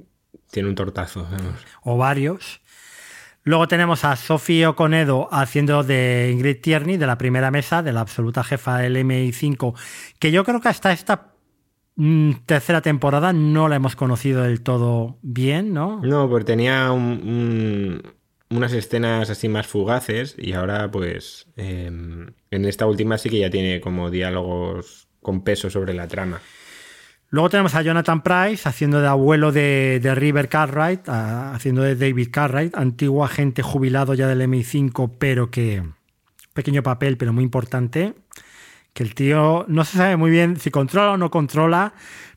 [0.52, 1.24] tiene un tortazo.
[1.30, 1.56] vamos.
[1.84, 2.62] o varios.
[3.44, 8.02] Luego tenemos a Sofía Oconedo haciendo de Ingrid Tierney, de la primera mesa, de la
[8.02, 9.74] absoluta jefa del MI5,
[10.20, 11.34] que yo creo que hasta esta
[11.96, 16.00] mm, tercera temporada no la hemos conocido del todo bien, ¿no?
[16.04, 18.14] No, porque tenía un- un-
[18.58, 23.50] unas escenas así más fugaces y ahora pues eh, en esta última sí que ya
[23.50, 26.40] tiene como diálogos con peso sobre la trama.
[27.34, 31.96] Luego tenemos a Jonathan Price haciendo de abuelo de, de River Cartwright, a- haciendo de
[31.96, 35.82] David Cartwright, antiguo agente jubilado ya del MI5, pero que.
[36.54, 38.14] Pequeño papel, pero muy importante.
[38.94, 41.94] Que el tío no se sabe muy bien si controla o no controla,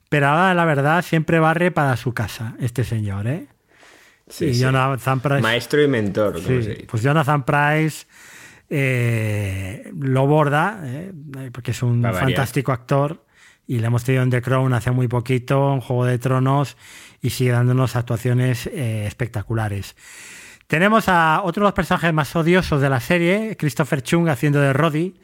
[0.08, 3.48] pero ahora la verdad siempre barre para su casa, este señor, ¿eh?
[4.28, 4.60] Sí, y sí.
[4.60, 5.42] Jonathan Price.
[5.42, 6.86] Maestro y mentor, Sí, se dice.
[6.90, 8.06] pues Jonathan Price
[8.70, 11.12] eh, lo borda, eh,
[11.52, 13.25] porque es un fantástico actor
[13.66, 16.76] y le hemos tenido en The Crown hace muy poquito, en Juego de Tronos,
[17.20, 19.96] y sigue dándonos actuaciones eh, espectaculares.
[20.66, 24.72] Tenemos a otro de los personajes más odiosos de la serie, Christopher Chung haciendo de
[24.72, 25.14] Roddy,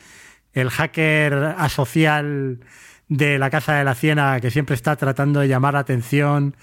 [0.52, 2.60] el hacker asocial
[3.08, 6.56] de la Casa de la Ciena que siempre está tratando de llamar la atención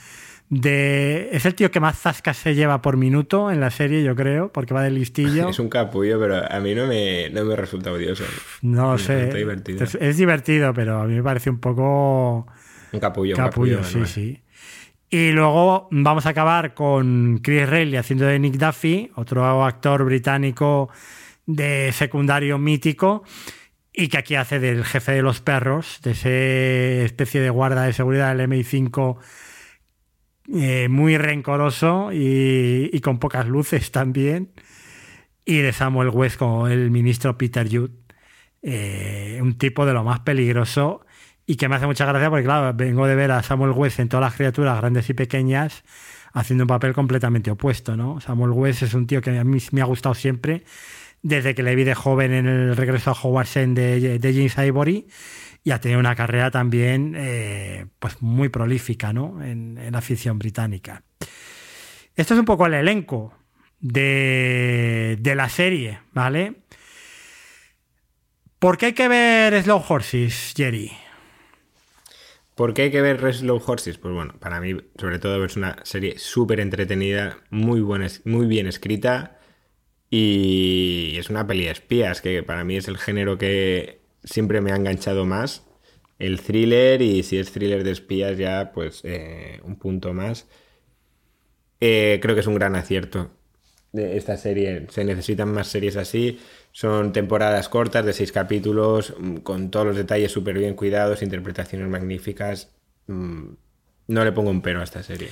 [0.49, 1.29] de...
[1.31, 4.51] Es el tío que más zascas se lleva por minuto en la serie, yo creo,
[4.51, 5.49] porque va de listillo.
[5.49, 8.23] es un capullo, pero a mí no me, no me resulta odioso.
[8.61, 9.33] No sé.
[9.33, 9.83] Divertido.
[9.83, 12.47] Es, divertido, pero a mí me parece un poco...
[12.91, 13.35] Un capullo.
[13.35, 14.41] Capullo, un capullo sí, sí.
[15.11, 20.89] Y luego vamos a acabar con Chris Reilly haciendo de Nick Duffy, otro actor británico
[21.47, 23.23] de secundario mítico,
[23.91, 26.29] y que aquí hace del jefe de los perros, de esa
[27.05, 29.17] especie de guarda de seguridad del MI5
[30.53, 34.51] eh, muy rencoroso y, con pocas luces también.
[35.45, 37.91] Y de Samuel West como el ministro Peter Judd,
[38.61, 41.05] eh, un tipo de lo más peligroso
[41.45, 44.09] y que me hace mucha gracia porque, claro, vengo de ver a Samuel West en
[44.09, 45.83] todas las criaturas grandes y pequeñas
[46.33, 48.19] haciendo un papel completamente opuesto, ¿no?
[48.21, 50.63] Samuel West es un tío que a mí me ha gustado siempre
[51.21, 55.07] desde que le vi de joven en el regreso a Howard de, de James Ivory
[55.63, 59.43] y ha tenido una carrera también eh, pues muy prolífica ¿no?
[59.43, 61.03] en, la ficción británica.
[62.15, 63.33] Esto es un poco el elenco
[63.79, 66.55] de, de la serie, ¿vale?
[68.59, 70.91] ¿Por qué hay que ver Slow Horses, Jerry?
[72.55, 73.97] ¿Por qué hay que ver Slow Horses?
[73.97, 77.81] Pues bueno, para mí, sobre todo, es una serie súper entretenida, muy,
[78.25, 79.39] muy bien escrita
[80.09, 84.71] y es una peli de espías, que para mí es el género que siempre me
[84.71, 85.63] ha enganchado más.
[86.17, 90.47] El thriller, y si es thriller de espías, ya pues eh, un punto más.
[91.79, 93.31] Eh, creo que es un gran acierto
[93.91, 94.87] de esta serie.
[94.89, 96.39] Se necesitan más series así.
[96.71, 101.87] Son temporadas cortas de seis capítulos, mm, con todos los detalles súper bien cuidados, interpretaciones
[101.89, 102.71] magníficas.
[103.07, 103.53] Mm,
[104.07, 105.29] no le pongo un pero a esta serie.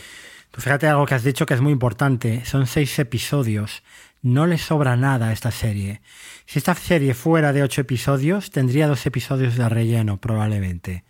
[0.52, 2.46] Tú fíjate algo que has dicho que es muy importante.
[2.46, 3.84] Son seis episodios.
[4.22, 6.02] No le sobra nada a esta serie.
[6.48, 11.04] Si esta serie fuera de ocho episodios, tendría dos episodios de relleno, probablemente.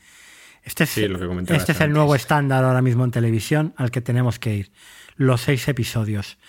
[0.64, 4.56] Este es, este es el nuevo estándar ahora mismo en televisión al que tenemos que
[4.56, 4.72] ir.
[5.16, 6.40] Los seis episodios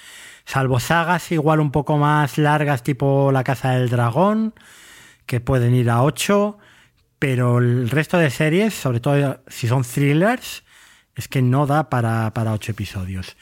[0.46, 4.54] salvo sagas igual un poco más largas tipo La Casa del Dragón,
[5.26, 6.56] que pueden ir a 8,
[7.18, 10.64] pero el resto de series, sobre todo si son thrillers,
[11.14, 13.36] es que no da para, para 8 episodios.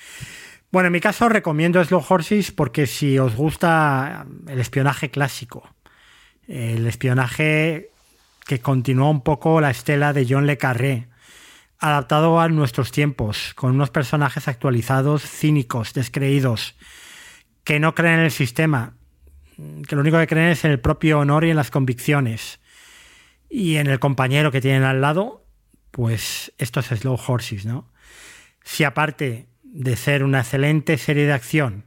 [0.72, 5.68] Bueno, en mi caso recomiendo Slow Horses porque si os gusta el espionaje clásico,
[6.48, 7.90] el espionaje
[8.46, 11.08] que continúa un poco la estela de John Le Carré,
[11.78, 16.76] adaptado a nuestros tiempos, con unos personajes actualizados, cínicos, descreídos,
[17.64, 18.94] que no creen en el sistema,
[19.56, 22.60] que lo único que creen es en el propio honor y en las convicciones.
[23.48, 25.46] Y en el compañero que tienen al lado,
[25.90, 27.90] pues esto es Slow Horses, ¿no?
[28.64, 31.84] Si aparte de ser una excelente serie de acción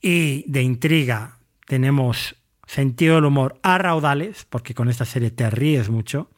[0.00, 5.88] y de intriga, tenemos sentido del humor a raudales, porque con esta serie te ríes
[5.88, 6.30] mucho,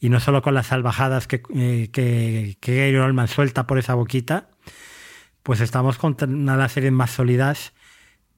[0.00, 3.94] y no solo con las salvajadas que, eh, que, que Gary Oldman suelta por esa
[3.94, 4.48] boquita,
[5.42, 7.72] pues estamos con una de las series más sólidas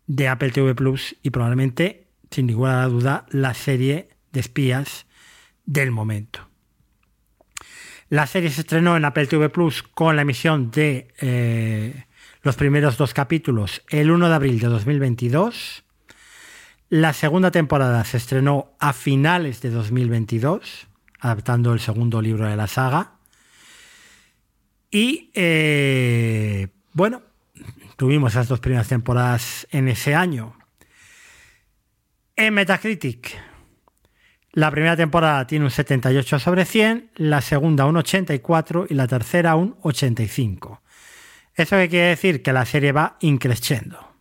[0.07, 5.07] de Apple TV Plus y probablemente, sin ninguna duda, la serie de espías
[5.65, 6.44] del momento.
[8.09, 12.05] La serie se estrenó en Apple TV Plus con la emisión de eh,
[12.43, 15.85] los primeros dos capítulos el 1 de abril de 2022.
[16.91, 20.89] La segunda temporada se estrenó a finales de 2022
[21.25, 23.13] adaptando el segundo libro de la saga.
[24.91, 27.23] Y eh, bueno,
[27.97, 30.55] tuvimos esas dos primeras temporadas en ese año.
[32.37, 33.39] En Metacritic,
[34.55, 39.57] la primera temporada tiene un 78 sobre 100, la segunda un 84 y la tercera
[39.57, 40.81] un 85.
[41.57, 42.43] ¿Eso qué quiere decir?
[42.43, 44.15] Que la serie va increciendo.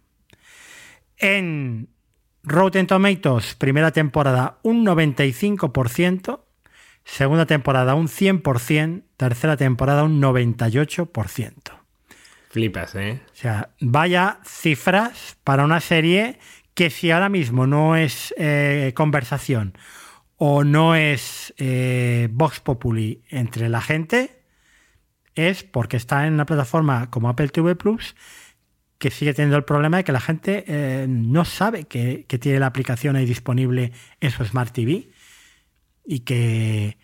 [1.17, 1.87] En
[2.43, 6.41] Rotten Tomatoes, primera temporada un 95%,
[7.05, 11.53] Segunda temporada un 100%, tercera temporada un 98%.
[12.49, 13.21] Flipas, ¿eh?
[13.31, 16.39] O sea, vaya cifras para una serie
[16.73, 19.77] que si ahora mismo no es eh, conversación
[20.45, 24.43] o no es eh, Vox Populi entre la gente,
[25.35, 28.13] es porque está en una plataforma como Apple TV Plus
[28.97, 32.65] que sigue teniendo el problema de que la gente eh, no sabe que, tiene la
[32.65, 35.11] aplicación ahí disponible en su Smart TV
[36.05, 36.97] y que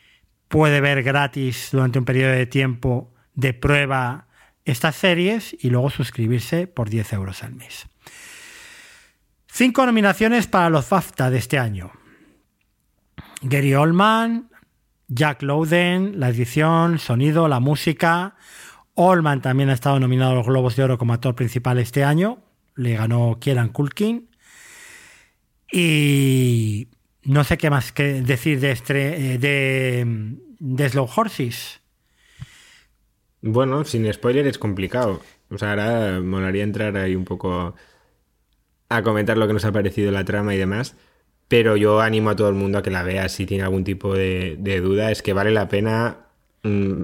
[0.49, 4.27] puede ver gratis durante un periodo de tiempo de prueba
[4.65, 7.87] estas series y luego suscribirse por 10 euros al mes.
[9.47, 11.98] Cinco nominaciones para los BAFTA de este año.
[13.41, 14.49] Gary Oldman,
[15.07, 18.35] Jack Lowden, la edición, sonido, la música.
[18.93, 22.43] Oldman también ha estado nominado a los Globos de Oro como actor principal este año.
[22.75, 24.29] Le ganó Kieran Culkin.
[25.71, 26.89] Y
[27.23, 31.81] no sé qué más que decir de, este, de, de Slow Horses.
[33.41, 35.21] Bueno, sin spoiler es complicado.
[35.49, 37.75] O sea, ahora molaría entrar ahí un poco
[38.89, 40.95] a comentar lo que nos ha parecido la trama y demás.
[41.49, 44.13] Pero yo animo a todo el mundo a que la vea si tiene algún tipo
[44.13, 45.11] de, duda.
[45.11, 46.27] Es que vale la pena
[46.63, 47.01] mm,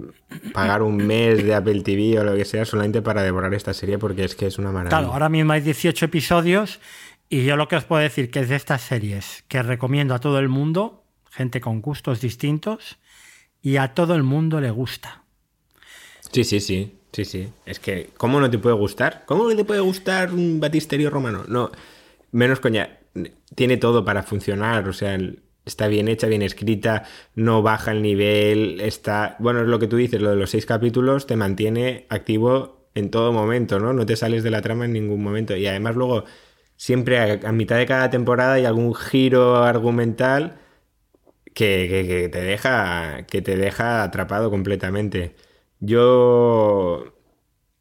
[0.53, 3.97] pagar un mes de Apple TV o lo que sea solamente para devorar esta serie
[3.97, 4.97] porque es que es una maravilla.
[4.97, 6.80] Claro, ahora mismo hay 18 episodios
[7.27, 10.19] y yo lo que os puedo decir que es de estas series que recomiendo a
[10.19, 12.99] todo el mundo, gente con gustos distintos,
[13.61, 15.23] y a todo el mundo le gusta.
[16.31, 16.99] Sí, sí, sí.
[17.15, 17.47] Sí, sí.
[17.65, 19.23] Es que, ¿cómo no te puede gustar?
[19.26, 21.45] ¿Cómo no te puede gustar un batisterio romano?
[21.47, 21.72] No,
[22.34, 22.99] menos coña.
[23.56, 24.88] Tiene todo para funcionar.
[24.88, 25.18] O sea,
[25.65, 27.03] está bien hecha, bien escrita,
[27.36, 29.36] no baja el nivel, está...
[29.40, 33.11] Bueno, es lo que tú dices, lo de los seis capítulos te mantiene activo en
[33.11, 33.94] todo momento, ¿no?
[33.94, 35.56] No te sales de la trama en ningún momento.
[35.56, 36.26] Y además luego,
[36.77, 40.60] siempre a, mitad de cada temporada hay algún giro argumental
[41.53, 45.36] que, te deja, que te deja atrapado completamente.
[45.80, 47.15] Yo,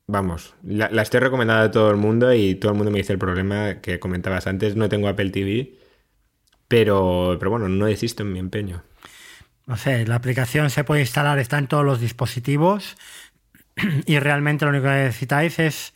[0.06, 3.18] vamos, la, estoy recomendando a todo el mundo y todo el mundo me dice el
[3.18, 5.74] problema que comentabas antes, no tengo Apple TV,
[6.68, 8.82] pero, pero bueno, no desisto en mi empeño.
[9.66, 12.96] No sé, la aplicación se puede instalar, está en todos los dispositivos
[14.06, 15.94] y realmente lo único que necesitáis es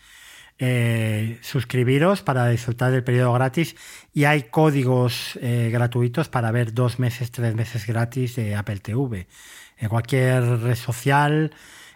[0.60, 3.76] eh, suscribiros para disfrutar del periodo gratis
[4.12, 9.28] y hay códigos eh, gratuitos para ver dos meses, tres meses gratis de Apple TV.
[9.76, 11.52] En cualquier red social,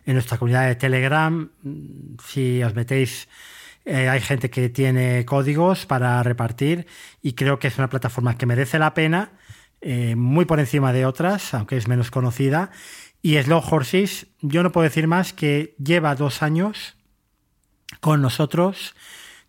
[0.07, 1.51] en nuestra comunidad de Telegram.
[2.27, 3.29] Si os metéis,
[3.85, 6.87] eh, hay gente que tiene códigos para repartir
[7.21, 9.33] y creo que es una plataforma que merece la pena,
[9.81, 12.71] eh, muy por encima de otras, aunque es menos conocida.
[13.21, 16.97] Y Slow Horses, yo no puedo decir más que lleva dos años
[18.01, 18.95] con nosotros,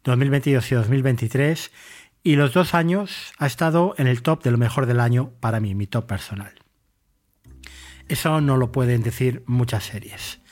[0.03, 1.71] 2022 y 2023,
[2.23, 5.59] y los dos años ha estado en el top de lo mejor del año para
[5.59, 6.53] mí, mi top personal.
[8.07, 10.42] Eso no lo pueden decir muchas series.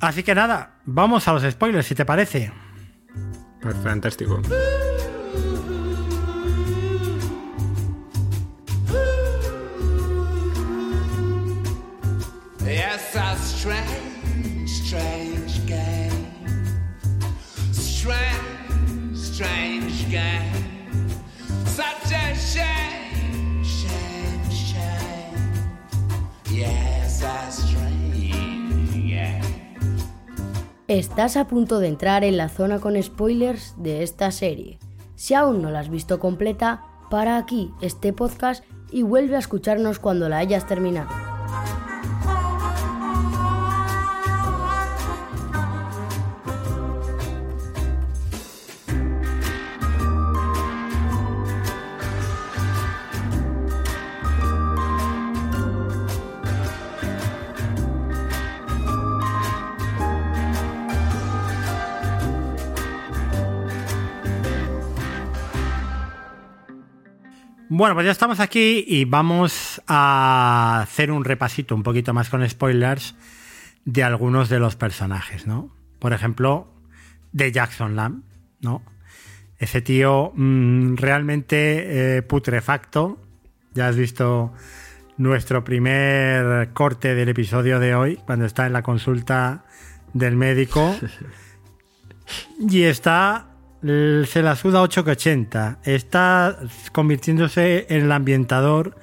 [0.00, 2.52] Así que nada, vamos a los spoilers, si te parece.
[3.82, 4.40] Fantástico.
[12.64, 13.99] Yes,
[30.90, 34.80] Estás a punto de entrar en la zona con spoilers de esta serie.
[35.14, 40.00] Si aún no la has visto completa, para aquí este podcast y vuelve a escucharnos
[40.00, 41.29] cuando la hayas terminado.
[67.80, 72.46] Bueno, pues ya estamos aquí y vamos a hacer un repasito un poquito más con
[72.46, 73.14] spoilers
[73.86, 75.74] de algunos de los personajes, ¿no?
[75.98, 76.74] Por ejemplo,
[77.32, 78.22] de Jackson Lamb,
[78.60, 78.82] ¿no?
[79.56, 83.18] Ese tío mm, realmente eh, putrefacto.
[83.72, 84.52] Ya has visto
[85.16, 89.64] nuestro primer corte del episodio de hoy, cuando está en la consulta
[90.12, 90.94] del médico.
[92.60, 93.49] Y está
[93.82, 95.78] se la suda 8 que 80.
[95.84, 96.58] Está
[96.92, 98.96] convirtiéndose en el ambientador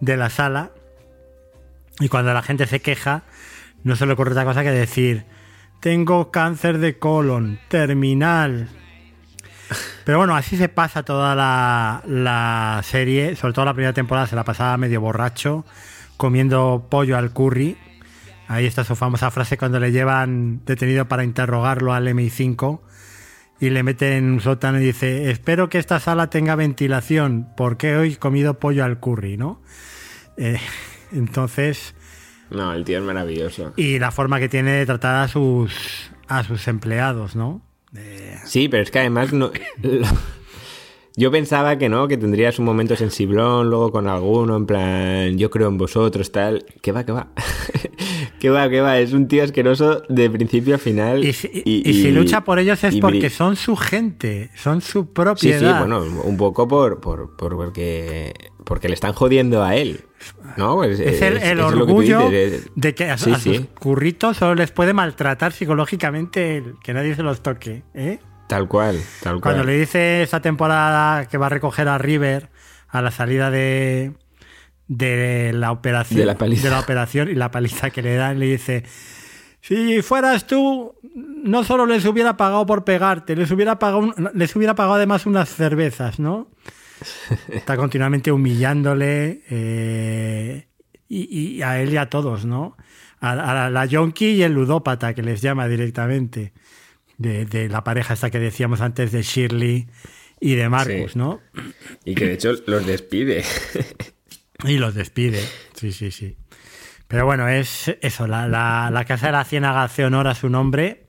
[0.00, 0.70] de la sala.
[2.00, 3.22] Y cuando la gente se queja,
[3.82, 5.24] no se le ocurre otra cosa que decir:
[5.80, 8.68] Tengo cáncer de colon, terminal.
[10.04, 13.36] Pero bueno, así se pasa toda la, la serie.
[13.36, 15.64] Sobre todo la primera temporada se la pasaba medio borracho,
[16.16, 17.76] comiendo pollo al curry.
[18.48, 22.80] Ahí está su famosa frase cuando le llevan detenido para interrogarlo al MI5
[23.60, 27.96] y le mete en un sótano y dice, espero que esta sala tenga ventilación, porque
[27.96, 29.62] hoy he comido pollo al curry, ¿no?
[30.36, 30.58] Eh,
[31.12, 31.94] entonces...
[32.50, 33.72] No, el tío es maravilloso.
[33.76, 37.62] Y la forma que tiene de tratar a sus, a sus empleados, ¿no?
[38.44, 39.50] Sí, pero es que además no...
[41.16, 45.48] Yo pensaba que no, que tendrías un momento sensiblón luego con alguno, en plan, yo
[45.48, 46.66] creo en vosotros, tal.
[46.82, 47.28] Que va, que va.
[48.44, 51.24] Que va, que va, es un tío asqueroso de principio a final.
[51.24, 55.60] Y si, y, si lucha por ellos es porque son su gente, son su propiedad.
[55.60, 58.34] Sí, sí, bueno, un poco por, por, por porque,
[58.64, 60.04] porque le están jodiendo a él.
[60.58, 60.84] ¿no?
[60.84, 63.66] Es, es el, el orgullo de que a, sí, a sus sí.
[63.80, 67.82] curritos solo les puede maltratar psicológicamente el, que nadie se los toque.
[67.94, 68.18] ¿eh?
[68.46, 69.54] Tal cual, tal cual.
[69.54, 72.50] Cuando le dice esa temporada que va a recoger a River
[72.88, 74.12] a la salida de,
[74.88, 76.64] de la operación de la, paliza.
[76.64, 78.84] de la operación y la paliza que le dan le dice
[79.60, 84.74] si fueras tú no solo les hubiera pagado por pegarte les hubiera pagado les hubiera
[84.74, 86.50] pagado además unas cervezas no
[87.48, 90.68] está continuamente humillándole eh,
[91.08, 92.76] y, y, a él y a todos no
[93.20, 96.52] a, a la yonki y el ludópata que les llama directamente
[97.16, 99.86] de, de la pareja esta que decíamos antes de Shirley
[100.40, 101.18] y de Marcus, Sí.
[101.18, 101.40] ¿no?
[102.04, 103.44] Y que de hecho los despide.
[104.62, 105.42] Y los despide,
[105.74, 106.36] sí, sí, sí.
[107.08, 110.48] Pero bueno, es eso, la, la, la Casa de la Ciénaga hace honor a su
[110.48, 111.08] nombre,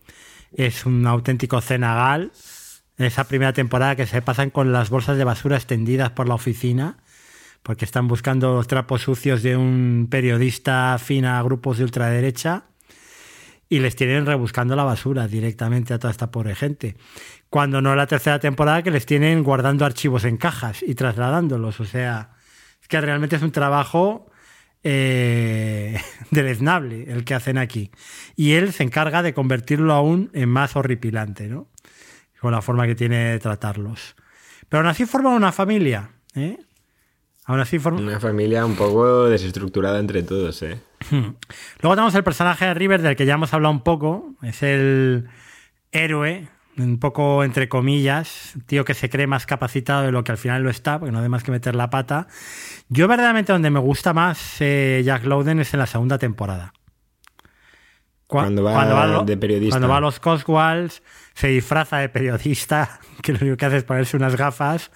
[0.54, 2.32] es un auténtico cenagal.
[2.98, 6.98] Esa primera temporada que se pasan con las bolsas de basura extendidas por la oficina,
[7.62, 12.66] porque están buscando los trapos sucios de un periodista afín a grupos de ultraderecha
[13.68, 16.96] y les tienen rebuscando la basura directamente a toda esta pobre gente.
[17.50, 21.80] Cuando no la tercera temporada que les tienen guardando archivos en cajas y trasladándolos.
[21.80, 22.35] O sea,
[22.86, 24.30] es que realmente es un trabajo
[24.84, 26.00] eh,
[26.30, 27.90] deleznable el que hacen aquí.
[28.36, 31.68] Y él se encarga de convertirlo aún en más horripilante, ¿no?
[32.40, 34.16] Con la forma que tiene de tratarlos.
[34.70, 36.60] Pero aún así forman una familia, ¿eh?
[37.46, 38.04] Aún así forman...
[38.04, 40.80] Una familia un poco desestructurada entre todos, ¿eh?
[41.10, 44.36] Luego tenemos el personaje de River, del que ya hemos hablado un poco.
[44.44, 45.28] Es el
[45.92, 50.38] héroe, un poco entre comillas, tío que se cree más capacitado de lo que al
[50.38, 52.28] final lo está, porque no hay más que meter la pata.
[52.90, 56.74] Yo verdaderamente donde me gusta más eh, Jack Lowden es en la segunda temporada.
[58.28, 59.74] Cu- Cuando va lo- de periodista.
[59.76, 61.04] Cuando va a los Coswalls,
[61.34, 64.92] se disfraza de periodista, que lo único que hace es ponerse unas gafas,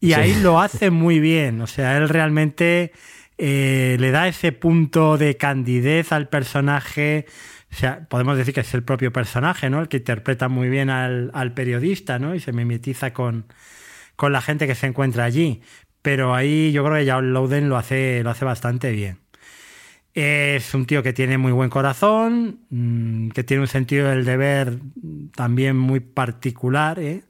[0.00, 0.14] y Sí.
[0.14, 1.60] ahí lo hace muy bien.
[1.60, 2.92] O sea, él realmente
[3.38, 7.26] eh, le da ese punto de candidez al personaje.
[7.72, 9.80] O sea, podemos decir que es el propio personaje, ¿no?
[9.80, 12.34] El que interpreta muy bien al, al periodista, ¿no?
[12.34, 13.46] Y se mimetiza con,
[14.16, 15.62] con la gente que se encuentra allí.
[16.02, 19.18] Pero ahí yo creo que Jack Lowden lo hace, lo hace bastante bien.
[20.14, 24.78] Es un tío que tiene muy buen corazón, mm, que tiene un sentido del deber
[25.34, 27.22] también muy particular, ¿eh?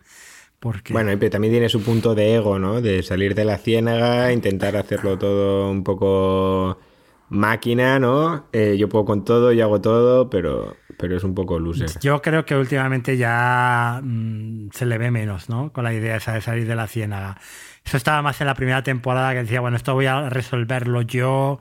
[0.59, 2.81] Porque Bueno, pero también tiene su punto de ego, ¿no?
[2.81, 6.79] De salir de la ciénaga, intentar hacerlo todo un poco
[7.29, 8.47] máquina, ¿no?
[8.53, 11.89] Eh, yo puedo con todo, yo hago todo, pero, pero es un poco loser.
[12.01, 15.73] yo creo que últimamente ya mm, se le ve menos, ¿no?
[15.73, 17.39] Con la idea esa de salir de la ciénaga.
[17.85, 21.59] Eso estaba más en la primera temporada que decía, bueno, esto voy a resolverlo yo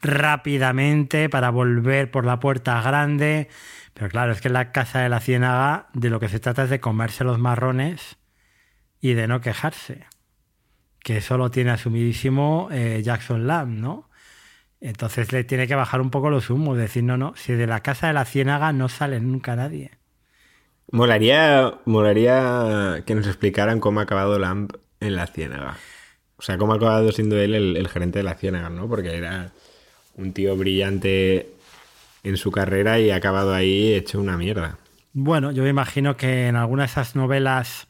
[0.00, 3.48] rápidamente para volver por la puerta grande.
[3.94, 6.64] Pero claro, es que en la casa de la ciénaga de lo que se trata
[6.64, 8.18] es de comerse los marrones
[9.00, 10.06] y de no quejarse.
[11.00, 14.08] Que eso lo tiene asumidísimo eh, Jackson Lamb, ¿no?
[14.80, 17.80] Entonces le tiene que bajar un poco los humos, decir, no, no, si de la
[17.80, 19.98] casa de la ciénaga no sale nunca nadie.
[20.92, 25.78] Molaría, molaría que nos explicaran cómo ha acabado Lamp en la ciénaga.
[26.36, 28.88] O sea, cómo ha acabado siendo él el, el gerente de la ciénaga, ¿no?
[28.88, 29.52] Porque era
[30.14, 31.56] un tío brillante
[32.24, 34.78] en su carrera y ha acabado ahí hecho una mierda.
[35.12, 37.88] Bueno, yo me imagino que en alguna de esas novelas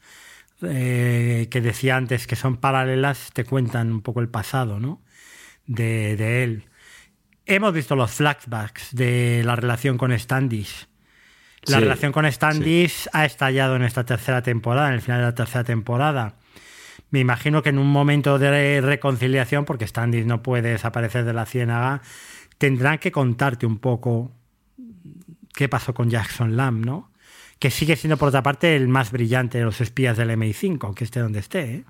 [0.63, 5.03] eh, que decía antes que son paralelas te cuentan un poco el pasado, ¿no?
[5.67, 6.69] De, de él.
[7.47, 10.87] Hemos visto los flashbacks de la relación con Standish.
[11.65, 15.27] La Sí, relación con Standish ha estallado en esta tercera temporada, en el final de
[15.27, 16.38] la tercera temporada.
[17.11, 21.45] Me imagino que en un momento de reconciliación, porque Standish no puede desaparecer de la
[21.45, 22.01] ciénaga,
[22.57, 24.31] tendrán que contarte un poco
[25.53, 27.11] qué pasó con Jackson Lamb, ¿no?
[27.57, 31.03] Que sigue siendo, por otra parte, el más brillante de los espías del MI5, aunque
[31.03, 31.83] esté donde esté, ¿eh?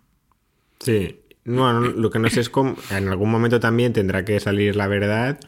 [0.80, 1.20] Sí.
[1.46, 2.76] Bueno, lo que no sé es cómo.
[2.92, 5.40] En algún momento también tendrá que salir la verdad.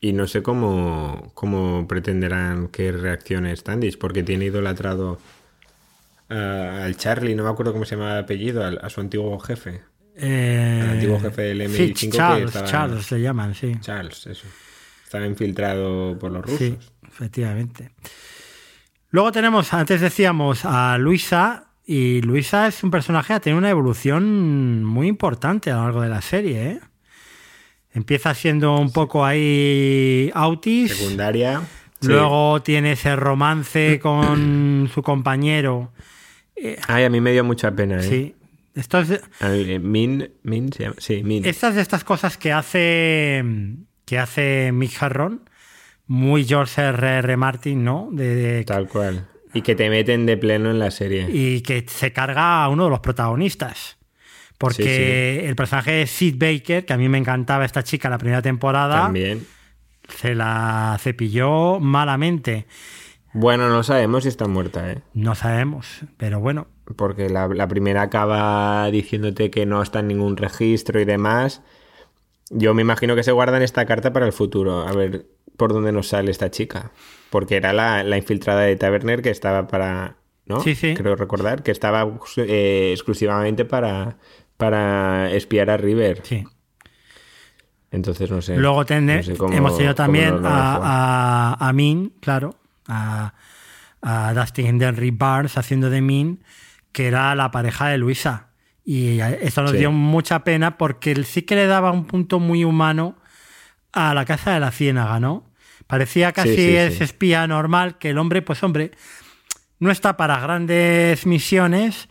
[0.00, 5.18] Y no sé cómo, cómo pretenderán que reaccione Standish, porque tiene idolatrado
[6.28, 9.38] a- al Charlie, no me acuerdo cómo se llama el apellido, al- a su antiguo
[9.38, 9.82] jefe.
[10.16, 13.72] Eh, Al antiguo jefe del sí, MI5 que Charles, estaba- Charles le llaman, sí.
[13.80, 14.46] Charles, eso.
[15.04, 16.58] Estaba infiltrado por los rusos.
[16.58, 16.76] Sí,
[17.06, 17.92] efectivamente.
[19.10, 23.70] Luego tenemos, antes decíamos, a Luisa, y Luisa es un personaje que ha tenido una
[23.70, 26.80] evolución muy importante a lo largo de la serie, ¿eh?
[27.94, 30.94] Empieza siendo un poco ahí autis.
[30.94, 31.62] Secundaria.
[32.00, 32.08] sí.
[32.08, 35.90] Luego tiene ese romance con su compañero.
[36.86, 38.02] Ay, a mí me dio mucha pena, ¿eh?
[38.02, 38.34] Sí.
[38.74, 40.94] Esto es de- A mí, eh, Min, Min se llama.
[40.98, 41.44] Sí, Min.
[41.44, 43.42] estas de estas cosas que hace
[44.04, 45.48] que hace Mick Harron,
[46.06, 47.18] muy George R.
[47.18, 47.36] R.
[47.36, 48.08] Martin, ¿no?
[48.12, 49.26] De, de- Tal cual.
[49.52, 51.28] Y que te meten de pleno en la serie.
[51.30, 53.98] y que se carga a uno de los protagonistas.
[54.58, 58.18] Porque Sí, el personaje de Sid Baker, que a mí me encantaba esta chica la
[58.18, 59.46] primera temporada, También.
[60.08, 62.66] se la cepilló malamente.
[63.32, 65.02] Bueno, no sabemos si está muerta, ¿eh?
[65.14, 66.66] No sabemos, pero bueno.
[66.96, 71.62] Porque la, la primera acaba diciéndote que no está en ningún registro y demás.
[72.50, 74.80] Yo me imagino que se guardan esta carta para el futuro.
[74.88, 75.26] A ver
[75.58, 76.90] por dónde nos sale esta chica.
[77.30, 80.16] Porque era la, la infiltrada de Taverner que estaba para.
[80.46, 80.60] ¿No?
[80.62, 80.94] Sí, sí.
[80.94, 84.16] Creo recordar que estaba eh, exclusivamente para,
[84.56, 86.20] para espiar a River.
[86.24, 86.44] Sí.
[87.90, 88.56] Entonces no sé.
[88.56, 90.76] Luego tene- no sé cómo- hemos tenido también a,
[91.56, 92.54] a, a Min, claro,
[92.88, 93.34] a,
[94.02, 96.42] a Dustin Henry Barnes haciendo de Min,
[96.92, 98.48] que era la pareja de Luisa.
[98.84, 99.76] Y eso nos Sí.
[99.78, 103.16] dio mucha pena porque él sí que le daba un punto muy humano
[103.92, 105.44] a la casa de la ciénaga, ¿no?
[105.86, 108.90] Parecía casi sí, ese espía normal que el hombre, pues hombre,
[109.78, 112.08] no está para grandes misiones,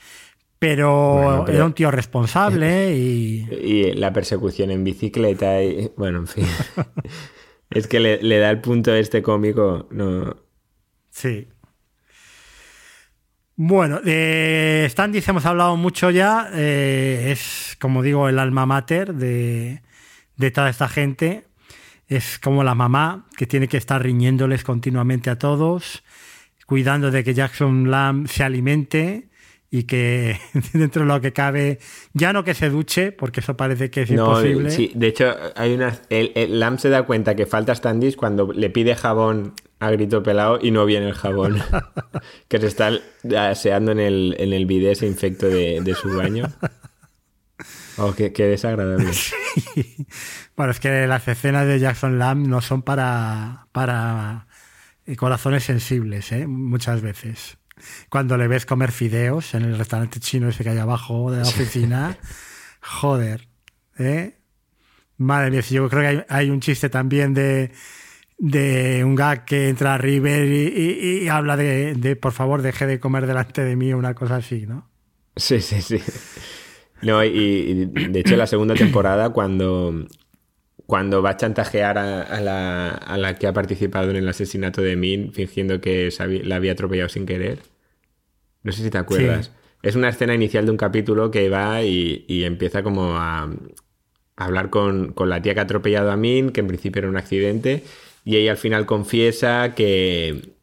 [0.60, 3.48] pero, Bueno, pero- era un tío responsable y...
[3.64, 5.91] Y la persecución en bicicleta y...
[5.98, 6.45] Bueno, en fin.
[7.70, 9.88] es que le, le da el punto este cómico.
[9.91, 10.36] No...
[11.18, 11.48] Sí.
[13.56, 16.48] Bueno, de Standis hemos hablado mucho ya.
[16.53, 19.81] eh, es, como digo, el alma mater de,
[20.35, 21.48] de toda esta gente.
[22.07, 26.03] Es como la mamá que tiene que estar riñéndoles continuamente a todos,
[26.68, 29.27] cuidando de que Jackson Lamb se alimente
[29.69, 30.39] y que
[30.73, 31.80] dentro de lo que cabe,
[32.14, 34.72] ya no que se duche, porque eso parece que es No, imposible.
[34.72, 35.99] sí, de hecho, hay una.
[36.10, 40.23] El, el Lam se da cuenta que falta Standish cuando le pide jabón a grito
[40.23, 41.61] pelado y no viene el jabón.
[42.48, 42.91] que se está
[43.38, 46.45] aseando en el, en el bidet ese infecto de, de su baño.
[47.98, 49.11] Oh, qué, qué desagradable.
[50.56, 54.48] Bueno, es que las escenas de Jackson Lamb no son para, para
[55.06, 56.48] eh, corazones sensibles, ¿eh?
[56.48, 57.57] muchas veces.
[58.10, 61.48] Cuando le ves comer fideos en el restaurante chino ese que hay abajo de la
[61.48, 62.18] oficina,
[62.82, 63.48] joder,
[63.98, 64.36] ¿eh?
[65.18, 67.72] Madre mía, yo creo que hay, hay un chiste también de,
[68.38, 72.62] de un gag que entra a River y, y- y habla de, de, por favor,
[72.62, 74.90] deje de comer delante de mí, una cosa así, ¿no?
[75.36, 75.99] Sí, sí, sí.
[77.02, 80.08] No, y, y de hecho, la segunda temporada, cuando,
[80.88, 84.81] cuando va a chantajear a, a la, a la que ha participado en el asesinato
[84.81, 87.59] de Min, fingiendo que había- la había atropellado sin querer.
[88.64, 89.47] No sé si te acuerdas.
[89.47, 89.51] Sí.
[89.84, 94.45] Es una escena inicial de un capítulo que va y, y empieza como a, a
[94.45, 97.18] hablar con, con la tía que ha atropellado a Min, que en principio era un
[97.18, 97.84] accidente,
[98.26, 100.53] y ella al final confiesa que,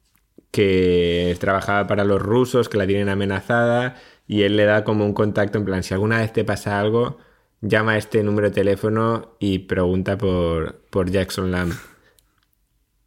[0.50, 3.96] que trabajaba para los rusos, que la tienen amenazada,
[4.28, 7.18] y él le da como un contacto en plan, si alguna vez te pasa algo,
[7.64, 11.72] llama a este número de teléfono y pregunta por, por Jackson Lamb.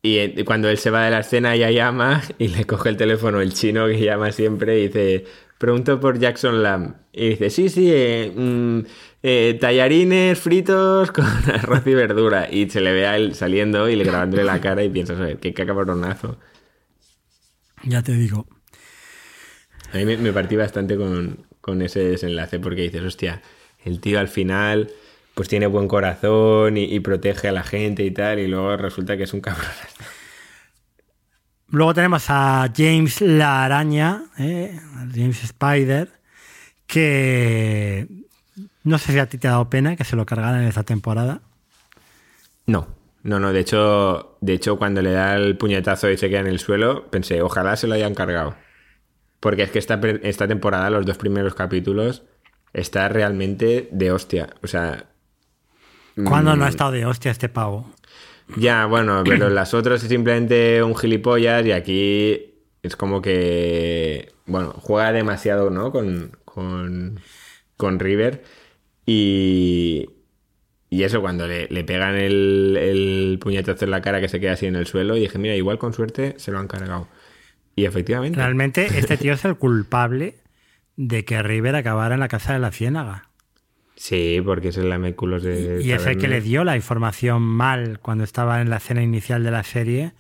[0.02, 2.98] Y eh, cuando él se va de la escena, ella llama y le coge el
[2.98, 5.26] teléfono el chino que llama siempre y dice,
[5.58, 6.96] pregunto por Jackson Lamb.
[7.14, 8.80] Y dice, sí, sí, eh, mm,
[9.24, 12.48] eh, tallarines fritos con arroz y verdura.
[12.52, 15.26] Y se le ve a él saliendo y le grabándole la cara y piensas, a
[15.26, 16.38] ver, qué cabronazo.
[17.84, 18.48] Ya te digo.
[19.94, 23.42] A mí me, me partí bastante con, con ese desenlace porque dices, hostia,
[23.88, 24.92] el tío al final
[25.34, 29.18] pues tiene buen corazón y, y protege a la gente y tal, y luego resulta
[29.18, 29.70] que es un cabrón.
[31.70, 34.80] Luego tenemos a James la araña, ¿eh?
[35.14, 36.10] James Spider,
[36.88, 38.08] que
[38.84, 40.84] no sé si a ti te ha dado pena que se lo cargaran en esta
[40.84, 41.42] temporada.
[42.66, 42.88] No,
[43.24, 46.48] no, no, de hecho, de hecho cuando le da el puñetazo y se queda en
[46.48, 48.56] el suelo, pensé, ojalá se lo hayan cargado.
[49.42, 52.24] Porque es que esta, esta temporada, los dos primeros capítulos,
[52.78, 54.49] está realmente de hostia.
[54.64, 55.06] O sea...
[56.16, 57.91] ¿Cuándo no ha mm, estado de hostia este pavo?
[58.56, 64.74] Ya, bueno, pero las otras es simplemente un gilipollas y aquí es como que, bueno,
[64.78, 65.91] juega demasiado, ¿no?
[65.91, 67.20] Con, con,
[67.76, 68.44] con River
[69.06, 70.10] y,
[70.90, 74.54] y eso, cuando le, le pegan el, el puñetazo en la cara que se queda
[74.54, 77.08] así en el suelo y dije, mira, igual con suerte se lo han cargado.
[77.76, 78.38] Y efectivamente.
[78.38, 80.36] Realmente este tío es el culpable
[80.98, 83.30] de que River acabara en la casa de la ciénaga.
[83.95, 85.82] Sí, porque es el laméculos de...
[85.84, 89.44] Y es el que le dio la información mal cuando estaba en la escena inicial
[89.44, 90.14] de la serie.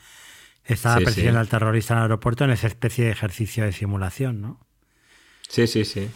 [0.65, 1.41] Estaba Sí, persiguiendo sí.
[1.41, 4.67] al terrorista en el aeropuerto en esa especie de ejercicio de simulación, ¿no?
[5.47, 6.09] Sí, sí, sí.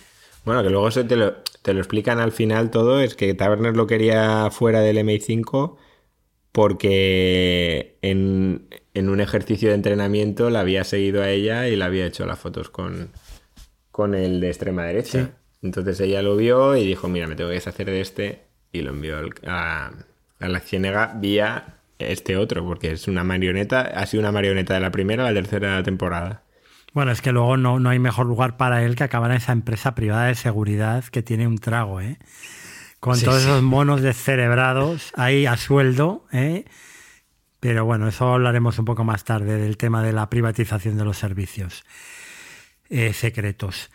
[0.46, 3.76] Bueno, que luego se te lo, te lo explican al final todo, es que Taberner
[3.78, 5.78] lo quería fuera del MI5
[6.52, 12.06] porque en, en un ejercicio de entrenamiento la había seguido a ella y le había
[12.06, 13.12] hecho las fotos con,
[13.92, 15.26] con el de extrema derecha.
[15.26, 15.32] Sí.
[15.64, 18.42] Entonces ella lo vio y dijo, mira, me tengo que deshacer de este
[18.72, 19.92] y lo envió al- a,
[20.40, 24.80] a la ciénaga vía este otro, porque es una marioneta, ha sido una marioneta de
[24.80, 26.44] la primera a la tercera temporada.
[26.94, 29.52] Bueno, es que luego no, no hay mejor lugar para él que acabar en esa
[29.52, 32.18] empresa privada de seguridad que tiene un trago, ¿eh?
[33.00, 33.48] Con Sí, todos sí.
[33.48, 36.66] esos monos descerebrados ahí a sueldo, ¿eh?
[37.60, 41.18] Pero bueno, eso hablaremos un poco más tarde del tema de la privatización de los
[41.18, 41.84] servicios
[42.92, 43.90] eh, secretos.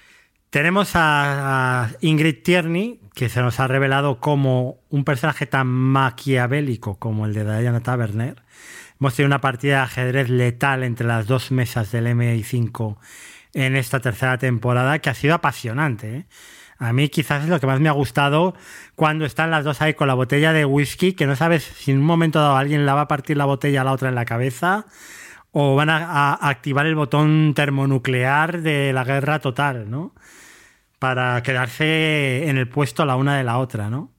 [0.50, 7.26] Tenemos a, Ingrid Tierney, que se nos ha revelado como un personaje tan maquiavélico como
[7.26, 8.42] el de Diana Taverner.
[8.98, 12.96] Hemos tenido una partida de ajedrez letal entre las dos mesas del MI5
[13.52, 16.16] en esta tercera temporada que ha sido apasionante.
[16.16, 16.26] ¿eh?
[16.78, 18.54] A mí quizás es lo que más me ha gustado
[18.94, 21.98] cuando están las dos ahí con la botella de whisky, que no sabes si en
[21.98, 24.24] un momento dado alguien la va a partir la botella a la otra en la
[24.24, 24.86] cabeza
[25.58, 30.14] o van a, a activar el botón termonuclear de la guerra total, ¿no?
[30.98, 34.12] Para quedarse en el puesto la una de la otra, ¿no?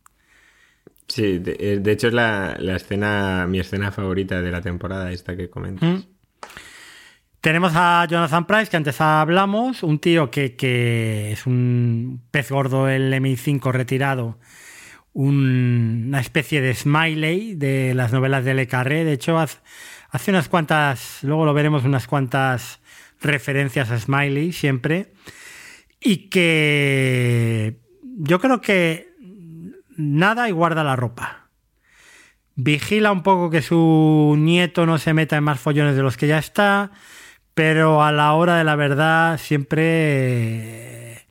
[1.08, 5.12] Sí, de, eh, de hecho es la, la escena, mi escena favorita de la temporada
[5.12, 5.88] esta que comentas.
[5.88, 6.00] Mm.
[7.40, 12.90] Tenemos a Jonathan Price, que antes hablamos, un tío que, que es un pez gordo
[12.90, 14.40] el MI5 retirado,
[15.14, 19.04] un- una especie de smiley de las novelas de Le Carré.
[19.06, 19.62] De hecho, haz-
[20.18, 22.80] hace unas cuantas, luego lo veremos, unas cuantas
[23.22, 25.14] referencias a smiley siempre.
[26.02, 29.12] Y que yo creo que
[29.96, 31.50] nada y guarda la ropa.
[32.56, 36.26] Vigila un poco que su nieto no se meta en más follones de los que
[36.26, 36.90] ya está,
[37.54, 41.28] pero a la hora de la verdad siempre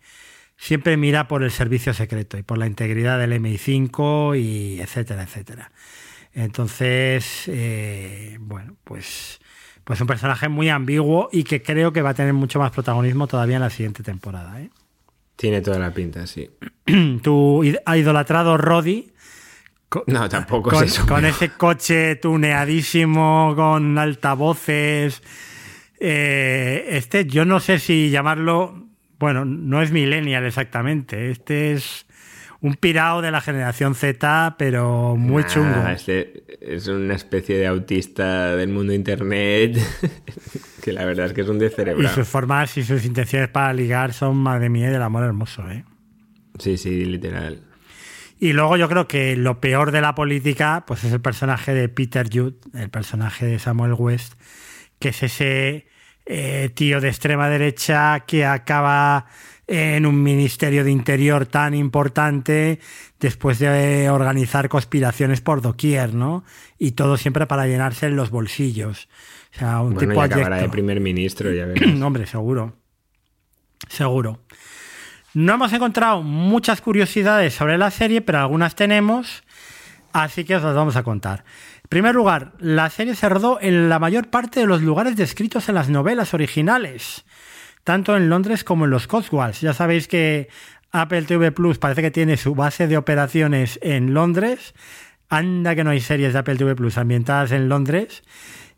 [0.57, 5.73] siempre mira por el servicio secreto y por la integridad del MI5 y etcétera, etcétera.
[6.37, 9.41] Entonces, eh, bueno, pues,
[9.85, 13.27] pues un personaje muy ambiguo y que creo que va a tener mucho más protagonismo
[13.27, 14.61] todavía en la siguiente temporada.
[14.61, 14.69] ¿eh?
[15.35, 16.51] Tiene toda la pinta, sí.
[17.23, 19.13] tu id- idolatrado Roddy.
[20.09, 21.07] No, tampoco con, es eso.
[21.07, 25.23] con ese coche tuneadísimo, con altavoces.
[25.99, 28.85] eh, este, yo no sé si llamarlo.
[29.19, 31.31] Bueno, no es millennial exactamente.
[31.31, 32.06] Este es
[32.61, 35.89] un pirao de la generación Z, pero muy Nah, chungo.
[35.89, 39.79] este es una especie de autista del mundo internet
[40.83, 42.15] que la verdad es que es un Y descerebrado.
[42.15, 45.85] sus formas y sus intenciones para ligar son, madre mía, del amor hermoso, ¿eh?
[46.59, 47.61] Sí, sí, literal.
[48.39, 51.89] Y luego yo creo que lo peor de la política, pues es el personaje de
[51.89, 54.35] Peter Judd, el personaje de Samuel West,
[54.99, 55.87] que es ese
[56.27, 59.27] eh, tío de extrema derecha que acaba
[59.67, 62.79] en un ministerio de interior tan importante
[63.19, 66.45] después de organizar conspiraciones por doquier, ¿no?
[66.79, 69.09] Y todo siempre para llenarse los bolsillos.
[69.55, 72.01] O sea, un Bueno, tipo acabará de primer ministro, ya verás.
[72.01, 72.77] Hombre, seguro.
[73.89, 74.41] Seguro.
[75.35, 79.43] No hemos encontrado muchas curiosidades sobre la serie, pero algunas tenemos,
[80.13, 81.45] así que os las vamos a contar.
[81.83, 85.69] En primer lugar, la serie se rodó en la mayor parte de los lugares descritos
[85.69, 87.25] en las novelas originales,
[87.87, 89.61] tanto en Londres como en los Cotswolds.
[89.61, 90.49] Ya sabéis que
[90.91, 94.75] Apple TV Plus parece que tiene su base de operaciones en Londres.
[95.29, 98.25] Anda que no hay series de Apple TV Plus ambientadas en Londres.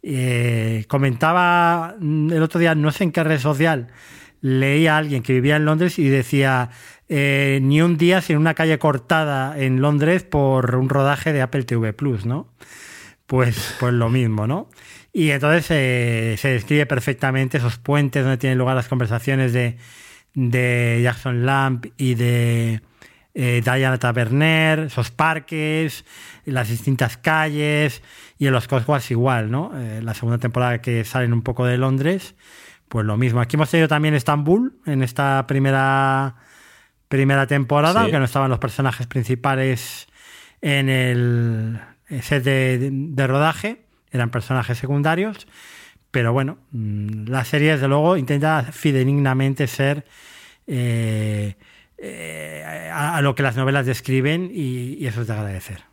[0.02, 3.89] Eh, comentaba mm, el otro día, no sé en qué red social,
[4.43, 6.68] leía a alguien que vivía en Londres y decía
[7.09, 11.64] eh, ni un día sin una calle cortada en Londres por un rodaje de Apple
[11.64, 12.52] TV Plus, ¿no?
[13.26, 14.68] Pues, pues lo mismo, ¿no?
[15.19, 19.77] Y entonces eh, se describe perfectamente esos puentes donde tienen lugar las conversaciones de,
[20.35, 22.82] de Jackson Lamp y de
[23.35, 26.05] eh, Diana Taverner, esos parques,
[26.45, 28.01] las distintas calles
[28.39, 29.73] y en los Cotswolds igual, ¿no?
[29.74, 32.36] Eh, la segunda temporada que salen un poco de Londres,
[32.86, 33.40] pues lo mismo.
[33.40, 36.36] Aquí hemos tenido también Estambul en esta primera,
[37.09, 38.03] primera temporada, Sí.
[38.05, 40.07] aunque no estaban los personajes principales
[40.61, 41.81] en el
[42.23, 45.47] set de, de rodaje, eran personajes secundarios.
[46.10, 50.05] Pero bueno, mm, la serie desde luego intenta fidedignamente ser
[50.66, 51.56] eh,
[51.98, 55.89] eh, a, a lo que las novelas describen y, y eso es de agradecer.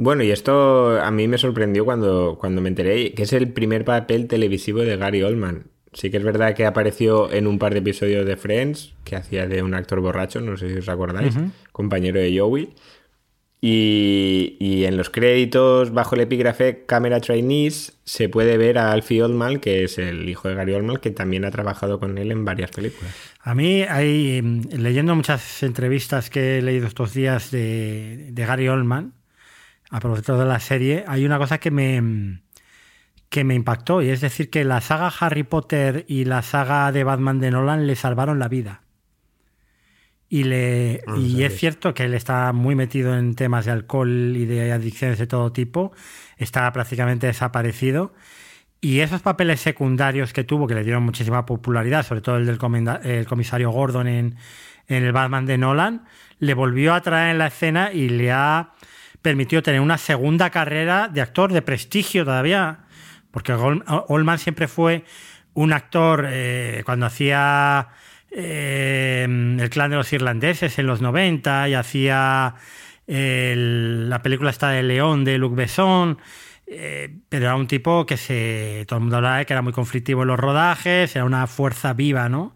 [0.00, 3.84] Bueno, y esto a mí me sorprendió cuando, cuando me enteré que es el primer
[3.84, 5.64] papel televisivo de Gary Oldman.
[5.92, 9.48] Sí que es verdad que apareció en un par de episodios de Friends, que hacía
[9.48, 11.34] de un actor borracho, no sé si os acordáis,
[11.72, 12.68] compañero de Joey.
[13.60, 19.58] Y, en los créditos, bajo el epígrafe Camera Trainees, se puede ver a Alfie Oldman,
[19.58, 22.70] que es el hijo de Gary Oldman, que también ha trabajado con él en varias
[22.70, 23.12] películas.
[23.40, 28.68] A mí, hay, mm, leyendo muchas entrevistas que he leído estos días de, de Gary
[28.68, 29.14] Oldman,
[29.90, 32.40] a propósito de la serie, hay una cosa que me, mm,
[33.28, 37.02] que me impactó, y es decir, que la saga Harry Potter y la saga de
[37.02, 38.82] Batman de Nolan le salvaron la vida.
[40.30, 44.34] Y, le, Ah, y es cierto que él está muy metido en temas de alcohol
[44.36, 45.92] y de adicciones de todo tipo.
[46.36, 48.12] Está prácticamente desaparecido.
[48.80, 52.58] Y esos papeles secundarios que tuvo, que le dieron muchísima popularidad, sobre todo el del
[53.04, 54.36] el comisario Gordon en,
[54.86, 56.04] en el Batman de Nolan,
[56.38, 58.72] le volvió a traer en la escena y le ha
[59.22, 62.80] permitido tener una segunda carrera de actor de prestigio todavía.
[63.32, 65.04] Porque Ol- Oldman siempre fue
[65.54, 67.88] un actor eh, cuando hacía
[68.30, 69.24] eh,
[69.60, 72.54] El clan de los irlandeses en los 90 y hacía
[73.06, 76.18] la película esta de León de Luc Besson.
[76.66, 78.84] eh, pero era un tipo que se.
[78.86, 81.94] Todo el mundo hablaba de que era muy conflictivo en los rodajes, era una fuerza
[81.94, 82.54] viva, ¿no?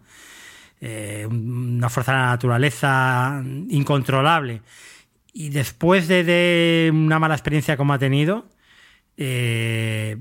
[0.81, 4.61] Eh, un- una fuerza de la naturaleza incontrolable.
[5.33, 8.45] Y después de, de una mala experiencia como ha tenido,
[9.17, 10.17] eh,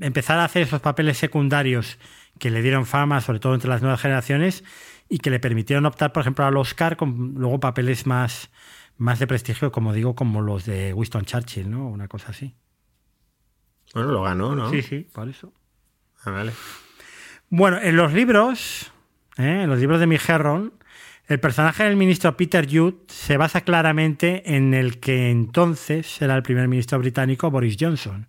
[0.00, 1.98] empezar a hacer esos papeles secundarios
[2.38, 4.64] que le dieron fama, sobre todo entre las nuevas generaciones,
[5.08, 8.50] y que le permitieron optar, por ejemplo, al Oscar con luego papeles más,
[8.96, 11.88] más de prestigio, como digo, como los de Winston Churchill, ¿no?
[11.88, 12.54] Una cosa así.
[13.94, 14.70] Bueno, lo ganó, ¿no?
[14.70, 15.52] Sí, sí, por eso.
[16.24, 16.52] Ah, vale.
[17.48, 18.92] Bueno, en los libros,
[19.38, 19.62] ¿eh?
[19.62, 20.74] en los libros de Migerron,
[21.28, 26.42] el personaje del ministro Peter Judd se basa claramente en el que entonces era el
[26.42, 28.28] primer ministro británico, Boris Johnson.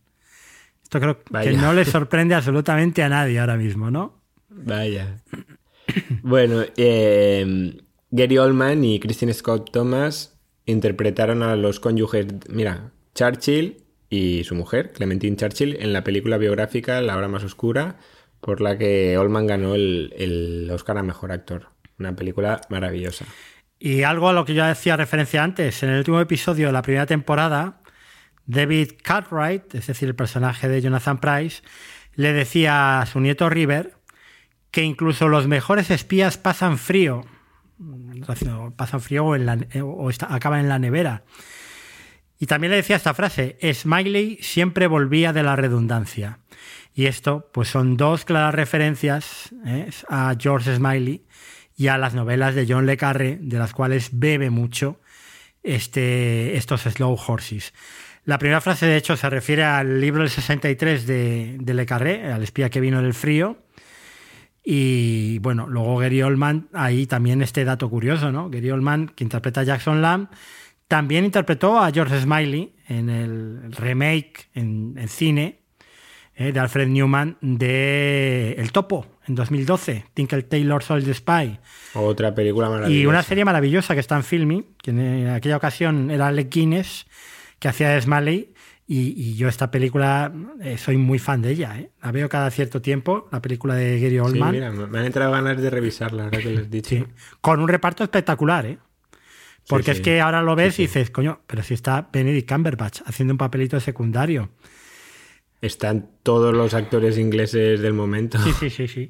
[0.88, 1.52] Esto creo Vaya.
[1.52, 4.22] que no le sorprende absolutamente a nadie ahora mismo, ¿no?
[4.48, 5.18] Vaya.
[6.22, 7.78] Bueno, eh,
[8.10, 14.94] Gary Oldman y Christine Scott Thomas interpretaron a los cónyuges, mira, Churchill y su mujer,
[14.94, 17.98] Clementine Churchill, en la película biográfica La hora más oscura,
[18.40, 21.68] por la que Oldman ganó el, el Oscar a Mejor Actor.
[22.00, 23.26] Una película maravillosa.
[23.78, 26.82] Y algo a lo que yo hacía referencia antes, en el último episodio de la
[26.82, 27.82] primera temporada,
[28.48, 31.62] David Cartwright, es decir, el personaje de Jonathan Price,
[32.16, 33.98] le decía a su nieto River
[34.72, 37.26] que incluso los mejores espías pasan frío,
[38.76, 39.58] pasan frío o, en la-
[40.30, 41.24] acaban en la nevera.
[42.40, 46.40] Y también le decía esta frase, Smiley siempre volvía de la redundancia.
[46.94, 49.90] Y esto, pues son dos claras referencias ¿eh?
[50.10, 51.26] a George Smiley
[51.76, 55.00] y a las novelas de John Le Carré, de las cuales bebe mucho
[55.64, 57.74] este, estos Slow Horses.
[58.28, 62.30] La primera frase, de hecho, se refiere al libro del 63 de, de Le Carré,
[62.30, 63.56] al espía que vino del frío.
[64.66, 68.50] Y bueno, luego Gary Oldman, ahí también este dato curioso, ¿no?
[68.50, 70.28] Gary Oldman, que interpreta a Jackson Lamb,
[70.90, 75.62] también interpretó a George Smiley en el remake en, en cine
[76.36, 81.60] eh, de Alfred Newman de El Topo en 2012, Tinkle Taylor Soldier Spy.
[81.94, 83.02] Otra película maravillosa.
[83.02, 87.06] Y una serie maravillosa que está en Filmy, que en aquella ocasión era Alec Guinness,
[87.60, 88.54] que hacía de Smiley.
[88.90, 90.32] Y, y yo esta película
[90.62, 91.78] eh, soy muy fan de ella.
[91.78, 91.90] ¿eh?
[92.02, 94.52] La veo cada cierto tiempo, la película de Gary Sí, Oldman.
[94.54, 96.90] mira, me han entrado ganas de revisarla, ahora que lo has dicho.
[96.90, 97.04] Sí,
[97.42, 98.78] con un reparto espectacular, ¿eh?
[99.68, 100.04] Porque Sí, es sí.
[100.04, 103.38] que ahora lo ves Sí, y dices, coño, pero si está Benedict Cumberbatch haciendo un
[103.38, 104.50] papelito secundario.
[105.60, 108.38] Están todos los actores ingleses del momento.
[108.40, 109.08] Sí, sí, sí, sí.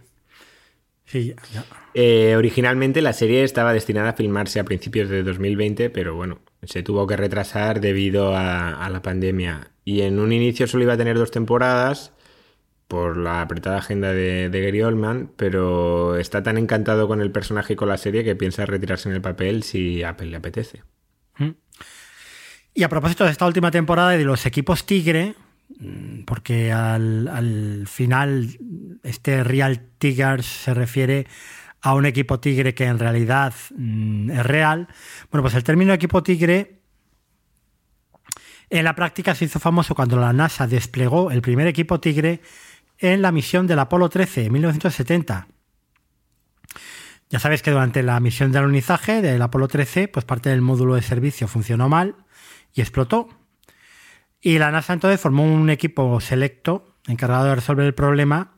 [1.06, 6.16] Sí, ya- Eh, originalmente la serie estaba destinada a filmarse a principios de 2020, pero
[6.16, 9.72] bueno, se tuvo que retrasar debido a, la pandemia.
[9.86, 12.14] Y en un inicio solo iba a tener dos temporadas
[12.88, 17.76] por la apretada agenda de, Gary Oldman, pero está tan encantado con el personaje y
[17.76, 20.84] con la serie que piensa retirarse en el papel si Apple le apetece.
[22.74, 25.36] Y a propósito de esta última temporada y de los equipos Tigre,
[25.80, 28.58] mm, porque al, al final
[29.04, 31.28] este Real Tigers se refiere
[31.88, 34.88] a un equipo Tigre que en realidad mm, es real.
[35.32, 36.82] Bueno, pues el término equipo Tigre
[38.70, 42.42] en la práctica se hizo famoso cuando la NASA desplegó el primer equipo Tigre
[42.98, 45.48] en la misión del Apolo 13 en 1970.
[47.30, 50.96] Ya sabes que durante la misión de alunizaje del Apolo 13, pues parte del módulo
[50.96, 52.16] de servicio funcionó mal
[52.74, 53.30] y explotó.
[54.42, 58.57] Y la NASA entonces formó un equipo selecto encargado de resolver el problema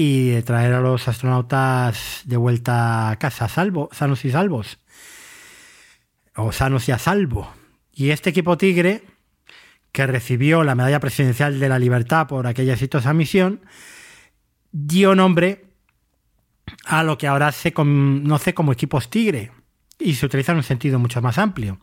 [0.00, 4.78] y traer a los astronautas de vuelta a casa, salvo, sanos y salvos.
[6.36, 7.52] O sanos y a salvo.
[7.92, 9.02] Y este equipo Tigre,
[9.90, 13.62] que recibió la medalla presidencial de la libertad por aquella exitosa misión,
[14.70, 15.64] dio nombre
[16.84, 19.50] a lo que ahora se conoce como equipos Tigre
[19.98, 21.80] y se utiliza en un sentido mucho más amplio,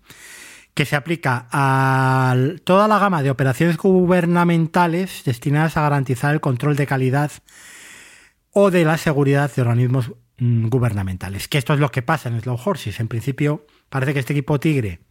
[0.74, 2.34] que se aplica a
[2.64, 7.34] toda la gama de operaciones gubernamentales destinadas a garantizar el control de calidad
[8.58, 11.50] o de la seguridad de organismos mm, gubernamentales.
[11.50, 13.02] Que esto es lo que pasa en Slow Horses.
[13.02, 15.02] En principio, parece que este equipo Tigre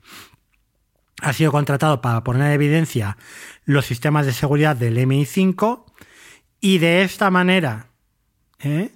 [1.20, 3.18] ha sido contratado para poner en evidencia
[3.66, 5.84] los sistemas de seguridad del MI5
[6.58, 7.88] y de esta manera
[8.60, 8.92] ¿eh?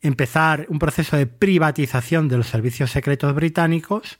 [0.00, 4.18] empezar un proceso de privatización de los servicios secretos británicos,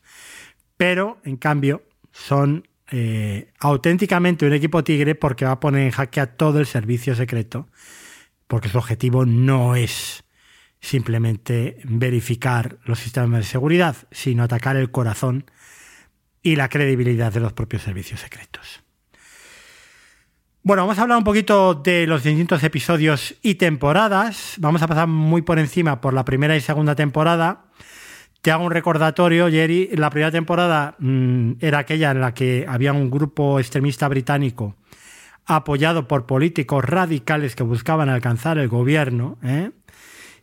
[0.76, 1.82] pero en cambio
[2.12, 6.66] son eh, auténticamente un equipo tigre porque va a poner en jaque a todo el
[6.66, 7.66] servicio secreto,
[8.52, 10.24] porque su objetivo no es
[10.78, 15.50] simplemente verificar los sistemas de seguridad, sino atacar el corazón
[16.42, 18.82] y la credibilidad de los propios servicios secretos.
[20.62, 24.56] Bueno, vamos a hablar un poquito de los distintos episodios y temporadas.
[24.58, 27.64] Vamos a pasar muy por encima por la primera y segunda temporada.
[28.42, 29.88] Te hago un recordatorio, Jerry.
[29.94, 34.76] La primera temporada mmm, era aquella en la que había un grupo extremista británico
[35.46, 39.70] apoyado por políticos radicales que buscaban alcanzar el gobierno ¿eh?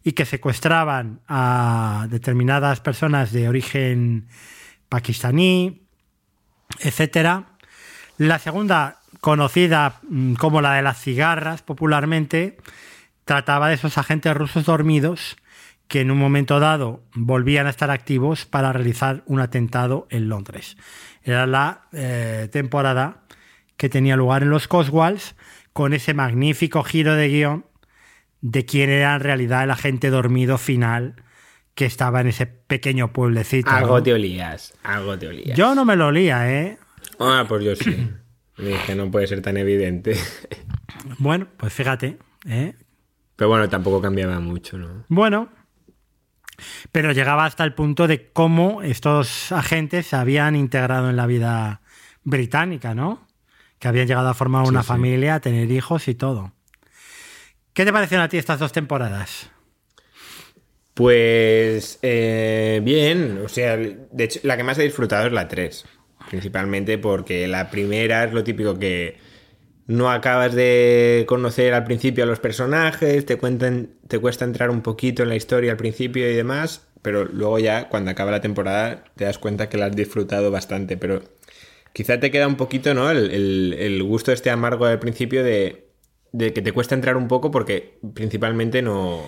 [0.04, 4.28] y que secuestraban a determinadas personas de origen
[4.90, 5.84] pakistaní,
[6.80, 7.46] etcétera.
[8.18, 12.58] La segunda conocida mm, como la de las cigarras popularmente,
[13.26, 15.38] trataba de esos agentes rusos dormidos
[15.88, 20.78] que en un momento dado volvían a estar activos para realizar un atentado en Londres.
[21.24, 23.24] Era la eh, temporada
[23.80, 25.38] que tenía lugar en los Coswalls
[25.72, 27.66] con ese magnífico giro de guion
[28.42, 31.24] de quién era en realidad el agente dormido final
[31.76, 33.72] que estaba en ese pequeño pueblecito.
[33.72, 34.04] Algo ¿no?
[34.04, 35.58] te olías, algo te olías.
[35.58, 36.78] Yo no me lo olía, ¿eh?
[37.20, 38.10] Ah, pues yo sí.
[38.58, 40.16] Dije, no puede ser tan evidente.
[41.18, 42.18] Bueno, pues fíjate.
[42.46, 42.76] ¿eh?
[43.38, 45.06] Pero bueno, tampoco cambiaba mucho, ¿no?
[45.08, 45.48] Bueno,
[46.92, 51.82] pero llegaba hasta el punto de cómo estos agentes se habían integrado en la vida
[52.26, 53.29] británica, ¿no?
[53.80, 54.88] Que habían llegado a formar una sí.
[54.88, 56.54] familia, a tener hijos y todo.
[57.74, 59.50] ¿Qué te parecieron a ti estas dos temporadas?
[61.00, 65.86] Pues eh, bien, o sea, de hecho la que más he disfrutado es la 3,
[66.30, 69.18] principalmente porque la primera es lo típico que
[69.88, 74.82] no acabas de conocer al principio a los personajes, te cuentan, te cuesta entrar un
[74.82, 79.06] poquito en la historia al principio y demás, pero luego ya cuando acaba la temporada
[79.16, 81.24] te das cuenta que la has disfrutado bastante, pero
[81.94, 83.10] quizá te queda un poquito, ¿no?
[83.10, 85.90] El, el- el gusto este amargo al principio de,
[86.32, 89.22] de que te cuesta entrar un poco porque principalmente no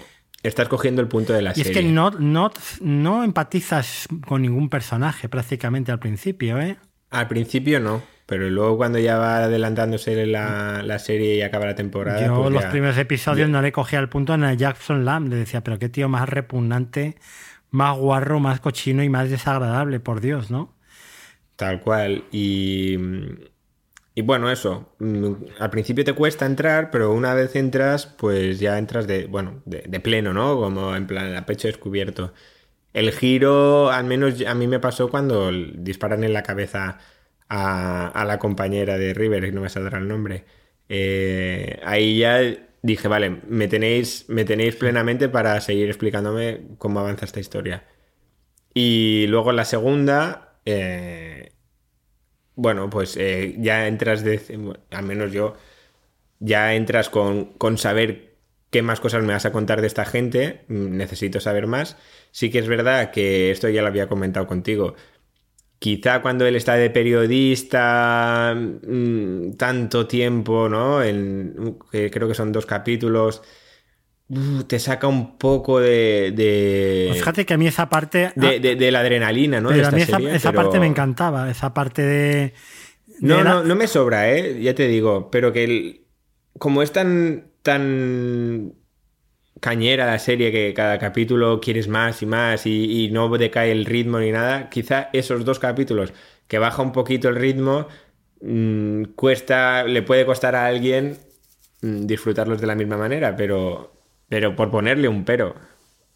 [0.43, 2.51] estás cogiendo el punto de la Y es que no, no,
[2.81, 6.77] no empatizas con ningún personaje prácticamente al principio, ¿eh?
[7.09, 11.75] Al principio no, pero luego cuando ya va adelantándose la, la serie y acaba la
[11.75, 12.25] temporada.
[12.25, 15.27] Yo pues los ya- primeros episodios ya- no le cogía el punto el Jackson Lamb.
[15.27, 17.17] Le decía, pero qué tío más repugnante,
[17.69, 20.73] más guarro, más cochino y más desagradable, por Dios, ¿no?
[21.61, 22.27] Tal cual.
[22.31, 22.97] Y,
[24.13, 24.93] y bueno, eso.
[24.99, 29.61] mm, Al principio te cuesta entrar, pero una vez entras, pues ya entras de, bueno,
[29.65, 30.57] de, pleno, ¿no?
[30.57, 32.33] Como en plan a pecho descubierto.
[32.93, 36.99] El giro, al menos a mí me pasó cuando disparan en la cabeza
[37.49, 40.45] a, a la compañera de River, que no me saldrá el nombre.
[40.89, 42.39] Eh, ahí ya
[42.83, 47.85] dije, vale, me tenéis, me tenéis plenamente para seguir explicándome cómo avanza esta historia.
[48.73, 51.51] Y luego la segunda, eh,
[52.55, 54.41] bueno, pues eh, ya entras de,
[54.91, 55.55] al menos yo,
[56.39, 58.37] ya entras con, con saber
[58.71, 61.97] qué más cosas me vas a contar de esta gente, mm, necesito saber más.
[62.31, 64.95] Sí que es verdad que esto ya lo había comentado contigo.
[65.79, 71.03] Quizá cuando él está de periodista mm, tanto tiempo, ¿no?
[71.03, 73.41] En, creo que son dos capítulos,
[74.31, 76.31] uh, te saca un poco de...
[76.35, 78.31] de- Pues fíjate que a mí esa parte...
[78.35, 79.69] de, de- de la adrenalina, ¿no?
[79.69, 82.53] de pero a esta mí esa, serie, esa pero- parte me encantaba, esa parte de...
[83.19, 84.59] No, no, no me sobra, ¿eh?
[84.61, 86.01] Ya te digo, pero que el-
[86.57, 88.73] como es tan, tan
[89.59, 93.85] cañera la serie que cada capítulo quieres más y más y, y no decae el
[93.85, 96.13] ritmo ni nada, quizá esos dos capítulos
[96.47, 97.87] que baja un poquito el ritmo,
[98.41, 101.17] mm, cuesta, le puede costar a alguien
[101.81, 103.93] mm, disfrutarlos de la misma manera, pero,
[104.31, 105.55] pero por ponerle un pero,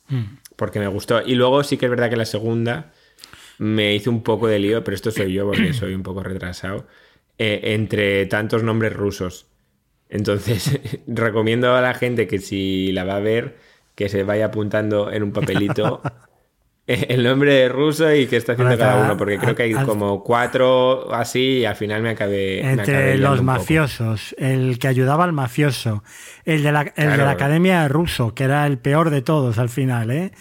[0.07, 0.37] Mm.
[0.55, 1.21] porque me gustó.
[1.21, 2.93] Y luego sí que es verdad que la segunda
[3.57, 6.87] me hizo un poco de lío, pero esto soy yo porque soy un poco retrasado,
[7.37, 9.47] eh, entre tantos nombres rusos.
[10.09, 13.57] Entonces, recomiendo a la gente que si la va a ver,
[13.95, 16.01] que se vaya apuntando en un papelito
[17.10, 19.74] el nombre de ruso y qué está haciendo Ahora, cada uno, porque creo que hay
[19.74, 22.62] al- como cuatro así y al final me acabé...
[22.64, 22.82] me acabé
[23.12, 23.44] Entre los poco.
[23.44, 26.03] mafiosos, el que ayudaba al mafioso,
[26.45, 29.57] el de la, el de la academia de ruso, que era el peor de todos
[29.57, 30.32] al final, ¿eh?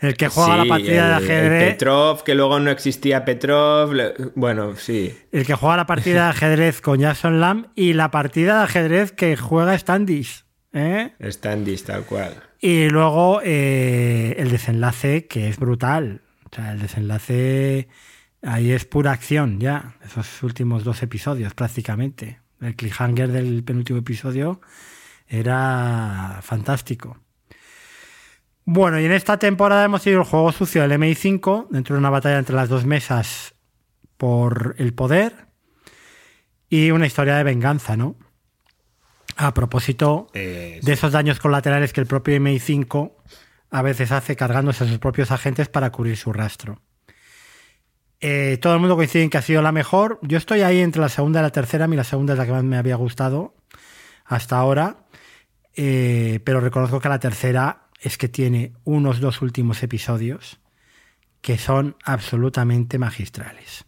[0.00, 1.70] El que juega la partida de el ajedrez.
[1.72, 3.90] Petrov, que luego no existía Petrov.
[4.34, 5.16] Bueno, sí.
[5.32, 9.12] El que juega la partida de ajedrez con Jackson Lamb y la partida de ajedrez
[9.12, 10.44] que juega Standish.
[10.74, 11.12] ¿eh?
[11.22, 12.34] Standish, tal cual.
[12.66, 16.22] Y luego eh, el desenlace, que es brutal.
[16.50, 17.88] O sea, el desenlace
[18.40, 19.96] ahí es pura acción ya.
[20.02, 22.40] Esos últimos dos episodios prácticamente.
[22.62, 24.62] El cliffhanger del penúltimo episodio
[25.28, 27.18] era fantástico.
[28.64, 32.08] Bueno, y en esta temporada hemos tenido el juego sucio del MI5, dentro de una
[32.08, 33.54] batalla entre las dos mesas
[34.16, 35.48] por el poder
[36.70, 38.16] y una historia de venganza, ¿no?
[39.36, 43.12] A propósito Eh, de esos daños colaterales que el propio MI5
[43.70, 46.80] a veces hace cargándose a sus propios agentes para cubrir su rastro.
[48.20, 50.18] Eh, todo el mundo coincide en que ha sido la mejor.
[50.22, 51.84] Yo estoy ahí entre la segunda y la tercera.
[51.84, 53.54] A mí la segunda es la que más me había gustado
[54.24, 54.98] hasta ahora.
[55.76, 60.60] Eh, pero reconozco que la tercera es que tiene unos dos últimos episodios
[61.40, 63.84] que son absolutamente magistrales.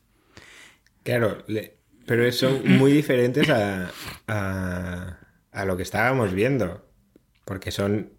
[1.04, 3.90] Claro, le- pero son muy diferentes a,
[4.28, 5.16] a,
[5.56, 6.84] a lo que estábamos viendo.
[7.44, 8.12] Porque son.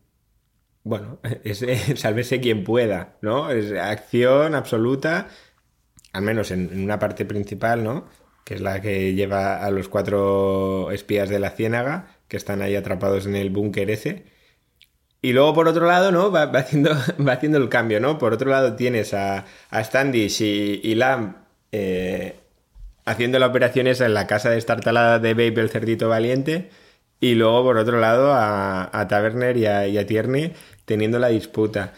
[0.84, 3.50] Bueno, es, es sálvese quien pueda, ¿no?
[3.52, 5.28] Es acción absoluta,
[6.14, 8.08] al menos en, una parte principal, ¿no?
[8.44, 12.76] Que es la que lleva a los cuatro espías de la ciénaga, que están ahí
[12.76, 14.26] atrapados en el búnker ese.
[15.22, 16.32] Y luego, por otro lado, ¿no?
[16.32, 16.92] Va, haciendo,
[17.28, 18.18] va haciendo el cambio, ¿no?
[18.18, 22.40] Por otro lado tienes a, a Standish y, y Lam eh,
[23.06, 26.70] haciendo la operación esa en la casa de estartalada de Babe, el cerdito valiente.
[27.20, 30.54] Y luego, por otro lado, a, a Taverner y a, Tierney
[30.86, 31.94] teniendo la disputa.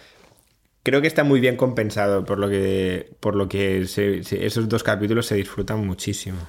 [0.84, 5.26] Creo que está muy bien compensado, por lo que, por lo que esos dos capítulos
[5.26, 6.40] se disfrutan muchísimo.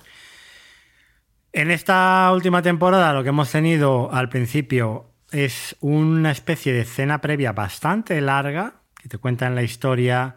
[1.52, 7.20] En esta última temporada lo que hemos tenido al principio es una especie de escena
[7.20, 10.36] previa bastante larga que te cuentan la historia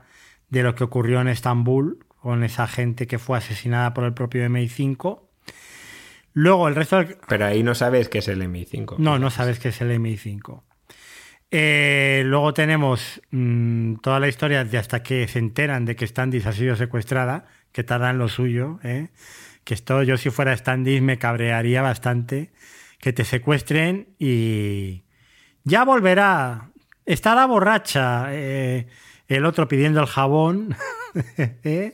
[0.49, 4.45] de lo que ocurrió en Estambul con esa gente que fue asesinada por el propio
[4.45, 5.22] MI5.
[6.34, 7.18] Luego el resto del...
[7.27, 8.97] Pero ahí no sabes qué es el MI5.
[8.97, 10.61] No, no sabes qué es el MI5.
[11.51, 16.47] Eh, luego tenemos mm, toda la historia de hasta que se enteran de que Standish
[16.47, 18.80] ha sido secuestrada, que tardan lo suyo.
[18.84, 19.10] ¿eh?
[19.64, 22.51] Que esto, yo si fuera Standish me cabrearía bastante.
[22.99, 25.03] Que te secuestren y
[25.64, 26.72] ya volverá.
[27.05, 28.27] Estará borracha.
[28.31, 28.88] eh,
[29.27, 30.76] el otro pidiendo el jabón.
[31.38, 31.93] ¿eh?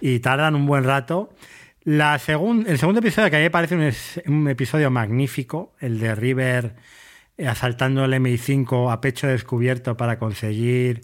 [0.00, 1.34] y tardan un buen rato.
[1.84, 3.92] La el segundo episodio, que a mí me parece
[4.26, 6.76] un episodio magnífico, el de River
[7.36, 11.02] eh, asaltando el MI5 a pecho descubierto para conseguir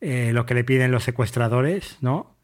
[0.00, 2.36] eh, lo que le piden los secuestradores, ¿no?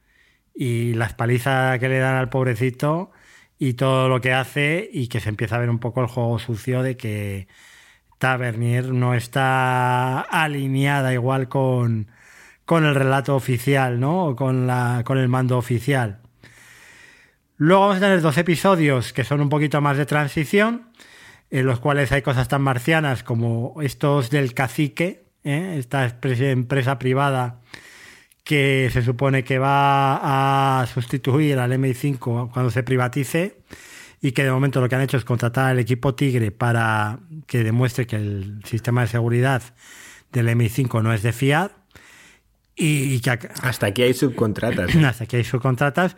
[0.54, 3.12] Y las palizas que le dan al pobrecito
[3.58, 6.38] y todo lo que hace y que se empieza a ver un poco el juego
[6.38, 7.48] sucio de que
[8.18, 12.08] Tavernier no está alineada igual con,
[12.64, 14.26] con el relato oficial, ¿no?
[14.28, 16.25] O con, la, con el mando oficial.
[17.58, 20.90] Luego vamos a tener dos episodios que son un poquito más de transición,
[21.50, 25.76] en los cuales hay cosas tan marcianas como estos del cacique, ¿eh?
[25.78, 27.60] esta empresa privada
[28.44, 33.58] que se supone que va a sustituir al MI5 cuando se privatice
[34.20, 37.64] y que de momento lo que han hecho es contratar al equipo Tigre para que
[37.64, 39.62] demuestre que el sistema de seguridad
[40.30, 41.72] del MI5 no es de fiar
[42.76, 43.30] y, que
[43.62, 44.94] Hasta aquí hay subcontratas.
[44.94, 45.06] ¿eh?
[45.06, 46.16] hasta aquí hay subcontratas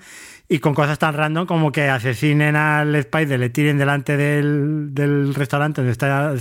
[0.49, 5.35] y con cosas tan random como que asesinen al Spider, le tiren delante del, del
[5.35, 6.35] restaurante donde está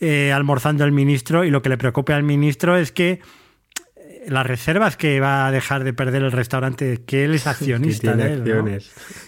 [0.00, 3.20] eh, almorzando el ministro y lo que le preocupa al ministro es que
[3.96, 8.16] eh, las reservas que va a dejar de perder el restaurante, que él es accionista
[8.16, 8.82] de él.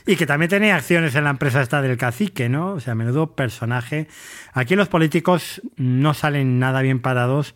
[0.07, 2.73] Y que también tenía acciones en la empresa esta del cacique, ¿no?
[2.73, 4.09] O sea, menudo personaje.
[4.55, 7.55] Aquí los políticos no salen nada bien parados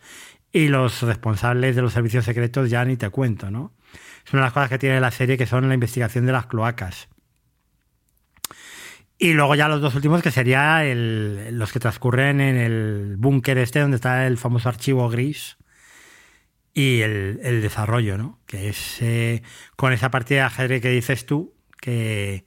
[0.52, 3.72] y los responsables de los servicios secretos ya ni te cuento, ¿no?
[4.26, 6.46] Es una de las cosas que tiene la serie que son la investigación de las
[6.46, 7.08] cloacas.
[9.18, 13.80] Y luego ya los dos últimos que serían los que transcurren en el búnker este
[13.80, 15.56] donde está el famoso archivo gris
[16.74, 18.40] y el, desarrollo, ¿no?
[18.46, 19.42] Que es eh,
[19.76, 22.44] con esa partida de ajedrez que dices tú, que,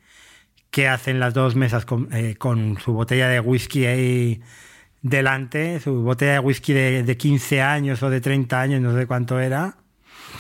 [0.70, 4.42] que hacen las dos mesas con, eh, con su botella de whisky ahí
[5.02, 9.08] delante, su botella de whisky de, de 15 años o de 30 años, no sé
[9.08, 9.78] cuánto era.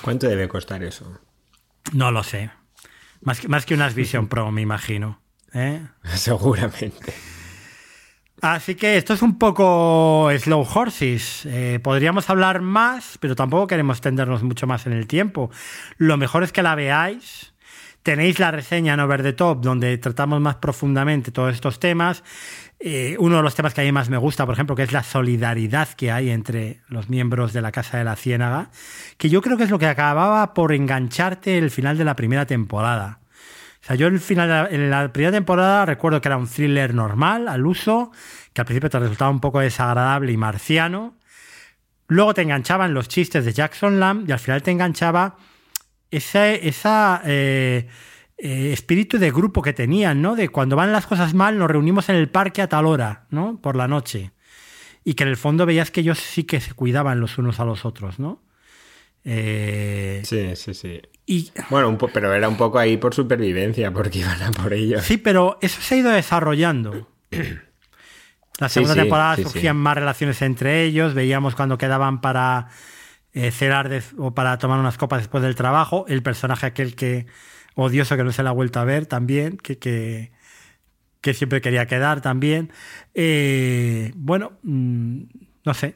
[0.01, 1.19] ¿Cuánto debe costar eso?
[1.93, 2.51] No lo sé.
[3.21, 5.21] Más que, más que unas Vision Pro, me imagino.
[5.53, 5.85] ¿eh?
[6.15, 7.13] Seguramente.
[8.41, 11.45] Así que esto es un poco Slow Horses.
[11.45, 15.51] Eh, podríamos hablar más, pero tampoco queremos extendernos mucho más en el tiempo.
[15.97, 17.53] Lo mejor es que la veáis.
[18.03, 22.23] Tenéis la reseña en Over the Top, donde tratamos más profundamente todos estos temas.
[22.79, 24.93] Eh, uno de los temas que a mí más me gusta, por ejemplo, que es
[24.93, 28.69] la solidaridad que hay entre los miembros de la Casa de la Ciénaga,
[29.17, 32.45] que yo creo que es lo que acababa por engancharte el final de la primera
[32.45, 33.19] temporada.
[33.81, 37.49] O sea, yo el final en la primera temporada recuerdo que era un thriller normal,
[37.49, 38.11] al uso,
[38.53, 41.17] que al principio te resultaba un poco desagradable y marciano.
[42.07, 45.37] Luego te enganchaban los chistes de Jackson Lamb y al final te enganchaba
[46.11, 47.87] ese esa, eh,
[48.37, 50.35] eh, espíritu de grupo que tenían, ¿no?
[50.35, 53.59] De cuando van las cosas mal nos reunimos en el parque a tal hora, ¿no?
[53.61, 54.31] Por la noche.
[55.05, 57.65] y que en el fondo veías que ellos sí que se cuidaban los unos a
[57.65, 58.43] los otros, ¿no?
[59.23, 61.01] Eh, sí, sí, sí.
[61.25, 65.03] Y, bueno, pero era un poco ahí por supervivencia, porque iban a por ellos.
[65.03, 67.09] Sí, pero eso se ha ido desarrollando.
[68.59, 72.67] La segunda Sí, sí, temporada sí, surgían más relaciones entre ellos, veíamos cuando quedaban para
[73.33, 77.27] eh, de- o para tomar unas copas después del trabajo, el personaje aquel que
[77.75, 80.31] odioso que no se la ha vuelto a ver también, que, que,
[81.21, 82.71] que siempre quería quedar también.
[83.13, 85.21] Eh, bueno, mm,
[85.65, 85.95] no sé,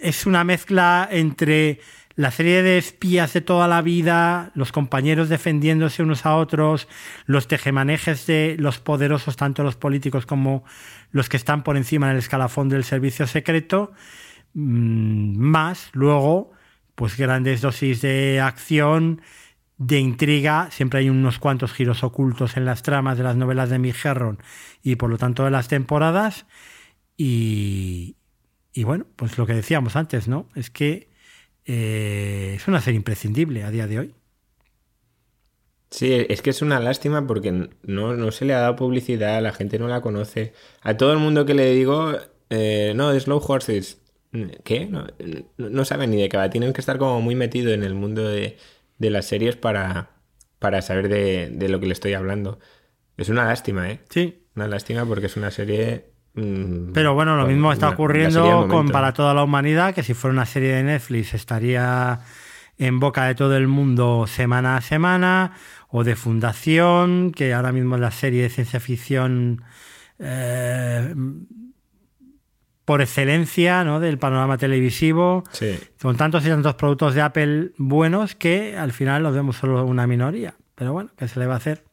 [0.00, 1.80] es una mezcla entre
[2.16, 6.88] la serie de espías de toda la vida, los compañeros defendiéndose unos a otros,
[7.26, 10.64] los tejemanejes de los poderosos, tanto los políticos como
[11.12, 13.92] los que están por encima en el escalafón del servicio secreto,
[14.54, 16.52] más luego,
[16.94, 19.22] pues grandes dosis de acción,
[19.78, 23.78] de intriga, siempre hay unos cuantos giros ocultos en las tramas de las novelas de
[23.78, 24.38] Mick Herron
[24.82, 26.46] y por lo tanto de las temporadas,
[27.16, 28.16] y,
[28.72, 30.48] y bueno, pues lo que decíamos antes, ¿no?
[30.54, 31.08] Es que
[31.64, 34.14] eh, es una serie imprescindible a día de hoy.
[35.90, 37.50] Sí, es que es una lástima porque
[37.82, 40.52] no, no se le ha dado publicidad, la gente no la conoce.
[40.82, 42.12] A todo el mundo que le digo,
[42.50, 43.97] eh, no, Slow Horses,
[44.64, 44.90] ¿qué?
[45.56, 46.50] No, saben ni de qué va.
[46.50, 48.56] Tienen que estar como muy metido en el mundo de,
[48.98, 50.10] de las series para,
[50.58, 52.58] para saber de, de lo que le estoy hablando.
[53.16, 54.00] Es una lástima, ¿eh?
[54.10, 54.44] Sí.
[54.54, 56.10] Una lástima porque es una serie...
[56.34, 60.14] mm, Pero bueno, lo mismo está una- ocurriendo con para toda la humanidad, que si
[60.14, 62.20] fuera una serie de Netflix estaría
[62.76, 65.52] en boca de todo el mundo semana a semana,
[65.88, 69.62] o de Fundación, que ahora mismo es la serie de ciencia ficción
[70.20, 71.14] eh,
[72.88, 74.00] por excelencia ¿no?
[74.00, 75.78] del panorama televisivo, Sí.
[76.00, 80.06] con tantos y tantos productos de Apple buenos que al final los vemos solo una
[80.06, 80.54] minoría.
[80.74, 81.84] Pero bueno, ¿qué se le va a hacer?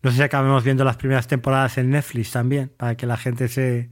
[0.00, 3.48] No sé si acabemos viendo las primeras temporadas en Netflix también, para que la gente
[3.48, 3.90] se,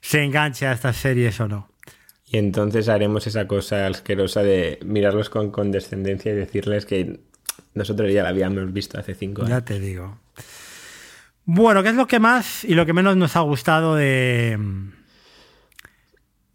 [0.00, 1.68] se enganche a estas series o no.
[2.26, 7.18] Y entonces haremos esa cosa asquerosa de mirarlos con condescendencia y decirles que
[7.74, 9.64] nosotros ya la habíamos visto hace cinco Ya años.
[9.64, 10.16] te digo.
[11.44, 14.56] Bueno, ¿qué es lo que más y lo que menos nos ha gustado de,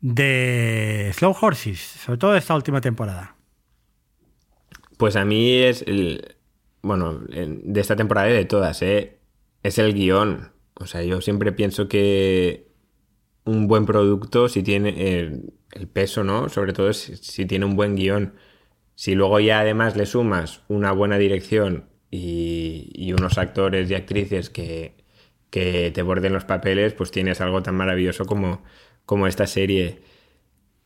[0.02, 1.80] de Slow Horses?
[1.80, 3.36] Sobre todo de esta última temporada.
[4.98, 6.36] Pues a mí es el.
[6.82, 9.20] Bueno, en- de esta temporada y de todas, ¿eh?
[9.64, 10.52] Es el guion.
[10.76, 12.68] O sea, yo siempre pienso que
[13.46, 15.54] un buen producto, si tiene el,
[15.94, 16.50] peso, ¿no?
[16.50, 18.36] Sobre todo si, si tiene un buen guion.
[18.96, 24.50] Si luego ya además le sumas una buena dirección y, y unos actores y actrices
[24.50, 24.96] que,
[25.50, 28.64] que te borden los papeles, pues tienes algo tan maravilloso como,
[29.08, 30.02] como esta serie.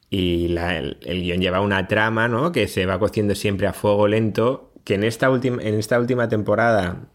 [0.09, 2.53] Y el, el guion lleva una trama, ¿no?
[2.53, 4.73] Que se va cociendo siempre a fuego lento.
[4.85, 7.11] Que en esta, última en esta última temporada,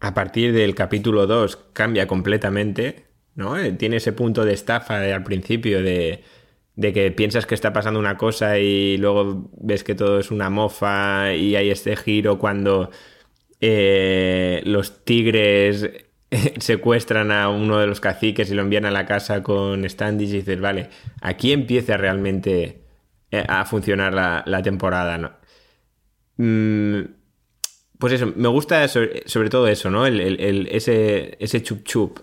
[0.00, 3.58] a partir del capítulo 2, cambia completamente, ¿no?
[3.58, 6.22] Eh, Tiene ese punto de estafa al principio de,
[6.76, 10.50] de que piensas que está pasando una cosa y luego ves que todo es una
[10.50, 12.90] mofa y hay este giro cuando
[13.60, 15.90] eh, los tigres
[16.58, 20.36] secuestran a uno de los caciques y lo envían a la casa con Standish y
[20.38, 20.88] dices, vale,
[21.20, 22.82] aquí empieza realmente
[23.30, 25.32] eh, a funcionar la, la temporada, ¿no?
[26.36, 27.02] Mm,
[27.98, 30.06] pues eso, me gusta sobre, todo eso, ¿no?
[30.06, 32.18] El, el- ese, ese chup chup.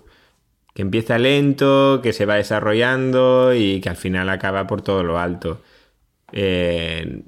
[0.73, 5.19] Que empieza lento, que se va desarrollando y que al final acaba por todo lo
[5.19, 5.61] alto.
[6.31, 7.23] Eh,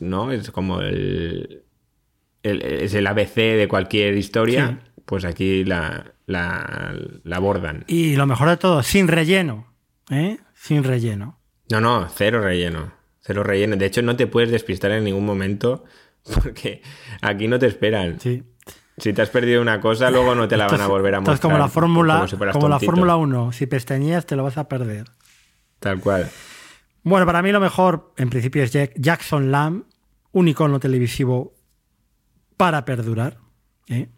[0.00, 0.30] ¿No?
[0.32, 1.62] Es como el-
[2.44, 4.80] Es el ABC de cualquier historia.
[5.12, 7.84] Pues aquí la, la, la abordan.
[7.86, 9.66] Y lo mejor de todo, sin relleno.
[10.08, 10.38] ¿eh?
[10.54, 11.38] Sin relleno.
[11.70, 12.94] No, no, cero relleno.
[13.20, 13.76] Cero relleno.
[13.76, 15.84] De hecho, no te puedes despistar en ningún momento
[16.42, 16.80] porque
[17.20, 18.20] aquí no te esperan.
[18.20, 18.42] Sí.
[18.96, 21.34] Si te has perdido una cosa, luego no te la van a volver a mostrar.
[21.34, 22.78] es como la Fórmula como si como la.
[22.80, 23.52] Fórmula 1.
[23.52, 25.10] Si pestañeas te lo vas a perder.
[25.78, 26.30] Tal cual.
[27.02, 29.84] Bueno, para mí lo mejor, en principio, es Jack- Jackson Lamb,
[30.32, 31.52] un icono televisivo
[32.56, 33.36] para perdurar.
[33.88, 34.08] ¿eh?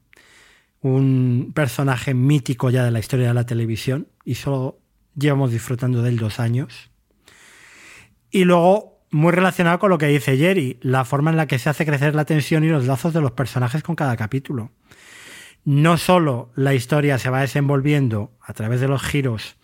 [0.84, 4.80] Un personaje mítico ya de la historia de la televisión y solo
[5.16, 6.90] llevamos disfrutando de él dos años.
[8.30, 11.70] Y luego, muy relacionado con lo que dice Jerry, la forma en la que se
[11.70, 14.72] hace crecer la tensión y los lazos de los personajes con cada capítulo.
[15.64, 19.56] No solo la historia se va desenvolviendo a través de los giros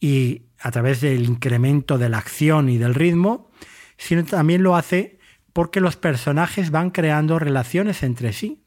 [0.00, 3.50] y a través del incremento de la acción y del ritmo,
[3.98, 5.18] sino también lo hace
[5.52, 8.64] porque los personajes van creando relaciones entre sí,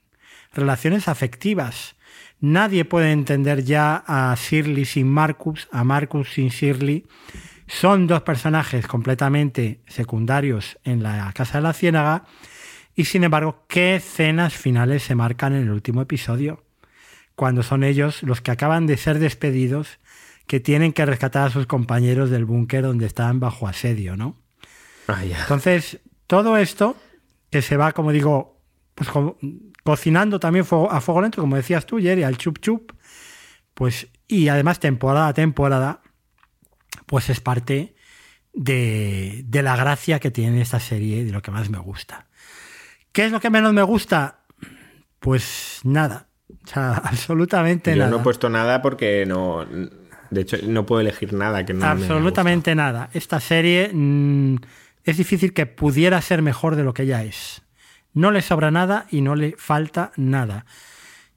[0.53, 1.95] relaciones afectivas.
[2.40, 7.06] Nadie puede entender ya a Shirley sin Marcus, a Marcus sin Shirley.
[7.68, 12.26] Son dos personajes completamente secundarios en la Casa de la Ciénaga
[12.95, 16.64] y sin embargo, ¿qué escenas finales se marcan en el último episodio?
[17.36, 19.99] Cuando son ellos los que acaban de ser despedidos,
[20.48, 24.36] que tienen que rescatar a sus compañeros del búnker donde están bajo asedio, ¿no?
[25.07, 25.23] Ah.
[25.23, 26.98] Entonces, todo esto
[27.49, 28.61] que se va, como digo,
[29.02, 29.38] pues co-
[29.84, 32.91] cocinando también a fuego lento, como decías tú, Jerry, al chup chup,
[33.73, 36.02] pues, y además temporada a temporada,
[37.07, 37.95] pues es parte
[38.53, 42.28] de, de la gracia que tiene esta serie y de lo que más me gusta.
[43.11, 44.41] ¿Qué es lo que menos me gusta?
[45.19, 46.28] Pues nada.
[46.64, 48.11] O sea, absolutamente Yo nada.
[48.11, 49.65] no he puesto nada porque no.
[50.30, 53.10] De hecho, no puedo elegir nada que no me absolutamente nada.
[53.14, 54.56] Esta serie mm,
[55.03, 57.64] es difícil que pudiera ser mejor de lo que ya es.
[58.14, 60.66] No le sobra nada y no le falta nada.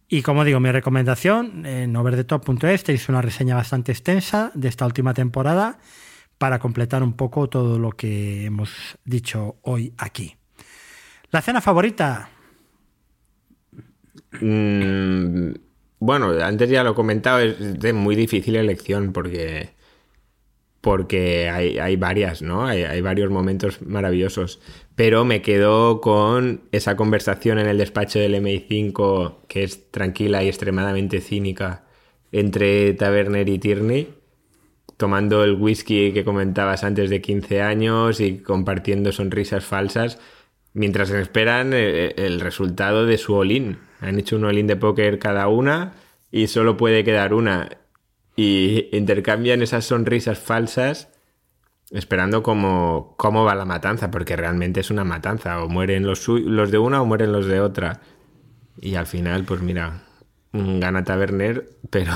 [0.09, 5.15] Y como digo, mi recomendación en overdetop.es tenéis una reseña bastante extensa de esta última
[5.15, 5.79] temporada
[6.39, 10.37] para completar un poco todo lo que hemos dicho hoy aquí.
[11.31, 12.29] La escena favorita,
[14.41, 15.53] Mm,
[16.01, 19.75] bueno, antes ya lo he comentado, es de muy difícil elección porque.
[20.81, 22.67] Porque hay, hay varias, ¿no?
[22.67, 24.61] Hay, hay varios momentos maravillosos.
[24.97, 30.49] Pero me quedo con esa conversación en el despacho del MI5, que es tranquila y
[30.49, 31.85] extremadamente cínica,
[32.31, 34.15] entre Taverner y Tierney,
[34.97, 40.21] tomando el whisky que comentabas antes de 15 años y compartiendo sonrisas falsas,
[40.75, 43.79] mientras esperan el, el resultado de su all-in.
[44.01, 45.95] Han hecho un all-in de póker cada una
[46.31, 47.79] y solo puede quedar una.
[48.37, 51.14] Y intercambian esas sonrisas falsas
[51.91, 55.63] esperando cómo, cómo va la matanza, porque realmente es una matanza.
[55.63, 58.01] O mueren los, los de una o mueren los de otra.
[58.81, 60.03] Y al final, pues mira,
[60.53, 62.13] gana Taverner, pero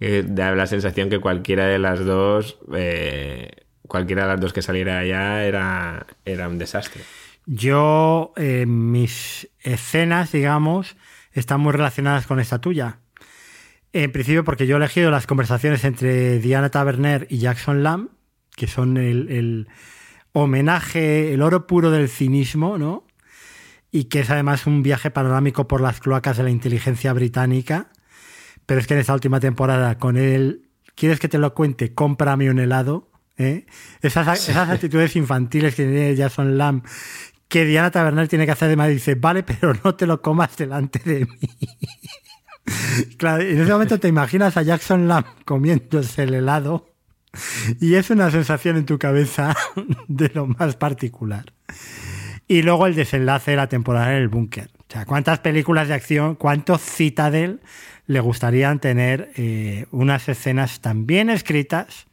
[0.00, 3.50] eh, da la sensación que cualquiera de las dos, eh,
[3.86, 7.02] cualquiera de las dos que saliera allá era, era un desastre.
[7.46, 10.96] yo, eh, mis escenas, digamos,
[11.32, 12.98] están muy relacionadas con esta tuya.
[13.92, 18.08] En principio, porque yo he elegido las conversaciones entre Diana Taverner y Jackson Lamb,
[18.56, 19.68] que son el, el
[20.32, 23.06] homenaje, el oro puro del cinismo, ¿no?
[23.90, 27.88] Y que es además un viaje panorámico por las cloacas de la inteligencia británica.
[28.64, 31.92] Pero es que en esta última temporada, con él, ¿quieres que te lo cuente?
[31.92, 33.10] Cómprame un helado.
[33.36, 33.66] ¿eh?
[34.00, 36.84] Esas, esas actitudes infantiles que tiene Jackson Lamb,
[37.48, 40.56] que Diana Taverner tiene que hacer de madre, dice, vale, pero no te lo comas
[40.56, 41.38] delante de mí.
[43.18, 46.91] Claro, en ese momento te imaginas a Jackson Lamb comiéndose el helado
[47.80, 49.56] y es una sensación en tu cabeza
[50.08, 51.52] de lo más particular.
[52.48, 54.70] Y luego el desenlace de la temporada en el búnker.
[54.88, 57.60] O sea, ¿cuántas películas de acción, cuántos Citadel
[58.06, 62.08] le gustarían tener eh, unas escenas tan bien escritas,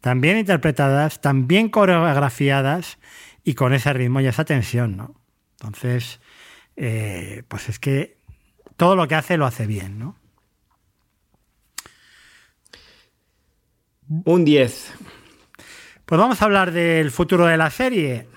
[0.00, 2.98] tan bien interpretadas, tan bien coreografiadas
[3.44, 5.14] y con ese ritmo y esa tensión, ¿no?
[5.60, 6.20] Entonces,
[6.76, 8.16] eh, pues es que
[8.76, 10.16] todo lo que hace lo hace bien, ¿no?
[14.08, 14.92] Un 10.
[16.04, 18.28] Pues vamos a hablar del futuro de la serie.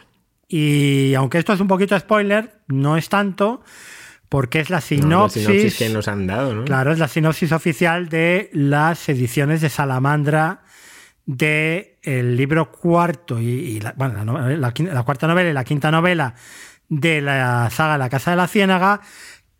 [0.47, 3.61] Y aunque esto es un poquito spoiler, no es tanto,
[4.29, 5.43] porque es la No, la sinopsis.
[5.43, 6.65] sinopsis que nos han dado, ¿no?
[6.65, 10.63] Claro, es la sinopsis oficial de las ediciones de Salamandra
[11.25, 15.91] de el libro cuarto y, y la, bueno, la, la cuarta novela y la quinta
[15.91, 16.33] novela
[16.87, 19.01] de la saga La Casa de la Ciénaga,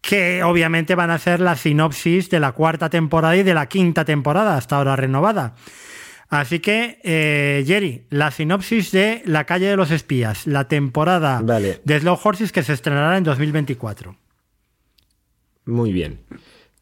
[0.02, 4.03] que obviamente van a ser la sinopsis de la cuarta temporada y de la quinta
[4.06, 5.53] temporada, hasta ahora renovada.
[6.30, 11.81] Así que, eh, Jerry, la sinopsis de La calle de los espías, la temporada Vale.
[11.84, 14.15] de Slow Horses que se estrenará en 2024.
[15.65, 16.19] Muy bien.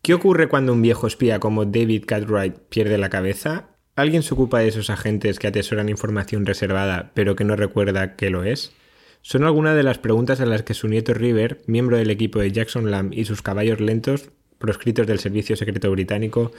[0.01, 3.69] ¿Qué ocurre cuando un viejo espía como David Cartwright pierde la cabeza?
[3.95, 8.29] ¿Alguien se ocupa de esos agentes que atesoran información reservada pero que no recuerda que
[8.29, 8.73] lo es?
[9.21, 12.51] Son algunas de las preguntas a las que su nieto River, miembro del equipo de
[12.51, 16.51] Jackson Lamb y sus caballos lentos, proscritos del Servicio Secreto Británico,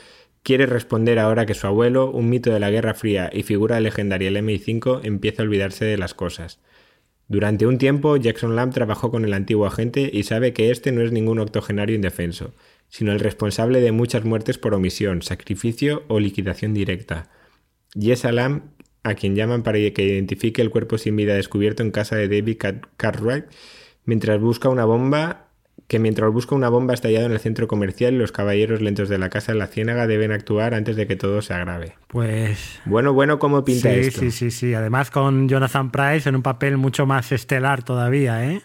[0.43, 4.31] quiere responder ahora que su abuelo, un mito de la Guerra Fría y figura legendaria
[4.31, 6.61] del MI5, empieza a olvidarse de las cosas.
[7.29, 11.03] Durante un tiempo, Jackson Lamb trabajó con el antiguo agente y sabe que este no
[11.03, 12.55] es ningún octogenario indefenso,
[12.89, 17.31] sino el responsable de muchas muertes por omisión, sacrificio o liquidación directa.
[17.95, 18.63] Y es a Lamb
[19.03, 22.57] a quien llaman para que identifique el cuerpo sin vida descubierto en casa de David
[22.59, 23.45] Car- Cartwright
[24.05, 25.48] mientras busca una bomba
[25.87, 29.31] que mientras busca una bomba estallada en el centro comercial los caballeros lentos de la
[29.31, 31.95] casa de la ciénaga deben actuar antes de que todo se agrave.
[32.09, 34.21] Pues Bueno, bueno, ¿cómo pinta sí, esto?
[34.21, 34.75] sí, sí, sí.
[34.75, 38.63] Además con Jonathan Price en un papel mucho más estelar todavía, ¿eh?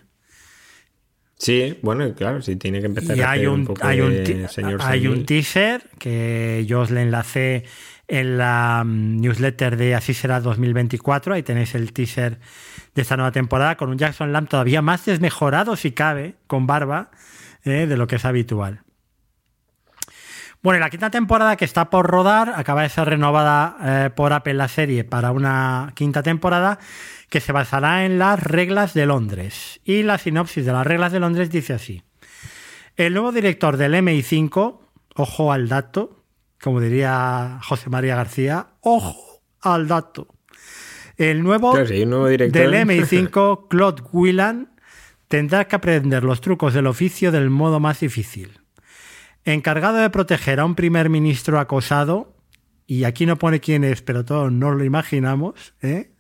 [1.38, 3.99] Sí, bueno, claro, sí tiene que empezar Y a hay hacer un, un poco hay
[3.99, 7.65] un, de ti- señor hay un teaser que yo os le enlacé
[8.07, 11.34] en la mm, newsletter de Así será 2024.
[11.34, 12.40] Ahí tenéis el teaser
[12.95, 17.11] de esta nueva temporada con un Jackson Lamb todavía más desmejorado, si cabe, con barba,
[17.64, 17.88] ¿eh?
[17.88, 18.84] de lo que es habitual.
[20.61, 24.53] Bueno, la quinta temporada que está por rodar acaba de ser renovada eh, por Apple
[24.53, 26.80] la serie para una quinta temporada
[27.30, 29.82] que se basará en las reglas de Londres.
[29.84, 32.03] Y la sinopsis de las reglas de Londres dice así.
[32.95, 34.80] El nuevo director del MI5,
[35.15, 36.24] ojo al dato,
[36.61, 40.28] como diría José María García, ojo al dato.
[41.18, 42.61] El nuevo, Claro, sí, nuevo director.
[42.61, 44.69] del MI5, Claude Whelan,
[45.27, 48.60] tendrá que aprender los trucos del oficio del modo más difícil.
[49.45, 52.35] Encargado de proteger a un primer ministro acosado,
[52.88, 56.11] y aquí no pone quién es, pero todos nos lo imaginamos, ¿eh?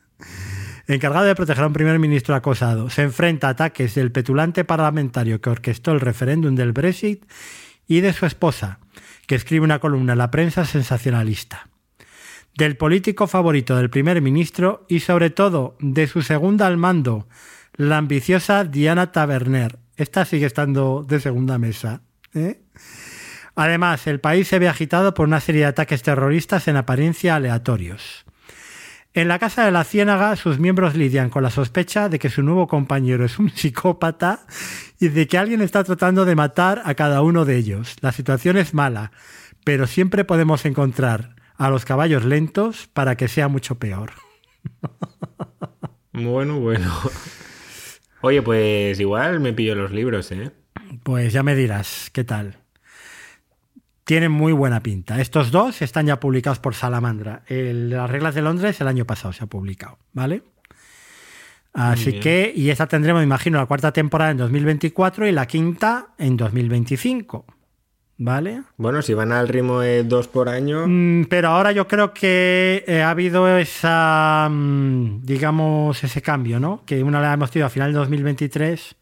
[0.87, 5.39] Encargado de proteger a un primer ministro acosado, se enfrenta a ataques del petulante parlamentario
[5.39, 7.25] que orquestó el referéndum del Brexit
[7.87, 8.79] y de su esposa,
[9.25, 11.69] que escribe una columna en la prensa sensacionalista.
[12.55, 17.27] Del político favorito del primer ministro y sobre todo de su segunda al mando,
[17.75, 19.79] la ambiciosa Diana Taverner.
[19.97, 22.01] Esta sigue estando de segunda mesa.
[22.35, 22.61] ¿eh?
[23.55, 28.25] Además, el país se ve agitado por una serie de ataques terroristas en apariencia aleatorios.
[29.15, 32.41] En la Casa de la Ciénaga, sus miembros lidian con la sospecha de que su
[32.41, 34.45] nuevo compañero es un psicópata
[34.99, 37.95] y de que alguien está tratando de matar a cada uno de ellos.
[38.01, 39.11] La situación es mala,
[39.63, 44.11] pero siempre podemos encontrar a los caballos lentos para que sea mucho peor.
[46.15, 46.93] Bueno, bueno.
[48.21, 50.51] Oye, pues igual me pillo los libros, ¿eh?
[51.03, 52.57] Pues ya me dirás, ¿qué tal?
[54.03, 55.19] Tienen muy buena pinta.
[55.19, 57.41] Estos dos están ya publicados por Salamandra.
[57.47, 60.43] El- las reglas de Londres el año pasado se ha publicado, ¿vale?
[61.73, 66.09] Así que, y esta tendremos, me imagino, la cuarta temporada en 2024 y la quinta
[66.19, 67.45] en 2025,
[68.17, 68.63] ¿vale?
[68.77, 72.83] Bueno, si van al ritmo de dos por año, Mm, Pero ahora yo creo que
[72.87, 76.83] eh, ha habido esa, mm, digamos, ese cambio, ¿no?
[76.85, 78.95] Que una la hemos tenido a final de 2023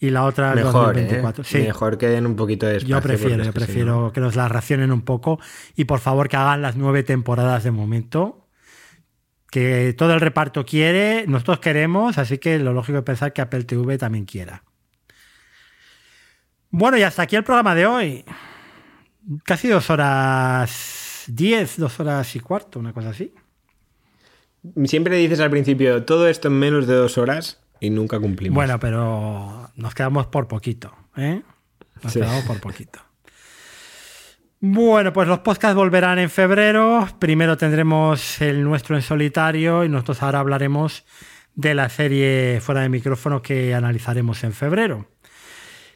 [0.00, 1.42] y la otra en mejor, 2024.
[1.42, 1.46] ¿eh?
[1.48, 1.58] Sí.
[1.58, 2.96] Mejor que den un poquito de espacio.
[2.96, 5.38] Yo prefiero, yo que prefiero no- que nos la racionen un poco
[5.76, 8.38] y por favor que hagan las nueve temporadas de momento.
[9.50, 13.64] Que todo el reparto quiere, nosotros queremos, así que lo lógico es pensar que Apple
[13.64, 14.64] TV también quiera.
[16.72, 18.24] Bueno, y hasta aquí el programa de hoy.
[19.44, 23.32] Casi dos horas diez, dos horas y cuarto, una cosa así.
[24.84, 28.54] Siempre dices al principio todo esto en menos de dos horas y nunca cumplimos.
[28.54, 31.42] Bueno, pero nos quedamos por poquito, ¿eh?
[32.02, 32.20] Nos Sí.
[32.20, 33.00] quedamos por poquito.
[34.60, 37.06] Bueno, pues los podcasts volverán en febrero.
[37.18, 41.04] Primero tendremos el nuestro en solitario y nosotros ahora hablaremos
[41.54, 45.08] de la serie fuera de micrófono que analizaremos en febrero.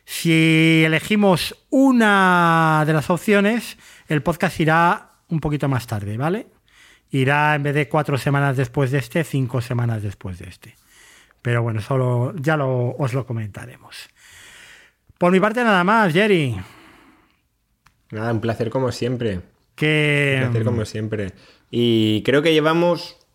[0.08, 3.76] Si elegimos una de las opciones,
[4.06, 6.46] el podcast irá un poquito más tarde, ¿vale?
[7.10, 10.76] Irá en vez de cuatro semanas después de este, cinco semanas después de este.
[11.42, 14.08] Pero bueno, solo ya lo, os lo comentaremos.
[15.18, 16.56] Por mi parte nada más, Jerry.
[18.12, 19.40] Nada, un placer como siempre.
[19.74, 21.32] Que Un placer como siempre.
[21.68, 23.25] Y creo que llevamos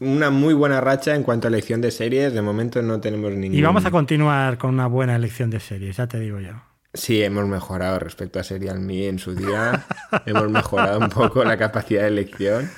[0.00, 2.32] una muy buena racha en cuanto a elección de series.
[2.32, 3.58] De momento no tenemos ningún...
[3.58, 6.52] y vamos a continuar con una buena elección de series, ya te digo yo.
[6.94, 9.84] Sí, hemos mejorado respecto a Serial Me en su día.
[10.26, 12.70] hemos mejorado un poco la capacidad de elección.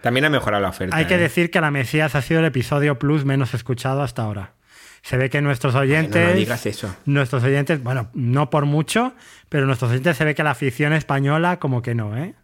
[0.00, 0.96] También ha mejorado la oferta.
[0.96, 1.18] Hay que ¿eh?
[1.18, 4.54] decir que la Mesías ha sido el episodio plus menos escuchado hasta ahora.
[5.02, 6.28] Se ve que nuestros oyentes.
[6.28, 6.94] no digas eso.
[7.04, 9.12] Nuestros oyentes, bueno, no por mucho,
[9.48, 12.34] pero nuestros oyentes se ve que la afición española, como que no, ¿eh?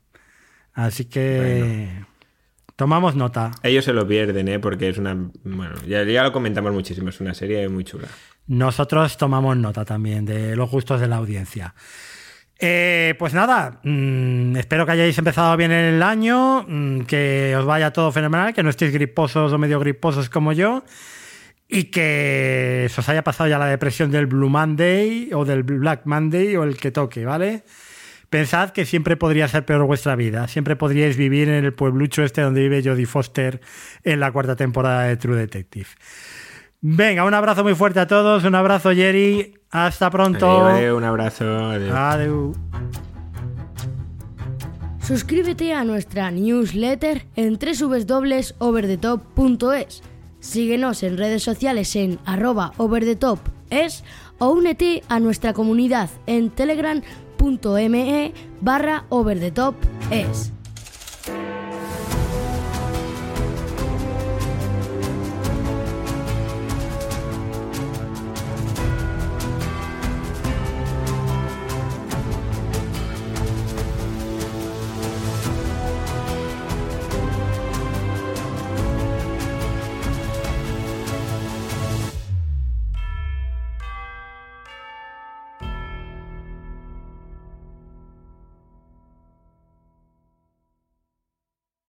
[0.74, 1.88] Así que.
[2.78, 3.50] Tomamos nota.
[3.64, 4.60] Ellos se lo pierden, ¿eh?
[4.60, 5.12] Porque es una...
[5.42, 7.08] Bueno, ya, ya lo comentamos muchísimo.
[7.08, 8.06] Es una serie muy chula.
[8.46, 11.74] Nosotros tomamos nota también de los gustos de la audiencia.
[12.56, 17.92] Eh, pues nada, mm, espero que hayáis empezado bien el año, mm, que os vaya
[17.92, 20.84] todo fenomenal, que no estéis griposos o medio griposos como yo
[21.66, 26.02] y que se os haya pasado ya la depresión del Blue Monday o del Black
[26.04, 27.64] Monday o el que toque, ¿vale?
[28.30, 32.42] Pensad que siempre podría ser peor vuestra vida, siempre podríais vivir en el pueblucho este
[32.42, 33.62] donde vive Jodie Foster
[34.04, 35.88] en la cuarta temporada de True Detective.
[36.80, 40.66] Venga, un abrazo muy fuerte a todos, un abrazo Jerry, hasta pronto.
[40.66, 41.44] Adiós, adiós, un abrazo.
[41.44, 41.94] adiós.
[41.94, 42.56] Adiós.
[45.00, 50.02] Suscríbete a nuestra newsletter en www.overthetop.es.
[50.40, 54.04] Síguenos en redes sociales en arroba overthetopes
[54.38, 56.52] o únete a nuestra comunidad en
[57.38, 60.57] telegram.me barra overthetopes.